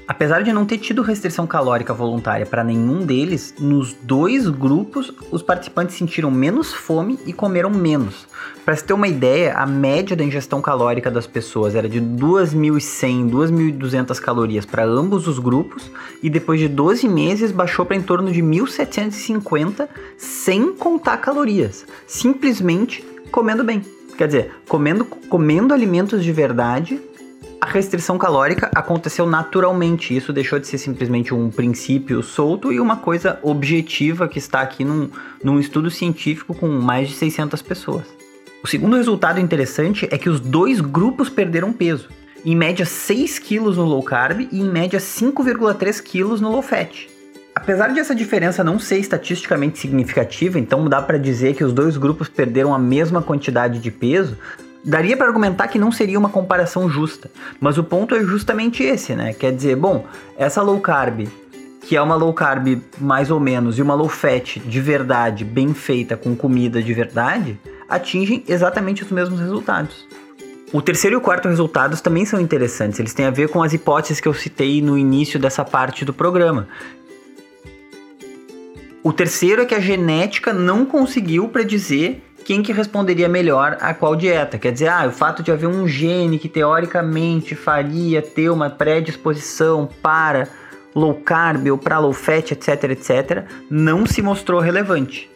Apesar 0.08 0.44
de 0.44 0.54
não 0.54 0.64
ter 0.64 0.78
tido 0.78 1.02
restrição 1.02 1.48
calórica 1.48 1.92
voluntária 1.92 2.46
para 2.46 2.64
nenhum 2.64 3.04
deles, 3.04 3.56
nos 3.58 3.94
dois 3.94 4.48
grupos 4.48 5.12
os 5.32 5.42
participantes 5.42 5.96
sentiram 5.96 6.30
menos 6.30 6.72
fome 6.72 7.18
e 7.26 7.34
comeram 7.34 7.72
menos. 7.72 8.28
Para 8.64 8.76
se 8.76 8.84
ter 8.84 8.94
uma 8.94 9.08
ideia, 9.08 9.56
a 9.56 9.66
média 9.66 10.16
da 10.16 10.24
ingestão 10.24 10.62
calórica 10.62 11.10
das 11.10 11.26
pessoas 11.26 11.74
era 11.74 11.90
de 11.90 12.00
2.100, 12.00 13.32
2.200 13.32 14.20
calorias 14.20 14.68
para 14.68 14.86
ambos 14.86 15.28
os 15.28 15.40
grupos 15.40 15.90
e 16.22 16.30
depois 16.30 16.60
de 16.60 16.68
12 16.68 17.08
meses 17.10 17.52
baixou 17.52 17.88
para 17.88 17.98
em 17.98 18.04
torno 18.04 18.32
de 18.32 18.44
1.750 18.44 19.90
sem 20.16 20.74
contar 20.74 21.18
calorias, 21.18 21.88
simplesmente 22.06 23.04
comendo 23.32 23.64
bem. 23.64 23.82
Quer 24.18 24.28
dizer, 24.28 24.52
comendo, 24.68 25.06
comendo 25.06 25.74
alimentos 25.74 26.24
de 26.24 26.32
verdade, 26.32 27.02
a 27.60 27.66
restrição 27.66 28.18
calórica 28.18 28.70
aconteceu 28.76 29.26
naturalmente. 29.26 30.16
Isso 30.16 30.34
deixou 30.34 30.60
de 30.60 30.68
ser 30.68 30.78
simplesmente 30.78 31.34
um 31.34 31.50
princípio 31.50 32.22
solto 32.22 32.74
e 32.74 32.80
uma 32.80 32.98
coisa 32.98 33.40
objetiva 33.42 34.28
que 34.28 34.38
está 34.38 34.62
aqui 34.62 34.84
num, 34.84 35.10
num 35.44 35.60
estudo 35.60 35.90
científico 35.90 36.54
com 36.54 36.68
mais 36.68 37.08
de 37.08 37.16
600 37.16 37.62
pessoas. 37.62 38.06
O 38.62 38.68
segundo 38.68 38.98
resultado 38.98 39.40
interessante 39.40 40.08
é 40.12 40.18
que 40.18 40.30
os 40.30 40.40
dois 40.40 40.80
grupos 40.82 41.30
perderam 41.30 41.72
peso. 41.72 42.10
Em 42.46 42.56
média 42.56 42.86
6 42.86 43.40
quilos 43.40 43.78
no 43.78 43.86
low 43.86 44.04
carb 44.04 44.42
e 44.52 44.60
em 44.60 44.70
média 44.70 45.00
5,3 45.00 46.02
quilos 46.02 46.42
no 46.42 46.52
low 46.52 46.62
fat. 46.62 47.08
Apesar 47.56 47.94
de 47.94 48.00
essa 48.00 48.16
diferença 48.16 48.64
não 48.64 48.80
ser 48.80 48.98
estatisticamente 48.98 49.78
significativa, 49.78 50.58
então 50.58 50.88
dá 50.90 51.02
para 51.02 51.18
dizer 51.18 51.56
que 51.56 51.64
os 51.64 51.72
dois 51.72 51.98
grupos 51.98 52.28
perderam 52.28 52.74
a 52.74 52.80
mesma 52.80 53.22
quantidade 53.22 53.80
de 53.80 53.92
peso, 53.92 54.38
daria 54.84 55.16
para 55.16 55.28
argumentar 55.28 55.68
que 55.68 55.80
não 55.80 55.92
seria 55.92 56.18
uma 56.18 56.30
comparação 56.30 56.90
justa. 56.90 57.30
Mas 57.60 57.78
o 57.78 57.84
ponto 57.84 58.16
é 58.16 58.24
justamente 58.24 58.84
esse, 58.84 59.14
né? 59.16 59.34
Quer 59.34 59.54
dizer, 59.54 59.76
bom, 59.76 60.06
essa 60.36 60.62
low 60.62 60.80
carb, 60.80 61.28
que 61.82 61.96
é 61.96 62.02
uma 62.02 62.16
low 62.16 62.34
carb 62.34 62.82
mais 62.98 63.30
ou 63.30 63.40
menos, 63.40 63.78
e 63.78 63.82
uma 63.82 63.94
low 63.94 64.10
fat 64.10 64.60
de 64.60 64.82
verdade, 64.82 65.46
bem 65.46 65.74
feita 65.74 66.18
com 66.18 66.36
comida 66.36 66.82
de 66.82 66.94
verdade, 66.94 67.60
atingem 67.88 68.44
exatamente 68.48 69.04
os 69.04 69.12
mesmos 69.12 69.40
resultados. 69.40 70.08
O 70.74 70.82
terceiro 70.82 71.18
e 71.18 71.18
o 71.18 71.22
quarto 71.22 71.48
resultados 71.48 72.02
também 72.02 72.26
são 72.26 72.42
interessantes, 72.42 73.00
eles 73.00 73.14
têm 73.14 73.28
a 73.28 73.30
ver 73.30 73.48
com 73.48 73.62
as 73.62 73.74
hipóteses 73.74 74.20
que 74.20 74.28
eu 74.28 74.34
citei 74.34 74.82
no 74.82 74.98
início 74.98 75.40
dessa 75.40 75.64
parte 75.64 76.04
do 76.04 76.12
programa. 76.12 76.68
O 79.04 79.12
terceiro 79.12 79.62
é 79.62 79.66
que 79.66 79.76
a 79.76 79.82
genética 79.82 80.54
não 80.54 80.86
conseguiu 80.86 81.50
predizer 81.50 82.22
quem 82.46 82.64
que 82.64 82.72
responderia 82.72 83.28
melhor 83.28 83.78
a 83.82 83.94
qual 83.94 84.16
dieta. 84.16 84.58
Quer 84.58 84.72
dizer, 84.72 84.88
ah, 84.88 85.06
o 85.06 85.12
fato 85.12 85.44
de 85.44 85.52
haver 85.52 85.68
um 85.68 85.86
gene 85.86 86.40
que 86.40 86.48
teoricamente 86.48 87.54
faria 87.54 88.22
ter 88.22 88.50
uma 88.50 88.70
predisposição 88.70 89.90
para 90.02 90.48
low 90.96 91.16
carb 91.16 91.68
ou 91.68 91.78
para 91.78 92.00
low 92.00 92.14
fat, 92.14 92.52
etc, 92.52 92.92
etc, 92.92 93.46
não 93.70 94.06
se 94.06 94.22
mostrou 94.22 94.62
relevante. 94.62 95.30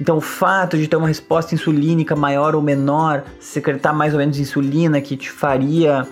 Então, 0.00 0.16
o 0.16 0.22
fato 0.22 0.78
de 0.78 0.88
ter 0.88 0.96
uma 0.96 1.08
resposta 1.08 1.54
insulínica 1.54 2.16
maior 2.16 2.54
ou 2.54 2.62
menor, 2.62 3.22
secretar 3.38 3.94
mais 3.94 4.14
ou 4.14 4.18
menos 4.18 4.38
insulina, 4.38 4.98
que 5.02 5.14
te 5.14 5.30
faria 5.30 6.08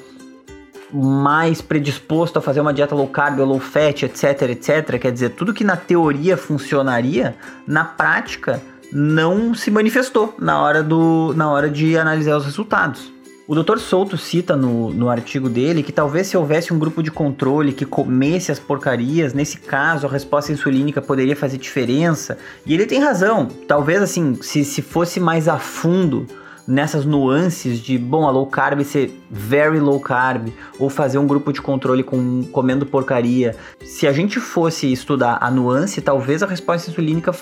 mais 0.93 1.61
predisposto 1.61 2.39
a 2.39 2.43
fazer 2.43 2.61
uma 2.61 2.73
dieta 2.73 2.95
low 2.95 3.09
carb 3.09 3.39
low 3.41 3.59
fat, 3.59 4.03
etc, 4.05 4.43
etc. 4.51 4.99
Quer 4.99 5.13
dizer, 5.13 5.31
tudo 5.31 5.55
que 5.55 5.65
na 5.65 5.77
teoria 5.77 6.37
funcionaria, 6.37 7.37
na 7.67 7.85
prática 7.85 8.63
não 8.93 9.55
se 9.55 9.71
manifestou 9.71 10.35
na 10.39 10.61
hora, 10.61 10.83
do, 10.83 11.35
na 11.37 11.51
hora 11.51 11.69
de 11.69 11.97
analisar 11.97 12.37
os 12.37 12.45
resultados. 12.45 13.13
O 13.47 13.55
Dr. 13.55 13.79
Souto 13.79 14.19
cita 14.19 14.55
no, 14.55 14.91
no 14.91 15.09
artigo 15.09 15.49
dele 15.49 15.83
que 15.83 15.91
talvez 15.91 16.27
se 16.27 16.37
houvesse 16.37 16.71
um 16.71 16.79
grupo 16.79 17.03
de 17.03 17.11
controle 17.11 17.73
que 17.73 17.87
comesse 17.87 18.53
as 18.53 18.59
porcarias, 18.59 19.33
nesse 19.33 19.57
caso 19.57 20.07
a 20.07 20.11
resposta 20.11 20.53
insulínica 20.53 21.01
poderia 21.01 21.35
fazer 21.35 21.57
diferença. 21.57 22.37
E 22.67 22.75
ele 22.75 22.85
tem 22.85 23.01
razão. 23.01 23.49
Talvez 23.67 24.03
assim, 24.03 24.39
se, 24.43 24.67
se 24.67 24.83
fosse 24.83 25.19
mais 25.19 25.49
a 25.49 25.59
fundo 25.59 26.27
nessas 26.69 27.07
nuances 27.07 27.81
de, 27.81 27.97
bom, 27.97 28.29
a 28.29 28.31
low 28.31 28.47
carb 28.47 28.85
ser 28.85 29.11
very 29.31 29.81
low 29.81 29.99
carb, 29.99 30.53
ou 30.79 30.91
fazer 30.91 31.17
um 31.17 31.27
grupo 31.27 31.51
de 31.51 31.63
controle 31.63 32.03
com 32.03 32.45
comendo 32.53 32.85
porcaria. 32.85 33.57
Se 33.83 34.07
a 34.07 34.13
gente 34.13 34.39
fosse 34.39 34.93
estudar 34.93 35.39
a 35.41 35.51
nuance, 35.51 36.03
talvez 36.03 36.43
a 36.43 36.47
resposta 36.47 36.91
insulínica 36.91 37.33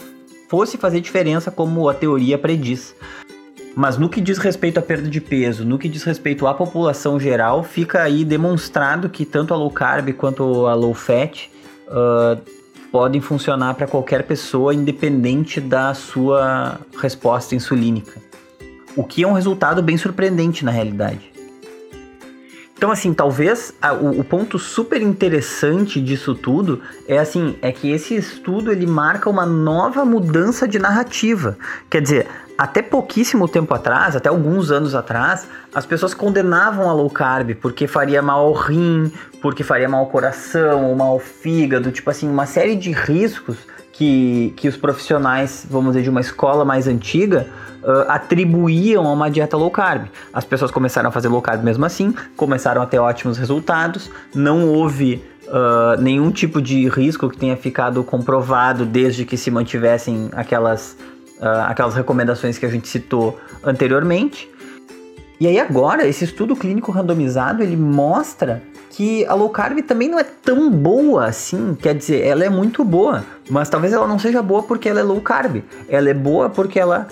fosse 0.49 0.79
fazer 0.79 1.01
diferença 1.01 1.51
como 1.51 1.89
a 1.89 1.95
teoria 1.95 2.39
prediz. 2.39 2.95
Mas 3.75 3.99
no 3.99 4.09
que 4.09 4.21
diz 4.21 4.39
respeito 4.39 4.79
à 4.79 4.83
perda 4.83 5.11
de 5.11 5.21
peso, 5.21 5.65
no 5.65 5.77
que 5.77 5.89
diz 5.89 6.05
respeito 6.05 6.47
à 6.47 6.55
população 6.55 7.19
geral, 7.19 7.65
fica 7.65 8.03
aí 8.03 8.25
demonstrado 8.25 9.09
que 9.09 9.27
tanto 9.27 9.53
a 9.53 9.57
low 9.57 9.71
carb 9.71 10.13
quanto 10.13 10.67
a 10.67 10.75
low 10.75 10.95
fat 10.95 11.51
uh, 11.89 12.41
podem 12.93 13.21
funcionar 13.21 13.75
para 13.75 13.89
qualquer 13.89 14.23
pessoa, 14.23 14.73
independente 14.73 15.61
da 15.61 15.93
sua 15.93 16.81
resposta 16.97 17.57
insulínica. 17.57 18.25
O 18.97 19.05
que 19.05 19.23
é 19.23 19.29
um 19.29 19.35
resultado 19.35 19.83
bem 19.83 19.97
surpreendente 19.97 20.65
na 20.65 20.71
realidade. 20.71 21.37
Então, 22.77 22.91
assim, 22.91 23.15
talvez 23.15 23.73
a, 23.81 23.95
o, 23.95 24.21
o, 24.21 24.25
ponto 24.25 24.59
super 24.59 25.01
interessante 25.01 25.99
disso 25.99 26.35
tudo 26.35 26.83
é 27.09 27.19
assim, 27.19 27.57
é 27.63 27.73
que 27.73 27.91
esse 27.91 28.15
estudo 28.15 28.71
ele 28.71 28.87
marca 28.87 29.31
uma 29.31 29.47
nova 29.47 30.05
mudança 30.05 30.69
de 30.69 30.79
narrativa. 30.79 31.57
Quer 31.89 32.03
dizer, 32.03 32.27
até 32.59 32.83
pouquíssimo 32.83 33.49
tempo 33.49 33.73
atrás, 33.73 34.15
até 34.15 34.29
alguns 34.29 34.71
anos 34.71 34.95
atrás, 34.95 35.49
as 35.75 35.87
pessoas 35.87 36.13
condenavam 36.13 36.89
a 36.91 36.93
low 36.93 37.09
carb 37.09 37.55
porque 37.55 37.87
faria 37.87 38.21
mal 38.21 38.47
ao 38.47 38.53
rim, 38.53 39.11
porque 39.41 39.65
faria 39.65 39.89
mal 39.89 40.01
ao 40.01 40.07
coração, 40.07 40.85
ou 40.85 40.95
mal 40.95 41.13
ao 41.13 41.19
fígado, 41.19 41.91
tipo 41.91 42.11
assim, 42.11 42.29
uma 42.29 42.45
série 42.45 42.77
de 42.77 42.93
riscos 42.93 43.57
que, 43.97 44.53
que 44.57 44.69
os 44.69 44.77
profissionais, 44.77 45.67
vamos 45.69 45.93
dizer, 45.93 46.03
de 46.03 46.11
uma 46.11 46.21
escola 46.21 46.65
mais 46.65 46.87
antiga 46.87 47.49
uh, 47.83 48.11
atribuíam 48.11 49.07
a 49.07 49.13
uma 49.13 49.31
dieta 49.31 49.57
low 49.57 49.71
carb. 49.71 50.07
As 50.33 50.45
pessoas 50.45 50.71
começaram 50.71 51.09
a 51.09 51.13
fazer 51.13 51.29
low 51.29 51.41
carb 51.41 51.63
mesmo 51.65 51.85
assim, 51.85 52.15
começaram 52.37 52.83
a 52.83 52.87
ter 52.87 52.99
ótimos 52.99 53.39
resultados, 53.39 54.11
não 54.35 54.69
houve 54.69 55.25
uh, 55.47 56.01
nenhum 56.01 56.31
tipo 56.31 56.61
de 56.61 56.87
risco 56.89 57.31
que 57.31 57.39
tenha 57.39 57.57
ficado 57.57 58.05
comprovado 58.05 58.85
desde 58.85 59.25
que 59.25 59.37
se 59.37 59.51
mantivessem 59.51 60.29
aquelas 60.33 60.97
uh, 61.39 61.65
aquelas 61.67 61.95
recomendações 61.95 62.59
que 62.59 62.67
a 62.67 62.71
gente 62.71 62.89
citou 62.89 63.39
anteriormente. 63.65 64.51
E 65.41 65.47
aí 65.47 65.59
agora, 65.59 66.07
esse 66.07 66.25
estudo 66.25 66.55
clínico 66.55 66.93
randomizado, 66.93 67.63
ele 67.63 67.77
mostra 67.77 68.63
que 68.97 69.27
a 69.27 69.35
low 69.35 69.51
carb 69.51 69.83
também 69.83 70.09
não 70.09 70.19
é 70.19 70.25
tão 70.25 70.71
boa 70.71 71.27
assim, 71.27 71.77
quer 71.79 71.95
dizer, 71.95 72.25
ela 72.25 72.43
é 72.43 72.49
muito 72.49 72.83
boa, 72.83 73.27
mas 73.47 73.69
talvez 73.69 73.93
ela 73.93 74.09
não 74.09 74.19
seja 74.19 74.41
boa 74.41 74.63
porque 74.63 74.89
ela 74.89 75.01
é 75.01 75.03
low 75.03 75.21
carb. 75.21 75.63
Ela 75.87 76.09
é 76.09 76.15
boa 76.15 76.49
porque 76.49 76.81
ela 76.81 77.07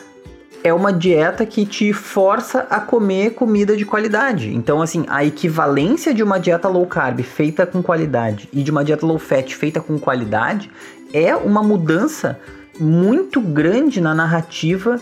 é 0.62 0.72
uma 0.72 0.90
dieta 0.90 1.44
que 1.44 1.66
te 1.66 1.92
força 1.92 2.66
a 2.70 2.80
comer 2.80 3.34
comida 3.34 3.76
de 3.76 3.84
qualidade. 3.84 4.50
Então, 4.54 4.80
assim, 4.80 5.04
a 5.08 5.26
equivalência 5.26 6.14
de 6.14 6.22
uma 6.22 6.40
dieta 6.40 6.68
low 6.68 6.86
carb 6.86 7.20
feita 7.20 7.66
com 7.66 7.82
qualidade 7.82 8.48
e 8.50 8.62
de 8.62 8.70
uma 8.70 8.82
dieta 8.82 9.04
low 9.04 9.18
fat 9.18 9.54
feita 9.54 9.78
com 9.78 9.98
qualidade 9.98 10.70
é 11.12 11.36
uma 11.36 11.62
mudança 11.62 12.40
muito 12.80 13.42
grande 13.42 14.00
na 14.00 14.14
narrativa 14.14 14.98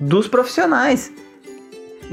dos 0.00 0.26
profissionais. 0.26 1.12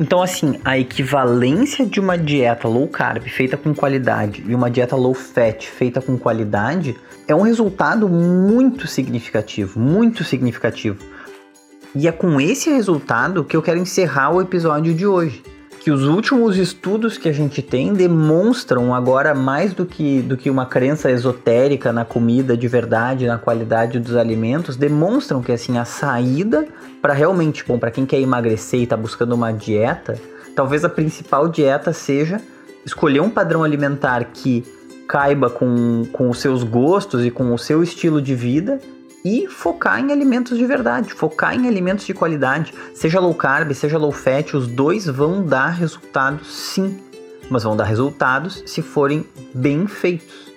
Então, 0.01 0.19
assim, 0.19 0.59
a 0.65 0.79
equivalência 0.79 1.85
de 1.85 1.99
uma 1.99 2.17
dieta 2.17 2.67
low 2.67 2.87
carb 2.87 3.21
feita 3.27 3.55
com 3.55 3.71
qualidade 3.71 4.43
e 4.47 4.55
uma 4.55 4.67
dieta 4.67 4.95
low 4.95 5.13
fat 5.13 5.63
feita 5.67 6.01
com 6.01 6.17
qualidade 6.17 6.95
é 7.27 7.35
um 7.35 7.43
resultado 7.43 8.09
muito 8.09 8.87
significativo, 8.87 9.79
muito 9.79 10.23
significativo. 10.23 10.97
E 11.93 12.07
é 12.07 12.11
com 12.11 12.41
esse 12.41 12.71
resultado 12.71 13.45
que 13.45 13.55
eu 13.55 13.61
quero 13.61 13.77
encerrar 13.77 14.31
o 14.31 14.41
episódio 14.41 14.91
de 14.91 15.05
hoje 15.05 15.43
que 15.81 15.89
os 15.89 16.03
últimos 16.03 16.57
estudos 16.57 17.17
que 17.17 17.27
a 17.27 17.31
gente 17.31 17.59
tem 17.59 17.91
demonstram 17.91 18.93
agora 18.93 19.33
mais 19.33 19.73
do 19.73 19.83
que, 19.83 20.21
do 20.21 20.37
que 20.37 20.47
uma 20.47 20.63
crença 20.63 21.09
esotérica 21.09 21.91
na 21.91 22.05
comida 22.05 22.55
de 22.55 22.67
verdade, 22.67 23.25
na 23.25 23.39
qualidade 23.39 23.99
dos 23.99 24.15
alimentos, 24.15 24.75
demonstram 24.77 25.41
que 25.41 25.51
assim 25.51 25.79
a 25.79 25.85
saída 25.85 26.67
para 27.01 27.13
realmente, 27.13 27.65
bom, 27.67 27.79
para 27.79 27.89
quem 27.89 28.05
quer 28.05 28.19
emagrecer 28.19 28.81
e 28.81 28.83
está 28.83 28.95
buscando 28.95 29.33
uma 29.33 29.51
dieta, 29.51 30.19
talvez 30.55 30.85
a 30.85 30.89
principal 30.89 31.47
dieta 31.47 31.91
seja 31.91 32.39
escolher 32.85 33.21
um 33.21 33.29
padrão 33.31 33.63
alimentar 33.63 34.25
que 34.25 34.63
caiba 35.07 35.49
com, 35.49 36.05
com 36.13 36.29
os 36.29 36.37
seus 36.37 36.63
gostos 36.63 37.25
e 37.25 37.31
com 37.31 37.51
o 37.55 37.57
seu 37.57 37.81
estilo 37.81 38.21
de 38.21 38.35
vida 38.35 38.79
e 39.23 39.47
focar 39.47 39.99
em 39.99 40.11
alimentos 40.11 40.57
de 40.57 40.65
verdade, 40.65 41.13
focar 41.13 41.55
em 41.55 41.67
alimentos 41.67 42.05
de 42.05 42.13
qualidade, 42.13 42.73
seja 42.93 43.19
low 43.19 43.33
carb, 43.33 43.71
seja 43.73 43.97
low 43.97 44.11
fat, 44.11 44.55
os 44.55 44.67
dois 44.67 45.05
vão 45.05 45.43
dar 45.43 45.69
resultados 45.69 46.47
sim, 46.47 46.99
mas 47.49 47.63
vão 47.63 47.75
dar 47.75 47.85
resultados 47.85 48.63
se 48.65 48.81
forem 48.81 49.25
bem 49.53 49.87
feitos. 49.87 50.51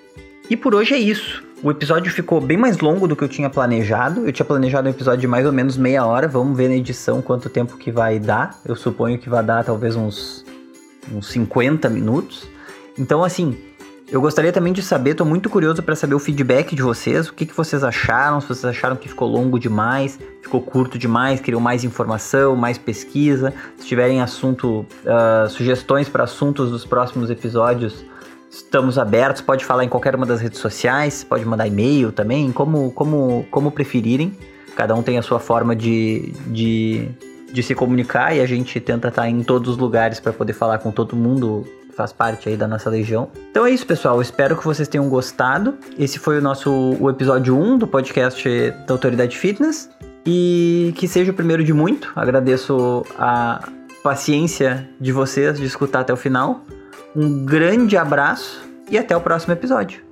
E 0.48 0.56
por 0.56 0.74
hoje 0.74 0.94
é 0.94 0.98
isso. 0.98 1.42
O 1.62 1.70
episódio 1.70 2.12
ficou 2.12 2.42
bem 2.42 2.58
mais 2.58 2.78
longo 2.78 3.08
do 3.08 3.16
que 3.16 3.24
eu 3.24 3.28
tinha 3.28 3.48
planejado. 3.48 4.26
Eu 4.26 4.32
tinha 4.32 4.44
planejado 4.44 4.86
um 4.86 4.90
episódio 4.90 5.22
de 5.22 5.26
mais 5.26 5.46
ou 5.46 5.52
menos 5.52 5.78
meia 5.78 6.04
hora. 6.04 6.28
Vamos 6.28 6.54
ver 6.54 6.68
na 6.68 6.74
edição 6.74 7.22
quanto 7.22 7.48
tempo 7.48 7.78
que 7.78 7.90
vai 7.90 8.18
dar. 8.18 8.60
Eu 8.66 8.76
suponho 8.76 9.18
que 9.18 9.30
vai 9.30 9.42
dar 9.42 9.64
talvez 9.64 9.96
uns, 9.96 10.44
uns 11.10 11.28
50 11.28 11.88
minutos. 11.88 12.46
Então, 12.98 13.24
assim, 13.24 13.56
eu 14.14 14.20
gostaria 14.20 14.52
também 14.52 14.72
de 14.72 14.80
saber, 14.80 15.10
estou 15.10 15.26
muito 15.26 15.50
curioso 15.50 15.82
para 15.82 15.96
saber 15.96 16.14
o 16.14 16.20
feedback 16.20 16.76
de 16.76 16.82
vocês, 16.82 17.28
o 17.28 17.34
que, 17.34 17.44
que 17.44 17.52
vocês 17.52 17.82
acharam, 17.82 18.40
se 18.40 18.46
vocês 18.46 18.64
acharam 18.64 18.94
que 18.94 19.08
ficou 19.08 19.26
longo 19.26 19.58
demais, 19.58 20.20
ficou 20.40 20.62
curto 20.62 20.96
demais, 20.96 21.40
queriam 21.40 21.60
mais 21.60 21.82
informação, 21.82 22.54
mais 22.54 22.78
pesquisa, 22.78 23.52
se 23.76 23.84
tiverem 23.84 24.22
assunto, 24.22 24.86
uh, 25.04 25.50
sugestões 25.50 26.08
para 26.08 26.22
assuntos 26.22 26.70
dos 26.70 26.84
próximos 26.84 27.28
episódios, 27.28 28.04
estamos 28.48 29.00
abertos, 29.00 29.42
pode 29.42 29.64
falar 29.64 29.82
em 29.82 29.88
qualquer 29.88 30.14
uma 30.14 30.26
das 30.26 30.40
redes 30.40 30.60
sociais, 30.60 31.24
pode 31.24 31.44
mandar 31.44 31.66
e-mail 31.66 32.12
também, 32.12 32.52
como, 32.52 32.92
como, 32.92 33.44
como 33.50 33.72
preferirem, 33.72 34.38
cada 34.76 34.94
um 34.94 35.02
tem 35.02 35.18
a 35.18 35.22
sua 35.22 35.40
forma 35.40 35.74
de, 35.74 36.32
de, 36.46 37.08
de 37.52 37.62
se 37.64 37.74
comunicar 37.74 38.32
e 38.32 38.40
a 38.40 38.46
gente 38.46 38.78
tenta 38.78 39.08
estar 39.08 39.28
em 39.28 39.42
todos 39.42 39.70
os 39.70 39.76
lugares 39.76 40.20
para 40.20 40.32
poder 40.32 40.52
falar 40.52 40.78
com 40.78 40.92
todo 40.92 41.16
mundo 41.16 41.66
faz 41.94 42.12
parte 42.12 42.48
aí 42.48 42.56
da 42.56 42.66
nossa 42.66 42.90
legião. 42.90 43.28
Então 43.50 43.66
é 43.66 43.70
isso, 43.70 43.86
pessoal. 43.86 44.20
espero 44.20 44.56
que 44.56 44.64
vocês 44.64 44.88
tenham 44.88 45.08
gostado. 45.08 45.74
Esse 45.98 46.18
foi 46.18 46.38
o 46.38 46.42
nosso 46.42 46.70
o 46.70 47.08
episódio 47.08 47.56
1 47.56 47.78
do 47.78 47.86
podcast 47.86 48.48
da 48.86 48.94
Autoridade 48.94 49.36
Fitness. 49.38 49.90
E 50.26 50.92
que 50.96 51.06
seja 51.06 51.30
o 51.30 51.34
primeiro 51.34 51.62
de 51.62 51.72
muito. 51.72 52.10
Agradeço 52.16 53.04
a 53.18 53.68
paciência 54.02 54.88
de 55.00 55.12
vocês 55.12 55.58
de 55.58 55.64
escutar 55.64 56.00
até 56.00 56.12
o 56.12 56.16
final. 56.16 56.64
Um 57.14 57.44
grande 57.44 57.96
abraço 57.96 58.62
e 58.90 58.98
até 58.98 59.16
o 59.16 59.20
próximo 59.20 59.52
episódio. 59.52 60.03